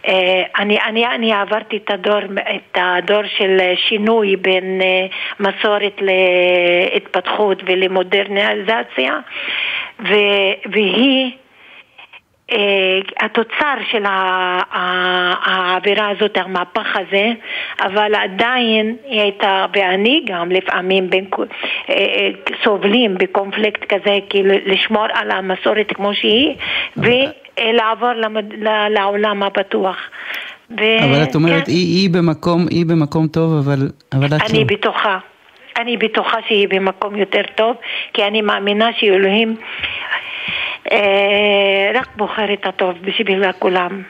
אה, 0.07 0.43
אני, 0.59 0.79
אני, 0.81 1.07
אני 1.07 1.33
עברתי 1.33 1.77
את 1.77 1.91
הדור, 1.91 2.21
את 2.35 2.79
הדור 2.81 3.23
של 3.39 3.59
שינוי 3.89 4.37
בין 4.37 4.81
אה, 4.83 5.07
מסורת 5.41 6.01
להתפתחות 6.01 7.63
ולמודרניזציה 7.67 9.19
והיא 10.67 11.31
התוצר 13.21 13.75
של 13.91 14.03
העבירה 15.43 16.09
הזאת, 16.09 16.37
המהפך 16.37 16.97
הזה, 16.97 17.33
אבל 17.83 18.15
עדיין 18.15 18.97
היא 19.05 19.21
הייתה, 19.21 19.67
ואני 19.75 20.25
גם 20.27 20.51
לפעמים 20.51 21.11
בין, 21.11 21.25
אה, 21.39 21.95
אה, 21.95 22.31
סובלים 22.65 23.19
בקונפליקט 23.19 23.93
כזה, 23.93 24.19
כאילו 24.29 24.55
לשמור 24.67 25.07
על 25.15 25.31
המסורת 25.31 25.93
כמו 25.95 26.15
שהיא, 26.15 26.55
ולעבור 26.97 28.11
לעולם 28.91 29.43
הפתוח. 29.43 29.97
ו- 30.71 31.05
אבל 31.05 31.23
את 31.23 31.35
אומרת, 31.35 31.67
כן. 31.67 31.73
היא, 31.73 31.97
היא, 31.97 32.11
במקום, 32.11 32.67
היא 32.71 32.87
במקום 32.87 33.27
טוב, 33.27 33.53
אבל, 33.53 33.89
אבל 34.13 34.27
את 34.27 34.51
אני 34.51 34.59
לא. 34.59 34.65
בטוחה. 34.65 35.19
אני 35.79 35.97
בטוחה 35.97 36.37
שהיא 36.49 36.69
במקום 36.69 37.17
יותר 37.17 37.43
טוב, 37.55 37.77
כי 38.13 38.25
אני 38.25 38.43
מאמינה 38.43 38.89
שאלוהים 38.99 39.57
אה, 39.57 40.10
רק 41.95 42.09
בוחר 42.17 42.53
את 42.53 42.67
הטוב 42.67 42.95
בשביל 43.05 43.53
כולם. 43.59 44.03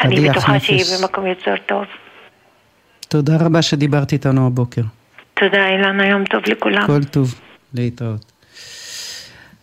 אני 0.00 0.28
בטוחה 0.28 0.60
שהיא. 0.60 0.84
במקום 1.00 1.26
יותר 1.26 1.54
טוב. 1.66 1.84
תודה 3.08 3.36
רבה 3.40 3.62
שדיברת 3.62 4.12
איתנו 4.12 4.46
הבוקר. 4.46 4.82
תודה 5.34 5.68
אילנה, 5.68 6.06
יום 6.06 6.24
טוב 6.24 6.42
לכולם. 6.46 6.86
כל 6.86 7.04
טוב, 7.04 7.34
להתראות. 7.74 8.32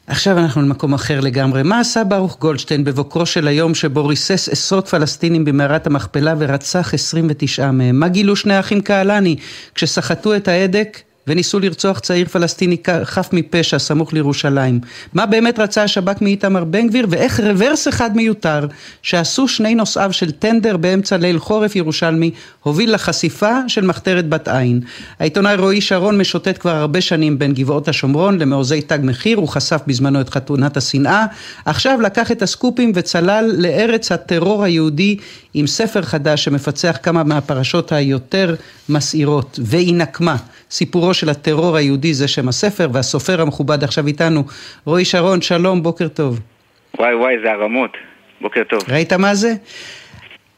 עכשיו 0.07 0.37
אנחנו 0.37 0.61
למקום 0.61 0.93
אחר 0.93 1.19
לגמרי. 1.19 1.63
מה 1.63 1.79
עשה 1.79 2.03
ברוך 2.03 2.39
גולדשטיין 2.39 2.83
בבוקרו 2.83 3.25
של 3.25 3.47
היום 3.47 3.75
שבו 3.75 4.07
ריסס 4.07 4.49
עשרות 4.49 4.87
פלסטינים 4.87 5.45
במערת 5.45 5.87
המכפלה 5.87 6.33
ורצח 6.39 6.93
29 6.93 7.71
מהם? 7.71 7.99
מה 7.99 8.07
גילו 8.07 8.35
שני 8.35 8.53
האחים 8.53 8.81
קהלני 8.81 9.35
כשסחטו 9.75 10.35
את 10.35 10.47
ההדק 10.47 10.97
וניסו 11.27 11.59
לרצוח 11.59 11.99
צעיר 11.99 12.27
פלסטיני 12.27 12.77
חף 13.03 13.29
מפשע 13.33 13.79
סמוך 13.79 14.13
לירושלים? 14.13 14.79
מה 15.13 15.25
באמת 15.25 15.59
רצה 15.59 15.83
השב"כ 15.83 16.21
מאיתמר 16.21 16.63
בן 16.63 16.87
גביר 16.87 17.07
ואיך 17.09 17.39
רוורס 17.39 17.87
אחד 17.87 18.15
מיותר 18.15 18.67
שעשו 19.01 19.47
שני 19.47 19.75
נוסעיו 19.75 20.13
של 20.13 20.31
טנדר 20.31 20.77
באמצע 20.77 21.17
ליל 21.17 21.39
חורף 21.39 21.75
ירושלמי 21.75 22.31
הוביל 22.63 22.93
לחשיפה 22.93 23.57
של 23.67 23.85
מחתרת 23.85 24.29
בת 24.29 24.47
עין. 24.47 24.81
העיתונאי 25.19 25.55
רועי 25.55 25.81
שרון 25.81 26.17
משוטט 26.17 26.61
כבר 26.61 26.75
הרבה 26.75 27.01
שנים 27.01 27.39
בין 27.39 27.53
גבעות 27.53 27.87
השומרון 27.87 28.39
למעוזי 28.39 28.81
תג 28.81 28.99
מחיר, 29.03 29.37
הוא 29.37 29.47
חשף 29.47 29.81
בזמנו 29.87 30.21
את 30.21 30.29
חתונת 30.29 30.77
השנאה, 30.77 31.25
עכשיו 31.65 32.01
לקח 32.01 32.31
את 32.31 32.41
הסקופים 32.41 32.91
וצלל 32.95 33.51
לארץ 33.57 34.11
הטרור 34.11 34.63
היהודי 34.63 35.17
עם 35.53 35.67
ספר 35.67 36.01
חדש 36.01 36.43
שמפצח 36.43 36.97
כמה 37.03 37.23
מהפרשות 37.23 37.91
היותר 37.91 38.55
מסעירות, 38.89 39.59
והיא 39.63 39.95
נקמה. 39.95 40.35
סיפורו 40.71 41.13
של 41.13 41.29
הטרור 41.29 41.77
היהודי 41.77 42.13
זה 42.13 42.27
שם 42.27 42.47
הספר, 42.47 42.87
והסופר 42.93 43.41
המכובד 43.41 43.83
עכשיו 43.83 44.07
איתנו, 44.07 44.43
רועי 44.85 45.05
שרון, 45.05 45.41
שלום, 45.41 45.83
בוקר 45.83 46.07
טוב. 46.07 46.39
וואי 46.99 47.15
וואי, 47.15 47.33
זה 47.43 47.51
הרמות. 47.51 47.91
בוקר 48.41 48.63
טוב. 48.69 48.79
ראית 48.89 49.13
מה 49.13 49.35
זה? 49.35 49.53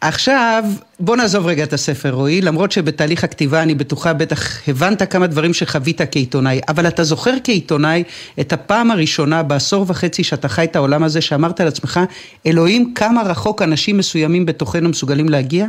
עכשיו, 0.01 0.63
בוא 0.99 1.15
נעזוב 1.15 1.47
רגע 1.47 1.63
את 1.63 1.73
הספר, 1.73 2.09
רועי, 2.09 2.41
למרות 2.41 2.71
שבתהליך 2.71 3.23
הכתיבה 3.23 3.63
אני 3.63 3.75
בטוחה 3.75 4.13
בטח 4.13 4.69
הבנת 4.69 5.11
כמה 5.11 5.27
דברים 5.27 5.53
שחווית 5.53 6.01
כעיתונאי, 6.11 6.61
אבל 6.67 6.87
אתה 6.87 7.03
זוכר 7.03 7.33
כעיתונאי 7.43 8.03
את 8.39 8.53
הפעם 8.53 8.91
הראשונה 8.91 9.43
בעשור 9.43 9.85
וחצי 9.87 10.23
שאתה 10.23 10.47
חי 10.47 10.63
את 10.63 10.75
העולם 10.75 11.03
הזה, 11.03 11.21
שאמרת 11.21 11.59
לעצמך, 11.59 11.99
אלוהים, 12.47 12.93
כמה 12.93 13.21
רחוק 13.23 13.61
אנשים 13.61 13.97
מסוימים 13.97 14.45
בתוכנו 14.45 14.89
מסוגלים 14.89 15.29
להגיע? 15.29 15.65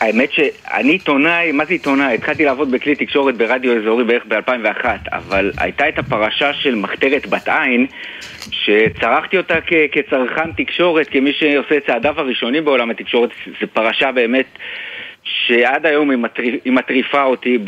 האמת 0.00 0.32
שאני 0.32 0.90
עיתונאי, 0.90 1.52
מה 1.52 1.64
זה 1.64 1.72
עיתונאי? 1.72 2.14
התחלתי 2.14 2.44
לעבוד 2.44 2.70
בכלי 2.70 2.94
תקשורת 2.94 3.36
ברדיו 3.36 3.76
אזורי 3.76 4.04
בערך 4.04 4.24
ב-2001, 4.28 4.86
אבל 5.12 5.52
הייתה 5.58 5.88
את 5.88 5.98
הפרשה 5.98 6.52
של 6.54 6.74
מחתרת 6.74 7.26
בת 7.26 7.48
עין, 7.48 7.86
שצרכתי 8.50 9.36
אותה 9.36 9.60
כ- 9.66 9.72
כצרכן 9.92 10.52
תקשורת, 10.52 11.08
כמי 11.08 11.32
שעושה 11.32 11.76
את 11.76 11.86
צעדיו 11.86 12.14
הראשונים 12.20 12.64
בעולם 12.64 12.90
התקשורת, 12.90 13.30
זו 13.60 13.66
פרשה 13.72 14.12
באמת 14.12 14.46
שעד 15.24 15.86
היום 15.86 16.10
היא, 16.10 16.18
היא 16.64 16.72
מטריפה 16.72 17.22
אותי 17.22 17.58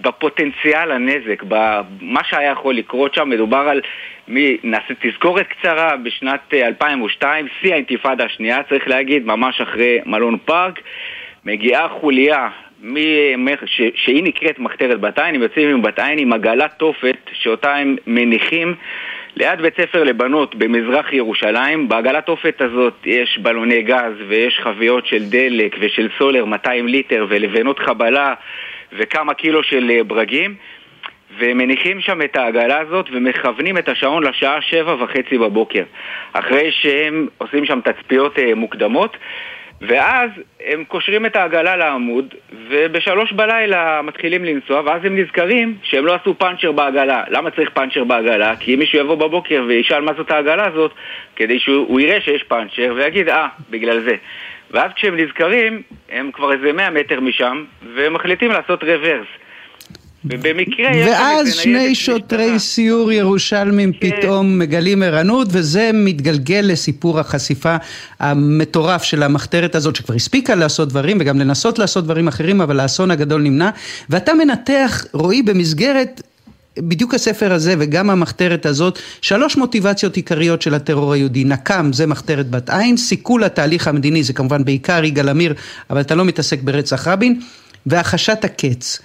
בפוטנציאל 0.00 0.90
הנזק, 0.90 1.42
במה 1.42 2.20
שהיה 2.24 2.50
יכול 2.50 2.74
לקרות 2.74 3.14
שם, 3.14 3.28
מדובר 3.28 3.56
על, 3.56 3.80
מי, 4.28 4.56
נעשה 4.62 4.94
תזכורת 5.00 5.46
קצרה, 5.46 5.96
בשנת 5.96 6.40
אה, 6.54 6.66
2002, 6.66 7.48
שיא 7.60 7.72
האינתיפאדה 7.72 8.24
השנייה, 8.24 8.62
צריך 8.68 8.88
להגיד, 8.88 9.26
ממש 9.26 9.60
אחרי 9.60 9.98
מלון 10.06 10.36
פארק, 10.44 10.80
מגיעה 11.46 11.88
חוליה 11.88 12.48
ש- 13.66 13.90
שהיא 13.94 14.24
נקראת 14.24 14.58
מחתרת 14.58 15.00
בת 15.00 15.18
עין, 15.18 15.34
הם 15.34 15.42
יוצאים 15.42 15.68
עם 15.68 15.82
בת 15.82 15.98
עין 15.98 16.18
עם 16.18 16.32
עגלת 16.32 16.72
תופת 16.76 17.16
שאותה 17.32 17.74
הם 17.74 17.96
מניחים 18.06 18.74
ליד 19.36 19.60
בית 19.62 19.80
ספר 19.80 20.04
לבנות 20.04 20.54
במזרח 20.54 21.12
ירושלים. 21.12 21.88
בעגלת 21.88 22.26
תופת 22.26 22.60
הזאת 22.60 22.94
יש 23.04 23.38
בלוני 23.42 23.82
גז 23.82 24.12
ויש 24.28 24.60
חביות 24.62 25.06
של 25.06 25.24
דלק 25.24 25.76
ושל 25.80 26.08
סולר 26.18 26.44
200 26.44 26.88
ליטר 26.88 27.26
ולבנות 27.28 27.78
חבלה 27.78 28.34
וכמה 28.92 29.34
קילו 29.34 29.62
של 29.62 29.90
אה, 29.90 30.04
ברגים 30.04 30.54
ומניחים 31.38 32.00
שם 32.00 32.22
את 32.22 32.36
העגלה 32.36 32.78
הזאת 32.78 33.06
ומכוונים 33.12 33.78
את 33.78 33.88
השעון 33.88 34.22
לשעה 34.22 34.60
שבע 34.60 34.94
וחצי 34.94 35.38
בבוקר 35.38 35.82
אחרי 36.32 36.72
שהם 36.72 37.28
עושים 37.38 37.66
שם 37.66 37.80
תצפיות 37.80 38.38
אה, 38.38 38.54
מוקדמות 38.54 39.16
ואז 39.80 40.30
הם 40.64 40.84
קושרים 40.84 41.26
את 41.26 41.36
העגלה 41.36 41.76
לעמוד, 41.76 42.34
ובשלוש 42.68 43.32
בלילה 43.32 44.02
מתחילים 44.02 44.44
לנסוע, 44.44 44.82
ואז 44.84 45.04
הם 45.04 45.18
נזכרים 45.18 45.76
שהם 45.82 46.06
לא 46.06 46.14
עשו 46.14 46.34
פאנצ'ר 46.38 46.72
בעגלה. 46.72 47.24
למה 47.28 47.50
צריך 47.50 47.70
פאנצ'ר 47.70 48.04
בעגלה? 48.04 48.56
כי 48.56 48.74
אם 48.74 48.78
מישהו 48.78 48.98
יבוא 48.98 49.14
בבוקר 49.14 49.64
וישאל 49.68 50.00
מה 50.00 50.12
זאת 50.16 50.30
העגלה 50.30 50.66
הזאת, 50.66 50.92
כדי 51.36 51.58
שהוא 51.58 52.00
יראה 52.00 52.20
שיש 52.20 52.42
פאנצ'ר, 52.42 52.92
ויגיד, 52.96 53.28
אה, 53.28 53.48
בגלל 53.70 54.00
זה. 54.00 54.16
ואז 54.70 54.90
כשהם 54.96 55.16
נזכרים, 55.16 55.82
הם 56.10 56.30
כבר 56.32 56.52
איזה 56.52 56.72
100 56.72 56.90
מטר 56.90 57.20
משם, 57.20 57.64
והם 57.94 58.12
מחליטים 58.12 58.50
לעשות 58.50 58.84
רוורס. 58.84 59.26
ובמקרה 60.30 60.90
ואז 61.06 61.54
שני 61.54 61.94
שוטרי 61.94 62.58
סיור 62.58 63.12
ירושלמים 63.12 63.92
כן. 63.92 64.10
פתאום 64.10 64.58
מגלים 64.58 65.02
ערנות, 65.02 65.48
וזה 65.50 65.90
מתגלגל 65.94 66.64
לסיפור 66.64 67.20
החשיפה 67.20 67.76
המטורף 68.20 69.02
של 69.02 69.22
המחתרת 69.22 69.74
הזאת, 69.74 69.96
שכבר 69.96 70.14
הספיקה 70.14 70.54
לעשות 70.54 70.88
דברים 70.88 71.16
וגם 71.20 71.38
לנסות 71.38 71.78
לעשות 71.78 72.04
דברים 72.04 72.28
אחרים, 72.28 72.60
אבל 72.60 72.80
האסון 72.80 73.10
הגדול 73.10 73.42
נמנע. 73.42 73.70
ואתה 74.10 74.34
מנתח, 74.34 75.04
רועי, 75.12 75.42
במסגרת... 75.42 76.22
בדיוק 76.78 77.14
הספר 77.14 77.52
הזה 77.52 77.74
וגם 77.78 78.10
המחתרת 78.10 78.66
הזאת, 78.66 78.98
שלוש 79.20 79.56
מוטיבציות 79.56 80.16
עיקריות 80.16 80.62
של 80.62 80.74
הטרור 80.74 81.12
היהודי. 81.12 81.44
נקם 81.44 81.90
זה 81.92 82.06
מחתרת 82.06 82.50
בת 82.50 82.70
עין, 82.70 82.96
סיכול 82.96 83.44
התהליך 83.44 83.88
המדיני 83.88 84.22
זה 84.22 84.32
כמובן 84.32 84.64
בעיקר 84.64 85.04
יגאל 85.04 85.28
עמיר, 85.28 85.54
אבל 85.90 86.00
אתה 86.00 86.14
לא 86.14 86.24
מתעסק 86.24 86.62
ברצח 86.62 87.08
רבין, 87.08 87.40
והחשת 87.86 88.44
הקץ. 88.44 89.00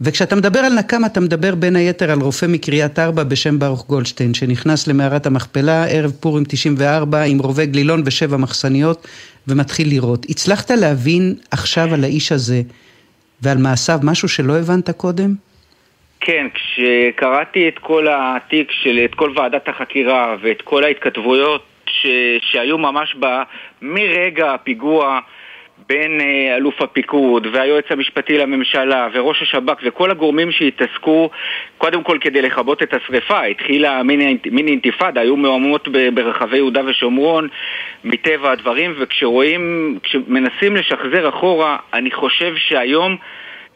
וכשאתה 0.00 0.36
מדבר 0.36 0.60
על 0.60 0.72
נקם 0.78 1.04
אתה 1.04 1.20
מדבר 1.20 1.54
בין 1.54 1.76
היתר 1.76 2.10
על 2.10 2.18
רופא 2.20 2.46
מקריית 2.46 2.98
ארבע 2.98 3.24
בשם 3.24 3.58
ברוך 3.58 3.86
גולדשטיין 3.86 4.34
שנכנס 4.34 4.88
למערת 4.88 5.26
המכפלה 5.26 5.84
ערב 5.84 6.10
פורים 6.10 6.44
94 6.44 7.22
עם 7.22 7.38
רובה 7.38 7.64
גלילון 7.64 8.02
ושבע 8.06 8.36
מחסניות 8.36 9.06
ומתחיל 9.48 9.88
לירות. 9.88 10.26
הצלחת 10.28 10.70
להבין 10.70 11.34
עכשיו 11.50 11.94
על 11.94 12.04
האיש 12.04 12.32
הזה 12.32 12.60
ועל 13.42 13.58
מעשיו 13.58 13.98
משהו 14.02 14.28
שלא 14.28 14.56
הבנת 14.56 14.90
קודם? 14.90 15.34
כן, 16.20 16.46
כשקראתי 16.54 17.68
את 17.68 17.78
כל 17.78 18.06
התיק 18.10 18.70
של, 18.70 19.04
את 19.04 19.14
כל 19.14 19.32
ועדת 19.36 19.68
החקירה 19.68 20.36
ואת 20.42 20.62
כל 20.62 20.84
ההתכתבויות 20.84 21.64
ש, 21.86 22.06
שהיו 22.40 22.78
ממש 22.78 23.16
ב, 23.20 23.26
מרגע 23.82 24.54
הפיגוע 24.54 25.20
בין 25.88 26.20
אה, 26.20 26.56
אלוף 26.56 26.82
הפיקוד 26.82 27.46
והיועץ 27.52 27.84
המשפטי 27.90 28.38
לממשלה 28.38 29.08
וראש 29.12 29.42
השב"כ 29.42 29.80
וכל 29.84 30.10
הגורמים 30.10 30.52
שהתעסקו 30.52 31.30
קודם 31.78 32.02
כל 32.02 32.18
כדי 32.20 32.42
לכבות 32.42 32.82
את 32.82 32.94
השריפה 32.94 33.42
התחילה 33.44 34.02
מיני, 34.02 34.38
אינתיפאדה, 34.68 35.20
היו 35.20 35.36
מהומות 35.36 35.88
ברחבי 36.14 36.56
יהודה 36.56 36.80
ושומרון 36.86 37.48
מטבע 38.04 38.52
הדברים 38.52 38.94
וכשרואים, 38.98 39.98
כשמנסים 40.02 40.76
לשחזר 40.76 41.28
אחורה 41.28 41.76
אני 41.94 42.10
חושב 42.10 42.56
שהיום 42.56 43.16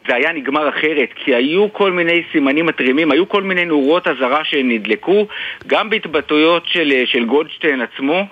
זה 0.07 0.15
היה 0.15 0.33
נגמר 0.33 0.69
אחרת, 0.69 1.09
כי 1.15 1.35
היו 1.35 1.73
כל 1.73 1.91
מיני 1.91 2.23
סימנים 2.31 2.65
מתרימים, 2.65 3.11
היו 3.11 3.29
כל 3.29 3.43
מיני 3.43 3.65
נורות 3.65 4.07
אזהרה 4.07 4.43
שנדלקו, 4.43 5.27
גם 5.67 5.89
בהתבטאויות 5.89 6.63
של, 6.65 6.93
של 7.05 7.25
גולדשטיין 7.25 7.81
עצמו, 7.81 8.25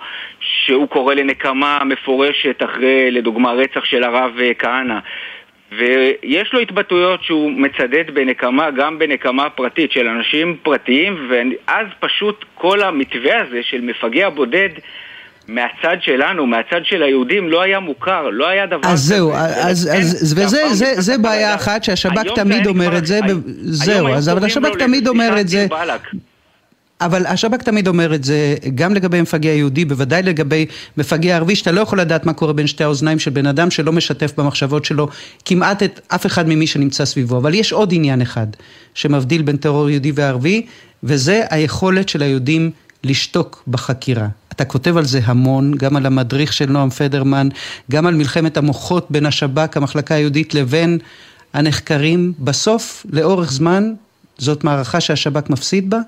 שהוא 0.64 0.88
קורא 0.88 1.14
לנקמה 1.14 1.78
מפורשת 1.84 2.62
אחרי, 2.64 3.10
לדוגמה, 3.10 3.52
רצח 3.52 3.84
של 3.84 4.04
הרב 4.04 4.32
אה, 4.40 4.54
כהנא. 4.54 4.98
ויש 5.78 6.52
לו 6.52 6.60
התבטאויות 6.60 7.22
שהוא 7.22 7.50
מצדד 7.50 8.04
בנקמה, 8.14 8.70
גם 8.70 8.98
בנקמה 8.98 9.50
פרטית 9.50 9.92
של 9.92 10.08
אנשים 10.08 10.56
פרטיים, 10.62 11.28
ואז 11.30 11.86
פשוט 12.00 12.44
כל 12.54 12.82
המתווה 12.82 13.40
הזה 13.40 13.58
של 13.62 13.80
מפגע 13.80 14.28
בודד 14.28 14.68
מהצד 15.48 15.96
שלנו, 16.00 16.46
מהצד 16.46 16.80
של 16.84 17.02
היהודים, 17.02 17.48
לא 17.48 17.62
היה 17.62 17.80
מוכר, 17.80 18.28
לא 18.30 18.48
היה 18.48 18.66
דבר 18.66 18.88
אז 18.88 19.00
זהו, 19.00 19.30
כזה. 19.30 19.68
אז, 19.68 19.88
אין 19.88 20.00
אז, 20.00 20.34
וזה 20.38 20.68
זה, 20.68 20.92
זה 20.96 21.18
בעיה. 21.18 21.54
אחת 21.54 21.84
שהשב"כ 21.84 22.34
תמיד 22.34 22.66
אומר 22.66 22.96
את 22.98 23.06
זה, 23.06 23.20
זהו, 23.60 24.08
אז 24.08 24.28
אבל 24.28 24.44
השב"כ 24.44 24.76
תמיד 24.78 25.08
אומר 25.08 25.40
את 25.40 25.48
זה. 25.48 25.66
אבל 27.00 27.26
השב"כ 27.26 27.62
תמיד 27.62 27.88
אומר 27.88 28.14
את 28.14 28.24
זה 28.24 28.54
גם 28.74 28.94
לגבי 28.94 29.22
מפגע 29.22 29.50
יהודי, 29.50 29.84
בוודאי 29.84 30.22
לגבי 30.22 30.66
מפגע 30.96 31.36
ערבי, 31.36 31.56
שאתה 31.56 31.72
לא 31.72 31.80
יכול 31.80 32.00
לדעת 32.00 32.26
מה 32.26 32.32
קורה 32.32 32.52
בין 32.52 32.66
שתי 32.66 32.84
האוזניים 32.84 33.18
של 33.18 33.30
בן 33.30 33.46
אדם 33.46 33.70
שלא 33.70 33.92
משתף 33.92 34.32
במחשבות 34.36 34.84
שלו 34.84 35.08
כמעט 35.44 35.82
את 35.82 36.00
אף 36.08 36.26
אחד 36.26 36.48
ממי 36.48 36.66
שנמצא 36.66 37.04
סביבו. 37.04 37.36
אבל 37.36 37.54
יש 37.54 37.72
עוד 37.72 37.92
עניין 37.92 38.22
אחד 38.22 38.46
שמבדיל 38.94 39.42
בין 39.42 39.56
טרור 39.56 39.90
יהודי 39.90 40.12
וערבי, 40.14 40.66
וזה 41.02 41.42
היכולת 41.50 42.08
של 42.08 42.22
היהודים 42.22 42.70
לשתוק 43.04 43.62
בחקירה. 43.68 44.28
אתה 44.52 44.64
כותב 44.64 44.96
על 44.96 45.04
זה 45.04 45.20
המון, 45.24 45.74
גם 45.76 45.96
על 45.96 46.06
המדריך 46.06 46.52
של 46.52 46.66
נועם 46.66 46.90
פדרמן, 46.90 47.48
גם 47.90 48.06
על 48.06 48.14
מלחמת 48.14 48.56
המוחות 48.56 49.06
בין 49.10 49.26
השב"כ, 49.26 49.76
המחלקה 49.76 50.14
היהודית, 50.14 50.54
לבין 50.54 50.98
הנחקרים. 51.52 52.32
בסוף, 52.38 53.06
לאורך 53.10 53.52
זמן, 53.52 53.92
זאת 54.38 54.64
מערכה 54.64 55.00
שהשב"כ 55.00 55.50
מפסיד 55.50 55.90
בה? 55.90 55.98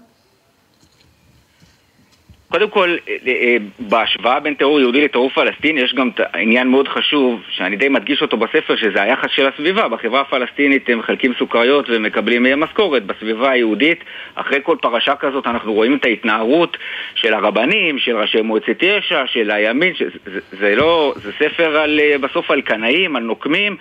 קודם 2.52 2.70
כל, 2.70 2.96
אה, 3.08 3.16
אה, 3.26 3.56
בהשוואה 3.78 4.40
בין 4.40 4.54
טרור 4.54 4.80
יהודי 4.80 5.04
לטרור 5.04 5.30
פלסטיני 5.30 5.80
יש 5.80 5.94
גם 5.94 6.10
עניין 6.34 6.68
מאוד 6.68 6.88
חשוב, 6.88 7.40
שאני 7.50 7.76
די 7.76 7.88
מדגיש 7.88 8.22
אותו 8.22 8.36
בספר, 8.36 8.76
שזה 8.76 9.02
היחס 9.02 9.30
של 9.30 9.46
הסביבה. 9.46 9.88
בחברה 9.88 10.20
הפלסטינית 10.20 10.88
הם 10.88 10.98
מחלקים 10.98 11.32
סוכריות 11.38 11.86
ומקבלים 11.88 12.60
משכורת. 12.60 13.06
בסביבה 13.06 13.50
היהודית, 13.50 14.04
אחרי 14.34 14.58
כל 14.62 14.76
פרשה 14.80 15.16
כזאת 15.16 15.46
אנחנו 15.46 15.72
רואים 15.72 15.96
את 15.96 16.04
ההתנערות 16.04 16.76
של 17.14 17.34
הרבנים, 17.34 17.98
של 17.98 18.16
ראשי 18.16 18.42
מועצת 18.42 18.82
יש"ע, 18.82 19.26
של 19.26 19.50
הימין, 19.50 19.92
זה, 20.24 20.40
זה 20.50 20.74
לא, 20.76 21.14
זה 21.16 21.32
ספר 21.32 21.76
על, 21.76 22.00
אה, 22.00 22.18
בסוף 22.18 22.50
על 22.50 22.60
קנאים, 22.60 23.16
על 23.16 23.22
נוקמים. 23.22 23.76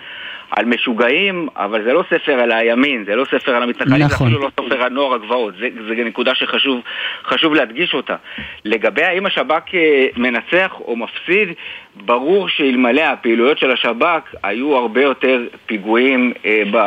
על 0.56 0.64
משוגעים, 0.64 1.48
אבל 1.56 1.82
זה 1.84 1.92
לא 1.92 2.04
ספר 2.10 2.32
על 2.32 2.52
הימין, 2.52 3.04
זה 3.04 3.16
לא 3.16 3.24
ספר 3.24 3.54
על 3.56 3.62
המתנחלים, 3.62 4.06
נכון. 4.06 4.08
זה 4.08 4.36
אפילו 4.36 4.40
לא 4.40 4.50
ספר 4.50 4.82
על 4.82 4.92
נוער 4.92 5.14
הגבעות, 5.14 5.54
זו 5.88 5.94
נקודה 6.04 6.32
שחשוב 6.34 7.54
להדגיש 7.54 7.94
אותה. 7.94 8.16
לגבי 8.64 9.02
האם 9.02 9.26
השב"כ 9.26 9.74
אה, 9.74 10.06
מנצח 10.16 10.72
או 10.80 10.96
מפסיד, 10.96 11.48
ברור 11.96 12.48
שאלמלא 12.48 13.00
הפעילויות 13.00 13.58
של 13.58 13.70
השב"כ 13.70 14.34
היו 14.42 14.76
הרבה 14.76 15.02
יותר 15.02 15.46
פיגועים, 15.66 16.32
אה, 16.44 16.62
ב... 16.72 16.78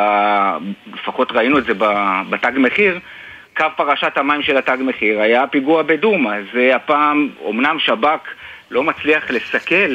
לפחות 0.94 1.32
ראינו 1.32 1.58
את 1.58 1.64
זה 1.64 1.72
בתג 2.30 2.52
מחיר, 2.56 2.98
קו 3.56 3.66
פרשת 3.76 4.12
המים 4.16 4.42
של 4.42 4.56
התג 4.56 4.78
מחיר 4.80 5.20
היה 5.20 5.46
פיגוע 5.46 5.82
בדומא, 5.82 6.36
זה 6.52 6.76
הפעם, 6.76 7.28
אמנם 7.50 7.78
שב"כ 7.78 8.28
לא 8.70 8.82
מצליח 8.82 9.30
לסכל 9.30 9.94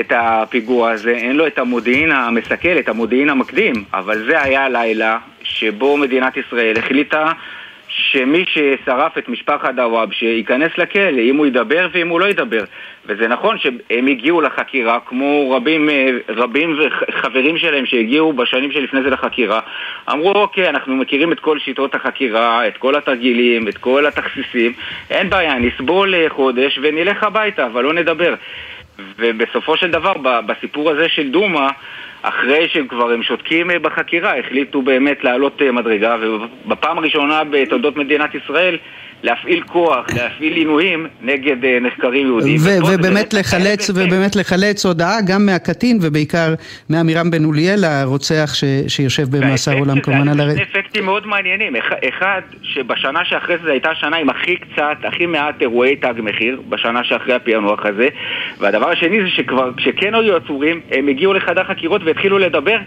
את 0.00 0.12
הפיגוע 0.16 0.90
הזה, 0.90 1.10
אין 1.10 1.36
לו 1.36 1.46
את 1.46 1.58
המודיעין 1.58 2.12
המסכל, 2.12 2.78
את 2.78 2.88
המודיעין 2.88 3.28
המקדים, 3.28 3.84
אבל 3.94 4.24
זה 4.26 4.42
היה 4.42 4.64
הלילה 4.64 5.18
שבו 5.42 5.96
מדינת 5.96 6.36
ישראל 6.36 6.78
החליטה 6.78 7.32
שמי 7.90 8.44
ששרף 8.48 9.18
את 9.18 9.28
משפחת 9.28 9.74
דוואבשה 9.74 10.26
ייכנס 10.26 10.78
לכלא, 10.78 11.20
אם 11.20 11.36
הוא 11.36 11.46
ידבר 11.46 11.88
ואם 11.92 12.08
הוא 12.08 12.20
לא 12.20 12.26
ידבר. 12.26 12.64
וזה 13.06 13.28
נכון 13.28 13.58
שהם 13.58 14.06
הגיעו 14.06 14.40
לחקירה, 14.40 14.98
כמו 15.06 15.50
רבים, 15.50 15.88
אה, 15.90 16.10
רבים 16.28 16.78
וחברים 16.78 17.58
שלהם 17.58 17.86
שהגיעו 17.86 18.32
בשנים 18.32 18.72
שלפני 18.72 19.02
זה 19.02 19.10
לחקירה, 19.10 19.60
אמרו 20.12 20.32
אוקיי, 20.32 20.68
אנחנו 20.68 20.96
מכירים 20.96 21.32
את 21.32 21.40
כל 21.40 21.58
שיטות 21.58 21.94
החקירה, 21.94 22.66
את 22.66 22.76
כל 22.76 22.94
התרגילים, 22.96 23.68
את 23.68 23.78
כל 23.78 24.06
התכסיסים, 24.06 24.72
אין 25.10 25.30
בעיה, 25.30 25.58
נסבול 25.58 26.14
אה, 26.14 26.26
חודש 26.28 26.78
ונלך 26.82 27.22
הביתה, 27.22 27.66
אבל 27.66 27.84
לא 27.84 27.92
נדבר. 27.92 28.34
ובסופו 29.18 29.76
של 29.76 29.90
דבר, 29.90 30.12
בסיפור 30.46 30.90
הזה 30.90 31.08
של 31.08 31.30
דומא, 31.30 31.68
אחרי 32.22 32.68
שהם 32.68 32.86
כבר 32.86 33.10
הם 33.10 33.22
שותקים 33.22 33.70
אה, 33.70 33.78
בחקירה, 33.78 34.38
החליטו 34.38 34.82
באמת 34.82 35.24
לעלות 35.24 35.62
אה, 35.62 35.72
מדרגה, 35.72 36.16
ובפעם 36.20 36.98
הראשונה 36.98 37.44
בתולדות 37.44 37.96
מדינת 37.96 38.34
ישראל 38.34 38.78
להפעיל 39.22 39.62
כוח, 39.62 40.06
להפעיל 40.16 40.52
עינויים 40.52 41.06
נגד 41.22 41.64
אה, 41.64 41.78
נחקרים 41.80 42.26
יהודים. 42.26 42.56
ובאמת 42.94 43.34
לחלץ, 43.34 43.90
ובאמת 43.90 44.36
לחלץ 44.36 44.86
הודעה 44.86 45.16
גם 45.26 45.46
מהקטין 45.46 45.98
ובעיקר 46.02 46.54
מעמירם 46.88 47.30
בן 47.30 47.44
אוליאל, 47.44 47.84
הרוצח 47.84 48.52
שיושב 48.88 49.36
במאסר 49.36 49.78
עולם 49.78 50.00
כמובן 50.00 50.28
על. 50.28 50.50
שני 50.50 50.62
אפקטים 50.62 51.04
מאוד 51.04 51.26
מעניינים. 51.26 51.72
אחד, 52.08 52.40
שבשנה 52.62 53.24
שאחרי 53.24 53.56
זה 53.64 53.70
הייתה 53.70 53.90
שנה 53.94 54.16
עם 54.16 54.30
הכי 54.30 54.56
קצת, 54.56 54.96
הכי 55.04 55.26
מעט 55.26 55.54
אירועי 55.60 55.96
תג 55.96 56.14
מחיר, 56.18 56.62
בשנה 56.68 57.04
שאחרי 57.04 57.34
הפענוח 57.34 57.86
הזה. 57.86 58.08
והדבר 58.58 58.90
השני 58.90 59.20
זה 59.22 59.28
שכבר, 59.28 59.70
כשכן 59.76 60.14
היו 60.14 60.36
עצורים, 60.36 60.80
הם 60.90 61.08
הגיעו 61.08 61.34
לחדר 61.34 61.64
חקירות 61.64 62.02
והתחילו 62.04 62.38
לדבר 62.38 62.78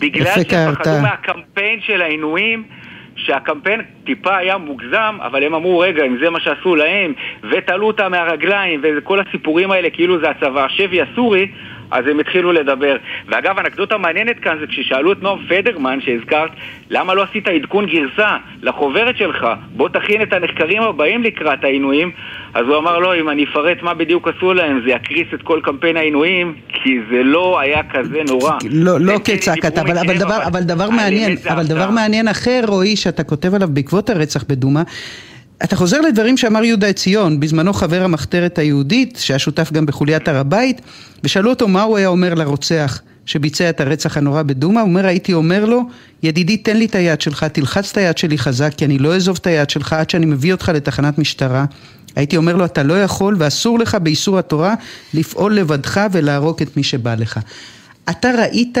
בגלל 0.00 0.34
שהם 0.34 0.74
פחדו 0.74 0.90
מהקמפיין 1.02 1.80
של 1.86 2.02
העינויים. 2.02 2.64
שהקמפיין 3.24 3.80
טיפה 4.04 4.36
היה 4.36 4.58
מוגזם, 4.58 5.18
אבל 5.20 5.44
הם 5.44 5.54
אמרו, 5.54 5.78
רגע, 5.78 6.04
אם 6.04 6.16
זה 6.22 6.30
מה 6.30 6.40
שעשו 6.40 6.76
להם, 6.76 7.12
ותלו 7.50 7.86
אותם 7.86 8.10
מהרגליים, 8.10 8.80
וכל 8.82 9.20
הסיפורים 9.20 9.70
האלה 9.70 9.90
כאילו 9.90 10.20
זה 10.20 10.30
הצבא 10.30 10.64
השבי 10.64 11.02
הסורי, 11.02 11.48
אז 11.92 12.04
הם 12.06 12.20
התחילו 12.20 12.52
לדבר. 12.52 12.96
ואגב, 13.28 13.58
אנקדוטה 13.58 13.98
מעניינת 13.98 14.38
כאן 14.38 14.56
זה 14.60 14.66
כששאלו 14.66 15.12
את 15.12 15.22
נועם 15.22 15.38
פדרמן, 15.48 15.98
שהזכרת, 16.00 16.50
למה 16.90 17.14
לא 17.14 17.22
עשית 17.22 17.48
עדכון 17.48 17.86
גרסה 17.86 18.36
לחוברת 18.62 19.16
שלך? 19.16 19.46
בוא 19.76 19.88
תכין 19.88 20.22
את 20.22 20.32
הנחקרים 20.32 20.82
הבאים 20.82 21.22
לקראת 21.22 21.64
העינויים. 21.64 22.10
אז 22.54 22.66
הוא 22.66 22.76
אמר, 22.76 22.98
לא, 22.98 23.20
אם 23.20 23.28
אני 23.28 23.44
אפרט 23.44 23.82
מה 23.82 23.94
בדיוק 23.94 24.28
עשו 24.28 24.54
להם, 24.54 24.80
זה 24.84 24.90
יקריס 24.90 25.26
את 25.34 25.42
כל 25.42 25.60
קמפיין 25.62 25.96
העינויים, 25.96 26.54
כי 26.68 26.98
זה 27.10 27.22
לא 27.22 27.60
היה 27.60 27.82
כזה 27.92 28.22
נורא. 28.28 28.52
לא, 28.70 29.00
לא 29.00 29.18
כצעקתה, 29.24 29.80
אבל, 29.80 29.98
אבל, 29.98 30.18
דבר, 30.18 30.38
אבל 30.46 30.62
דבר 30.62 30.90
מעניין, 30.90 31.36
אבל 31.50 31.66
דבר 31.66 31.90
מעניין 31.90 32.28
אחר, 32.28 32.60
רועי, 32.68 32.96
שאתה 32.96 33.24
כותב 33.24 33.54
עליו 33.54 33.68
בעקבות 33.68 34.10
הרצח 34.10 34.44
בדומא, 34.48 34.82
אתה 35.64 35.76
חוזר 35.76 36.00
לדברים 36.00 36.36
שאמר 36.36 36.64
יהודה 36.64 36.86
עציון, 36.86 37.40
בזמנו 37.40 37.72
חבר 37.72 38.02
המחתרת 38.04 38.58
היהודית, 38.58 39.18
שהיה 39.22 39.38
שותף 39.38 39.72
גם 39.72 39.86
בחוליית 39.86 40.28
הר 40.28 40.36
הבית, 40.36 40.80
ושאלו 41.24 41.50
אותו 41.50 41.68
מה 41.68 41.82
הוא 41.82 41.96
היה 41.96 42.08
אומר 42.08 42.34
לרוצח 42.34 43.00
שביצע 43.26 43.70
את 43.70 43.80
הרצח 43.80 44.16
הנורא 44.16 44.42
בדומא, 44.42 44.80
הוא 44.80 44.88
אומר 44.88 45.06
הייתי 45.06 45.32
אומר 45.32 45.64
לו, 45.64 45.82
ידידי 46.22 46.56
תן 46.56 46.76
לי 46.76 46.84
את 46.84 46.94
היד 46.94 47.20
שלך, 47.20 47.44
תלחץ 47.44 47.90
את 47.90 47.96
היד 47.96 48.18
שלי 48.18 48.38
חזק, 48.38 48.74
כי 48.76 48.84
אני 48.84 48.98
לא 48.98 49.14
אעזוב 49.14 49.38
את 49.40 49.46
היד 49.46 49.70
שלך 49.70 49.92
עד 49.92 50.10
שאני 50.10 50.26
מביא 50.26 50.52
אותך 50.52 50.68
לתחנת 50.74 51.18
משטרה. 51.18 51.64
הייתי 52.16 52.36
אומר 52.36 52.56
לו 52.56 52.64
אתה 52.64 52.82
לא 52.82 53.02
יכול 53.02 53.36
ואסור 53.38 53.78
לך 53.78 53.94
באיסור 53.94 54.38
התורה 54.38 54.74
לפעול 55.14 55.54
לבדך 55.54 56.06
ולהרוג 56.12 56.62
את 56.62 56.76
מי 56.76 56.82
שבא 56.82 57.14
לך. 57.14 57.40
אתה 58.10 58.30
ראית 58.38 58.78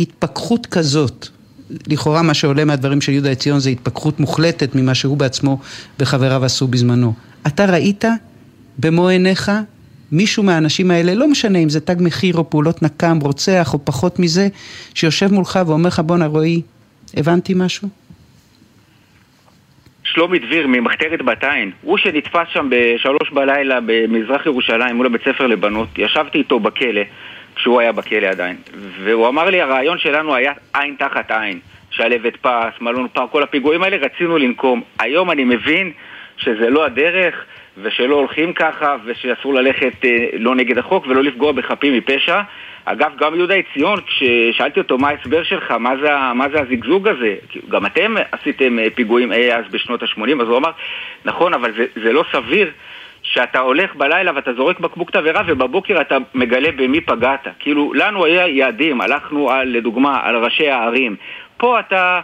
התפכחות 0.00 0.66
כזאת 0.66 1.28
לכאורה 1.70 2.22
מה 2.22 2.34
שעולה 2.34 2.64
מהדברים 2.64 3.00
של 3.00 3.12
יהודה 3.12 3.30
עציון 3.30 3.58
זה 3.58 3.70
התפכחות 3.70 4.20
מוחלטת 4.20 4.74
ממה 4.74 4.94
שהוא 4.94 5.16
בעצמו 5.16 5.58
וחבריו 6.00 6.44
עשו 6.44 6.66
בזמנו. 6.66 7.12
אתה 7.46 7.64
ראית 7.64 8.04
במו 8.78 9.08
עיניך 9.08 9.50
מישהו 10.12 10.42
מהאנשים 10.42 10.90
האלה, 10.90 11.14
לא 11.14 11.28
משנה 11.28 11.58
אם 11.58 11.68
זה 11.68 11.80
תג 11.80 11.96
מחיר 12.00 12.36
או 12.36 12.50
פעולות 12.50 12.82
נקם, 12.82 13.18
רוצח 13.22 13.74
או 13.74 13.84
פחות 13.84 14.18
מזה, 14.18 14.48
שיושב 14.94 15.32
מולך 15.32 15.58
ואומר 15.66 15.88
לך 15.88 16.00
בואנה 16.00 16.26
רועי, 16.26 16.62
הבנתי 17.16 17.52
משהו? 17.56 17.88
שלומי 20.04 20.38
דביר 20.38 20.66
ממחתרת 20.66 21.22
בת 21.22 21.44
עין, 21.44 21.70
הוא 21.82 21.98
שנתפס 21.98 22.46
שם 22.52 22.68
בשלוש 22.70 23.30
בלילה 23.32 23.78
במזרח 23.86 24.46
ירושלים 24.46 24.96
מול 24.96 25.06
הבית 25.06 25.22
ספר 25.24 25.46
לבנות, 25.46 25.88
ישבתי 25.98 26.38
איתו 26.38 26.60
בכלא 26.60 27.00
כשהוא 27.56 27.80
היה 27.80 27.92
בכלא 27.92 28.26
עדיין. 28.26 28.56
והוא 29.02 29.28
אמר 29.28 29.44
לי, 29.50 29.60
הרעיון 29.60 29.98
שלנו 29.98 30.34
היה 30.34 30.52
עין 30.74 30.94
תחת 30.98 31.30
עין. 31.30 31.60
שלוות 31.90 32.36
פס, 32.36 32.80
מלון 32.80 33.08
פארק, 33.12 33.30
כל 33.30 33.42
הפיגועים 33.42 33.82
האלה 33.82 33.96
רצינו 33.96 34.38
לנקום. 34.38 34.82
היום 34.98 35.30
אני 35.30 35.44
מבין 35.44 35.92
שזה 36.36 36.70
לא 36.70 36.84
הדרך, 36.84 37.44
ושלא 37.82 38.14
הולכים 38.14 38.52
ככה, 38.52 38.96
ושאסור 39.04 39.54
ללכת 39.54 40.04
אה, 40.04 40.28
לא 40.38 40.54
נגד 40.54 40.78
החוק 40.78 41.06
ולא 41.06 41.22
לפגוע 41.22 41.52
בחפים 41.52 41.96
מפשע. 41.96 42.40
אגב, 42.84 43.12
גם 43.18 43.34
יהודה 43.34 43.54
עציון, 43.54 44.00
כששאלתי 44.06 44.80
אותו 44.80 44.98
מה 44.98 45.08
ההסבר 45.08 45.42
שלך, 45.42 45.70
מה 45.70 45.92
זה, 46.02 46.10
מה 46.34 46.48
זה 46.48 46.60
הזיגזוג 46.60 47.08
הזה, 47.08 47.34
גם 47.68 47.86
אתם 47.86 48.14
עשיתם 48.32 48.78
אה, 48.78 48.86
פיגועים 48.94 49.32
אי 49.32 49.54
אז 49.54 49.64
בשנות 49.70 50.02
ה-80, 50.02 50.42
אז 50.42 50.48
הוא 50.48 50.56
אמר, 50.56 50.70
נכון, 51.24 51.54
אבל 51.54 51.72
זה, 51.76 51.84
זה 52.02 52.12
לא 52.12 52.24
סביר 52.32 52.70
שאתה 53.24 53.58
הולך 53.58 53.94
בלילה 53.94 54.32
ואתה 54.34 54.52
זורק 54.54 54.80
בקבוק 54.80 55.10
תבערה 55.10 55.42
ובבוקר 55.46 56.00
אתה 56.00 56.16
מגלה 56.34 56.72
במי 56.72 57.00
פגעת. 57.00 57.46
כאילו, 57.58 57.94
לנו 57.94 58.24
היה 58.24 58.48
יעדים, 58.48 59.00
הלכנו 59.00 59.50
על, 59.50 59.68
לדוגמה 59.68 60.20
על 60.22 60.36
ראשי 60.36 60.68
הערים. 60.68 61.16
פה 61.56 61.80
אתה 61.80 62.20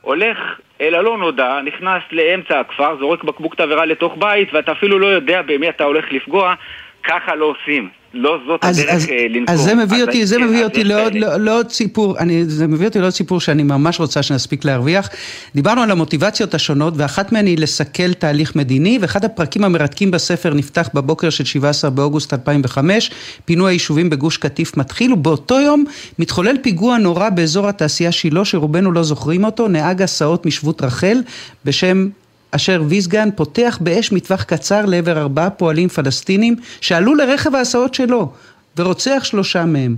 הולך 0.00 0.38
אל 0.80 0.94
הלא 0.94 1.18
נודע, 1.18 1.60
נכנס 1.64 2.02
לאמצע 2.12 2.60
הכפר, 2.60 2.96
זורק 3.00 3.24
בקבוק 3.24 3.54
תבערה 3.54 3.84
לתוך 3.84 4.16
בית 4.18 4.54
ואתה 4.54 4.72
אפילו 4.72 4.98
לא 4.98 5.06
יודע 5.06 5.42
במי 5.42 5.68
אתה 5.68 5.84
הולך 5.84 6.12
לפגוע, 6.12 6.54
ככה 7.02 7.34
לא 7.34 7.44
עושים. 7.44 7.88
לא 8.14 8.38
זאת 8.46 8.60
אז, 8.64 8.78
הדרך 8.78 8.94
אז, 8.94 9.08
אה, 9.10 9.26
לנקום. 9.28 9.54
אז 9.54 9.60
זה 9.60 9.74
מביא 9.74 10.02
אותי, 10.02 10.26
זה 10.26 10.38
מביא 10.38 10.64
אותי 10.64 10.84
לעוד, 10.84 11.14
לעוד, 11.14 11.40
לעוד 11.40 11.70
סיפור, 11.70 12.18
אני, 12.18 12.44
זה 12.44 12.66
מביא 12.66 12.86
אותי 12.86 13.00
לעוד 13.00 13.12
סיפור 13.12 13.40
שאני 13.40 13.62
ממש 13.62 14.00
רוצה 14.00 14.22
שנספיק 14.22 14.64
להרוויח. 14.64 15.08
דיברנו 15.54 15.82
על 15.82 15.90
המוטיבציות 15.90 16.54
השונות, 16.54 16.94
ואחת 16.96 17.32
מהן 17.32 17.46
היא 17.46 17.58
לסכל 17.58 18.12
תהליך 18.12 18.56
מדיני, 18.56 18.98
ואחד 19.00 19.24
הפרקים 19.24 19.64
המרתקים 19.64 20.10
בספר 20.10 20.54
נפתח 20.54 20.88
בבוקר 20.94 21.30
של 21.30 21.44
17 21.44 21.90
באוגוסט 21.90 22.32
2005, 22.32 23.10
פינוי 23.44 23.72
היישובים 23.72 24.10
בגוש 24.10 24.36
קטיף 24.36 24.76
מתחיל, 24.76 25.12
ובאותו 25.12 25.60
יום 25.60 25.84
מתחולל 26.18 26.56
פיגוע 26.62 26.98
נורא 26.98 27.30
באזור 27.30 27.68
התעשייה 27.68 28.12
שילה, 28.12 28.44
שרובנו 28.44 28.92
לא 28.92 29.02
זוכרים 29.02 29.44
אותו, 29.44 29.68
נהג 29.68 30.02
הסעות 30.02 30.46
משבות 30.46 30.82
רחל, 30.82 31.18
בשם 31.64 32.08
אשר 32.56 32.82
ויסגן 32.88 33.28
פותח 33.36 33.78
באש 33.80 34.12
מטווח 34.12 34.42
קצר 34.42 34.86
לעבר 34.86 35.18
ארבעה 35.18 35.50
פועלים 35.50 35.88
פלסטינים 35.88 36.56
שעלו 36.80 37.14
לרכב 37.14 37.54
ההסעות 37.54 37.94
שלו 37.94 38.32
ורוצח 38.78 39.24
שלושה 39.24 39.64
מהם. 39.64 39.96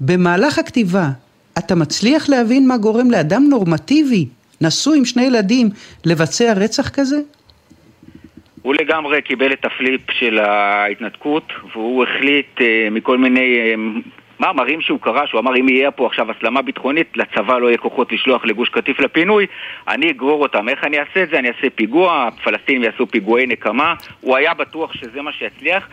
במהלך 0.00 0.58
הכתיבה 0.58 1.08
אתה 1.58 1.74
מצליח 1.74 2.28
להבין 2.28 2.68
מה 2.68 2.76
גורם 2.76 3.10
לאדם 3.10 3.42
נורמטיבי, 3.50 4.26
נשוי 4.60 4.98
עם 4.98 5.04
שני 5.04 5.22
ילדים, 5.22 5.68
לבצע 6.04 6.52
רצח 6.52 6.88
כזה? 6.88 7.16
הוא 8.62 8.74
לגמרי 8.74 9.22
קיבל 9.22 9.52
את 9.52 9.64
הפליפ 9.64 10.00
של 10.10 10.38
ההתנתקות 10.38 11.52
והוא 11.72 12.04
החליט 12.04 12.60
אה, 12.60 12.88
מכל 12.90 13.18
מיני 13.18 13.56
אה, 13.58 13.74
מאמרים 14.40 14.80
שהוא 14.80 15.00
קרא, 15.00 15.26
שהוא 15.26 15.40
אמר 15.40 15.56
אם 15.56 15.68
יהיה 15.68 15.90
פה 15.90 16.06
עכשיו 16.06 16.30
הסלמה 16.30 16.62
ביטחונית, 16.62 17.16
לצבא 17.16 17.58
לא 17.58 17.66
יהיה 17.66 17.78
כוחות 17.78 18.12
לשלוח 18.12 18.44
לגוש 18.44 18.68
קטיף 18.68 19.00
לפינוי, 19.00 19.46
אני 19.88 20.10
אגרור 20.10 20.42
אותם. 20.42 20.68
איך 20.68 20.84
אני 20.84 20.98
אעשה 20.98 21.22
את 21.22 21.30
זה? 21.30 21.38
אני 21.38 21.48
אעשה 21.48 21.70
פיגוע, 21.74 22.26
הפלסטינים 22.26 22.82
יעשו 22.82 23.06
פיגועי 23.06 23.46
נקמה, 23.46 23.94
הוא 24.20 24.36
היה 24.36 24.54
בטוח 24.54 24.92
שזה 24.92 25.22
מה 25.22 25.32
שיצליח, 25.32 25.88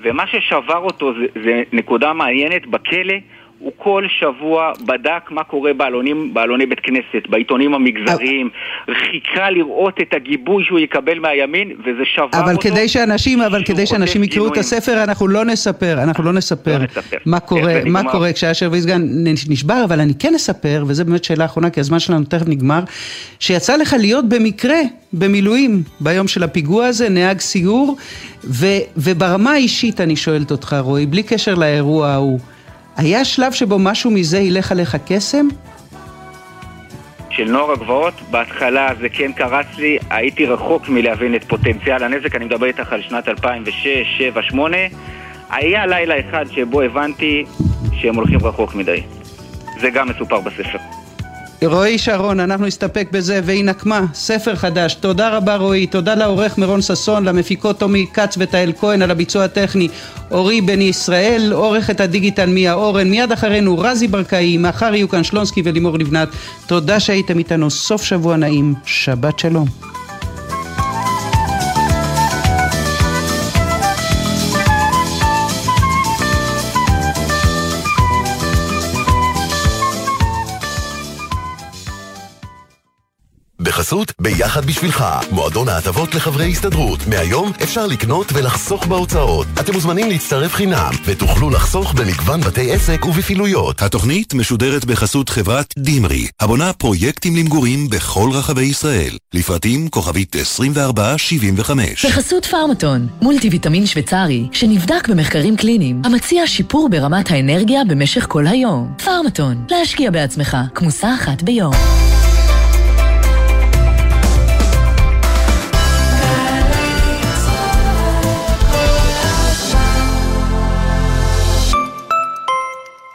ומה 0.00 0.26
ששבר 0.26 0.78
אותו 0.78 1.12
זה, 1.14 1.26
זה 1.44 1.62
נקודה 1.72 2.12
מעניינת, 2.12 2.66
בכלא 2.66 3.14
הוא 3.60 3.72
כל 3.76 4.04
שבוע 4.18 4.72
בדק 4.86 5.30
מה 5.30 5.44
קורה 5.44 5.72
בעלונים, 5.72 6.34
בעלוני 6.34 6.66
בית 6.66 6.80
כנסת, 6.80 7.28
בעיתונים 7.28 7.74
המגזריים, 7.74 8.48
חיכה 8.90 9.50
לראות 9.50 10.00
את 10.00 10.14
הגיבוי 10.14 10.64
שהוא 10.64 10.78
יקבל 10.78 11.18
מהימין, 11.18 11.72
וזה 11.80 12.04
שבר 12.04 12.26
אבל 12.32 12.52
אותו. 12.52 12.68
כדי 12.68 12.88
שאנשים, 12.88 13.40
אבל 13.40 13.64
כדי 13.64 13.86
שאנשים 13.86 14.24
יקראו 14.24 14.48
את. 14.48 14.56
הספר, 14.56 15.02
אנחנו 15.02 15.28
לא 15.28 15.44
נספר, 15.44 16.02
אנחנו 16.02 16.24
לא 16.24 16.32
נספר 16.32 16.78
מה 17.26 17.40
קורה, 17.40 17.70
איך 17.70 17.82
זה 17.82 17.90
מה 17.90 18.00
נגמר? 18.00 18.12
קורה 18.12 18.32
כשאשר 18.32 18.68
ויסגן 18.72 19.02
נשבר, 19.48 19.84
אבל 19.84 20.00
אני 20.00 20.12
כן 20.18 20.34
אספר, 20.34 20.84
וזו 20.86 21.04
באמת 21.04 21.24
שאלה 21.24 21.44
אחרונה, 21.44 21.70
כי 21.70 21.80
הזמן 21.80 21.98
שלנו 21.98 22.24
תכף 22.24 22.48
נגמר, 22.48 22.80
שיצא 23.40 23.76
לך 23.76 23.96
להיות 23.98 24.28
במקרה 24.28 24.78
במילואים 25.12 25.82
ביום 26.00 26.28
של 26.28 26.42
הפיגוע 26.42 26.86
הזה, 26.86 27.08
נהג 27.08 27.40
סיור, 27.40 27.96
ו, 28.44 28.66
וברמה 28.96 29.52
האישית 29.52 30.00
אני 30.00 30.16
שואלת 30.16 30.50
אותך, 30.50 30.76
רועי, 30.80 31.06
בלי 31.06 31.22
קשר 31.22 31.54
לאירוע 31.54 32.08
ההוא, 32.08 32.38
היה 33.00 33.24
שלב 33.24 33.52
שבו 33.52 33.78
משהו 33.78 34.10
מזה 34.10 34.38
ילך 34.38 34.72
עליך 34.72 34.96
קסם? 35.06 35.48
של 37.30 37.44
נוער 37.44 37.72
הגבעות, 37.72 38.14
בהתחלה 38.30 38.88
זה 39.00 39.08
כן 39.08 39.32
קרץ 39.32 39.66
לי, 39.78 39.98
הייתי 40.10 40.46
רחוק 40.46 40.88
מלהבין 40.88 41.34
את 41.34 41.44
פוטנציאל 41.44 42.04
הנזק, 42.04 42.34
אני 42.34 42.44
מדבר 42.44 42.66
איתך 42.66 42.92
על 42.92 43.02
שנת 43.02 43.28
2006, 43.28 43.86
2007, 43.86 44.40
2008 44.40 44.76
היה 45.50 45.86
לילה 45.86 46.14
אחד 46.20 46.44
שבו 46.50 46.80
הבנתי 46.80 47.44
שהם 47.92 48.14
הולכים 48.14 48.38
רחוק 48.42 48.74
מדי. 48.74 49.02
זה 49.80 49.90
גם 49.90 50.08
מסופר 50.08 50.40
בספר. 50.40 50.99
רועי 51.66 51.98
שרון, 51.98 52.40
אנחנו 52.40 52.66
נסתפק 52.66 53.08
בזה, 53.12 53.40
והיא 53.44 53.64
נקמה, 53.64 54.04
ספר 54.14 54.56
חדש. 54.56 54.94
תודה 54.94 55.36
רבה 55.36 55.56
רועי, 55.56 55.86
תודה 55.86 56.14
לעורך 56.14 56.58
מרון 56.58 56.82
ששון, 56.82 57.24
למפיקות 57.24 57.78
טומי 57.78 58.06
כץ 58.14 58.34
ותהל 58.38 58.72
כהן 58.80 59.02
על 59.02 59.10
הביצוע 59.10 59.44
הטכני, 59.44 59.88
אורי 60.30 60.60
בן 60.60 60.80
ישראל, 60.80 61.52
עורכת 61.52 62.00
הדיגיטל 62.00 62.46
מיה 62.46 62.74
אורן, 62.74 63.10
מיד 63.10 63.32
אחרינו 63.32 63.78
רזי 63.78 64.08
ברקאי, 64.08 64.58
מחר 64.58 64.94
יהיו 64.94 65.08
כאן 65.08 65.24
שלונסקי 65.24 65.62
ולימור 65.64 65.98
לבנת. 65.98 66.28
תודה 66.66 67.00
שהייתם 67.00 67.38
איתנו, 67.38 67.70
סוף 67.70 68.02
שבוע 68.02 68.36
נעים, 68.36 68.74
שבת 68.84 69.38
שלום. 69.38 69.89
בחסות 83.90 84.12
ביחד 84.20 84.64
בשבילך, 84.64 85.04
מועדון 85.30 85.68
ההטבות 85.68 86.14
לחברי 86.14 86.50
הסתדרות. 86.50 87.06
מהיום 87.06 87.52
אפשר 87.62 87.86
לקנות 87.86 88.32
ולחסוך 88.32 88.86
בהוצאות. 88.86 89.46
אתם 89.60 89.72
מוזמנים 89.72 90.08
להצטרף 90.08 90.54
חינם, 90.54 90.90
ותוכלו 91.04 91.50
לחסוך 91.50 91.94
במגוון 91.94 92.40
בתי 92.40 92.72
עסק 92.72 93.06
ובפעילויות. 93.06 93.82
התוכנית 93.82 94.34
משודרת 94.34 94.84
בחסות 94.84 95.28
חברת 95.28 95.74
דימרי, 95.78 96.26
הבונה 96.40 96.72
פרויקטים 96.72 97.36
למגורים 97.36 97.88
בכל 97.90 98.30
רחבי 98.32 98.62
ישראל. 98.62 99.16
לפרטים 99.34 99.88
כוכבית 99.88 100.36
2475. 100.36 102.06
בחסות 102.06 102.44
פארמטון, 102.44 103.08
מולטי 103.22 103.48
ויטמין 103.48 103.86
שוויצרי, 103.86 104.48
שנבדק 104.52 105.08
במחקרים 105.08 105.56
קליניים, 105.56 106.02
המציע 106.04 106.46
שיפור 106.46 106.88
ברמת 106.88 107.30
האנרגיה 107.30 107.80
במשך 107.88 108.26
כל 108.28 108.46
היום. 108.46 108.94
פארמטון, 109.04 109.64
להשקיע 109.70 110.10
בעצמך, 110.10 110.56
כמוסה 110.74 111.14
אחת 111.14 111.42
ביום. 111.42 112.09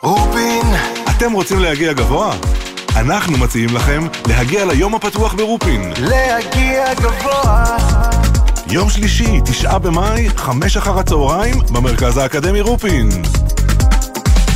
רופין! 0.05 0.65
אתם 1.17 1.31
רוצים 1.31 1.59
להגיע 1.59 1.93
גבוה? 1.93 2.35
אנחנו 2.95 3.37
מציעים 3.37 3.69
לכם 3.75 4.07
להגיע 4.27 4.65
ליום 4.65 4.95
הפתוח 4.95 5.33
ברופין. 5.33 5.93
להגיע 5.97 6.93
גבוה 6.93 7.77
יום 8.67 8.89
שלישי, 8.89 9.41
תשעה 9.45 9.79
במאי, 9.79 10.29
חמש 10.35 10.77
אחר 10.77 10.99
הצהריים, 10.99 11.55
במרכז 11.71 12.17
האקדמי 12.17 12.61
רופין. 12.61 13.09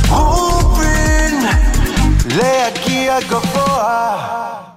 רופין 0.08 1.44
להגיע 2.36 3.20
גבוה 3.20 4.69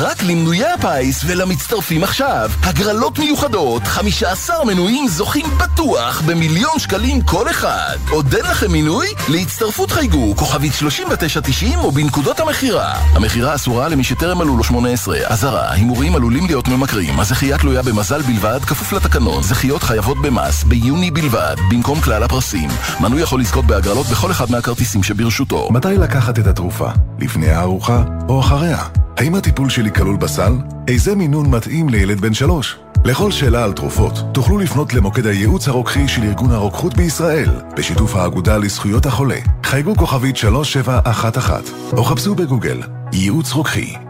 רק 0.00 0.22
למנויי 0.22 0.66
הפיס 0.66 1.24
ולמצטרפים 1.26 2.02
עכשיו, 2.02 2.50
הגרלות 2.62 3.18
מיוחדות, 3.18 3.82
15 3.84 4.64
מנויים 4.64 5.08
זוכים 5.08 5.46
בטוח 5.58 6.22
במיליון 6.26 6.78
שקלים 6.78 7.22
כל 7.22 7.50
אחד. 7.50 7.96
עוד 8.10 8.34
אין 8.34 8.44
לכם 8.44 8.72
מינוי? 8.72 9.06
להצטרפות 9.28 9.90
חייגו, 9.90 10.36
כוכבית 10.36 10.74
3990 10.74 11.78
או 11.78 11.92
בנקודות 11.92 12.40
המכירה. 12.40 12.94
המכירה 13.12 13.54
אסורה 13.54 13.88
למי 13.88 14.04
שטרם 14.04 14.38
מלאו 14.38 14.56
לו 14.56 14.64
18. 14.64 15.18
אזהרה, 15.26 15.72
הימורים 15.72 16.14
עלולים 16.14 16.46
להיות 16.46 16.68
ממכרים. 16.68 17.20
הזכייה 17.20 17.58
תלויה 17.58 17.82
במזל 17.82 18.22
בלבד, 18.22 18.60
כפוף 18.66 18.92
לתקנון. 18.92 19.42
זכיות 19.42 19.82
חייבות 19.82 20.22
במס, 20.22 20.64
ביוני 20.64 21.10
בלבד, 21.10 21.56
במקום 21.70 22.00
כלל 22.00 22.22
הפרסים. 22.22 22.70
מנוי 23.00 23.22
יכול 23.22 23.40
לזכות 23.40 23.64
בהגרלות 23.64 24.06
בכל 24.06 24.30
אחד 24.30 24.50
מהכרטיסים 24.50 25.02
שברשותו. 25.02 25.68
מתי 25.70 25.88
לקחת 25.98 26.38
את 26.38 26.46
התרופה? 26.46 26.88
לפני 27.18 27.50
הארוחה 27.50 28.04
או 28.28 28.40
אחריה? 28.40 28.84
האם 29.20 29.34
הטיפול 29.34 29.70
שלי 29.70 29.92
כלול 29.92 30.16
בסל? 30.16 30.52
איזה 30.88 31.14
מינון 31.14 31.50
מתאים 31.50 31.88
לילד 31.88 32.20
בן 32.20 32.34
שלוש? 32.34 32.76
לכל 33.04 33.30
שאלה 33.30 33.64
על 33.64 33.72
תרופות, 33.72 34.12
תוכלו 34.32 34.58
לפנות 34.58 34.94
למוקד 34.94 35.26
הייעוץ 35.26 35.68
הרוקחי 35.68 36.08
של 36.08 36.22
ארגון 36.22 36.50
הרוקחות 36.50 36.94
בישראל, 36.94 37.50
בשיתוף 37.76 38.16
האגודה 38.16 38.58
לזכויות 38.58 39.06
החולה. 39.06 39.38
חייגו 39.64 39.94
כוכבית 39.96 40.36
3711, 40.36 41.60
או 41.92 42.04
חפשו 42.04 42.34
בגוגל, 42.34 42.80
ייעוץ 43.12 43.52
רוקחי. 43.52 44.09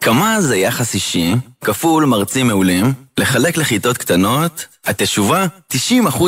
כמה 0.00 0.40
זה 0.40 0.56
יחס 0.56 0.94
אישי, 0.94 1.34
כפול 1.64 2.04
מרצים 2.04 2.46
מעולים, 2.46 2.92
לחלק 3.18 3.56
לכיתות 3.56 3.98
קטנות, 3.98 4.66
התשובה, 4.86 5.46
90% 5.72 5.76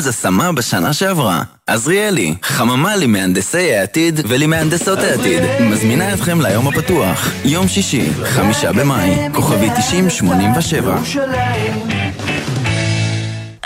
השמה 0.09 0.53
בשנה 0.53 0.93
שעברה. 0.93 1.43
עזריאלי, 1.67 2.35
חממה 2.43 2.97
למהנדסי 2.97 3.75
העתיד 3.75 4.21
ולמהנדסות 4.29 4.99
העתיד, 4.99 5.43
מזמינה 5.61 6.15
אתכם 6.15 6.41
ליום 6.41 6.69
הפתוח, 6.69 7.31
יום 7.45 7.69
שישי, 7.69 8.11
חמישה 8.25 8.73
במאי, 8.73 9.17
כוכבי 9.35 9.69
9087. 9.79 12.00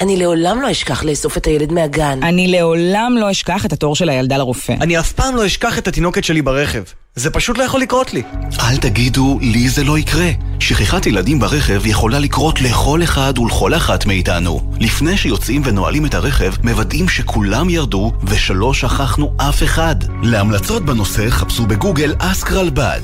אני 0.00 0.16
לעולם 0.16 0.62
לא 0.62 0.70
אשכח 0.70 1.04
לאסוף 1.04 1.36
את 1.36 1.46
הילד 1.46 1.72
מהגן. 1.72 2.22
אני 2.22 2.48
לעולם 2.48 3.16
לא 3.20 3.30
אשכח 3.30 3.66
את 3.66 3.72
התור 3.72 3.96
של 3.96 4.08
הילדה 4.08 4.36
לרופא. 4.36 4.72
אני 4.80 4.98
אף 4.98 5.12
פעם 5.12 5.36
לא 5.36 5.46
אשכח 5.46 5.78
את 5.78 5.88
התינוקת 5.88 6.24
שלי 6.24 6.42
ברכב. 6.42 6.82
זה 7.14 7.30
פשוט 7.30 7.58
לא 7.58 7.62
יכול 7.62 7.80
לקרות 7.80 8.14
לי. 8.14 8.22
אל 8.60 8.76
תגידו, 8.76 9.38
לי 9.42 9.68
זה 9.68 9.84
לא 9.84 9.98
יקרה. 9.98 10.30
שכחת 10.60 11.06
ילדים 11.06 11.38
ברכב 11.38 11.86
יכולה 11.86 12.18
לקרות 12.18 12.60
לכל 12.60 13.02
אחד 13.02 13.38
ולכל 13.38 13.74
אחת 13.74 14.06
מאיתנו. 14.06 14.72
לפני 14.80 15.16
שיוצאים 15.16 15.62
ונועלים 15.64 16.06
את 16.06 16.14
הרכב, 16.14 16.52
מוודאים 16.62 17.08
שכולם 17.08 17.70
ירדו 17.70 18.12
ושלא 18.24 18.74
שכחנו 18.74 19.34
אף 19.36 19.62
אחד. 19.62 19.96
להמלצות 20.22 20.84
בנושא 20.84 21.30
חפשו 21.30 21.66
בגוגל 21.66 22.14
אסק 22.18 22.52
רלב"ד. 22.52 23.00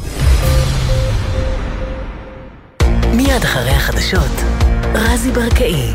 מיד 3.12 3.42
אחרי 3.44 3.70
החדשות, 3.70 4.42
רזי 4.94 5.30
ברקאי. 5.30 5.92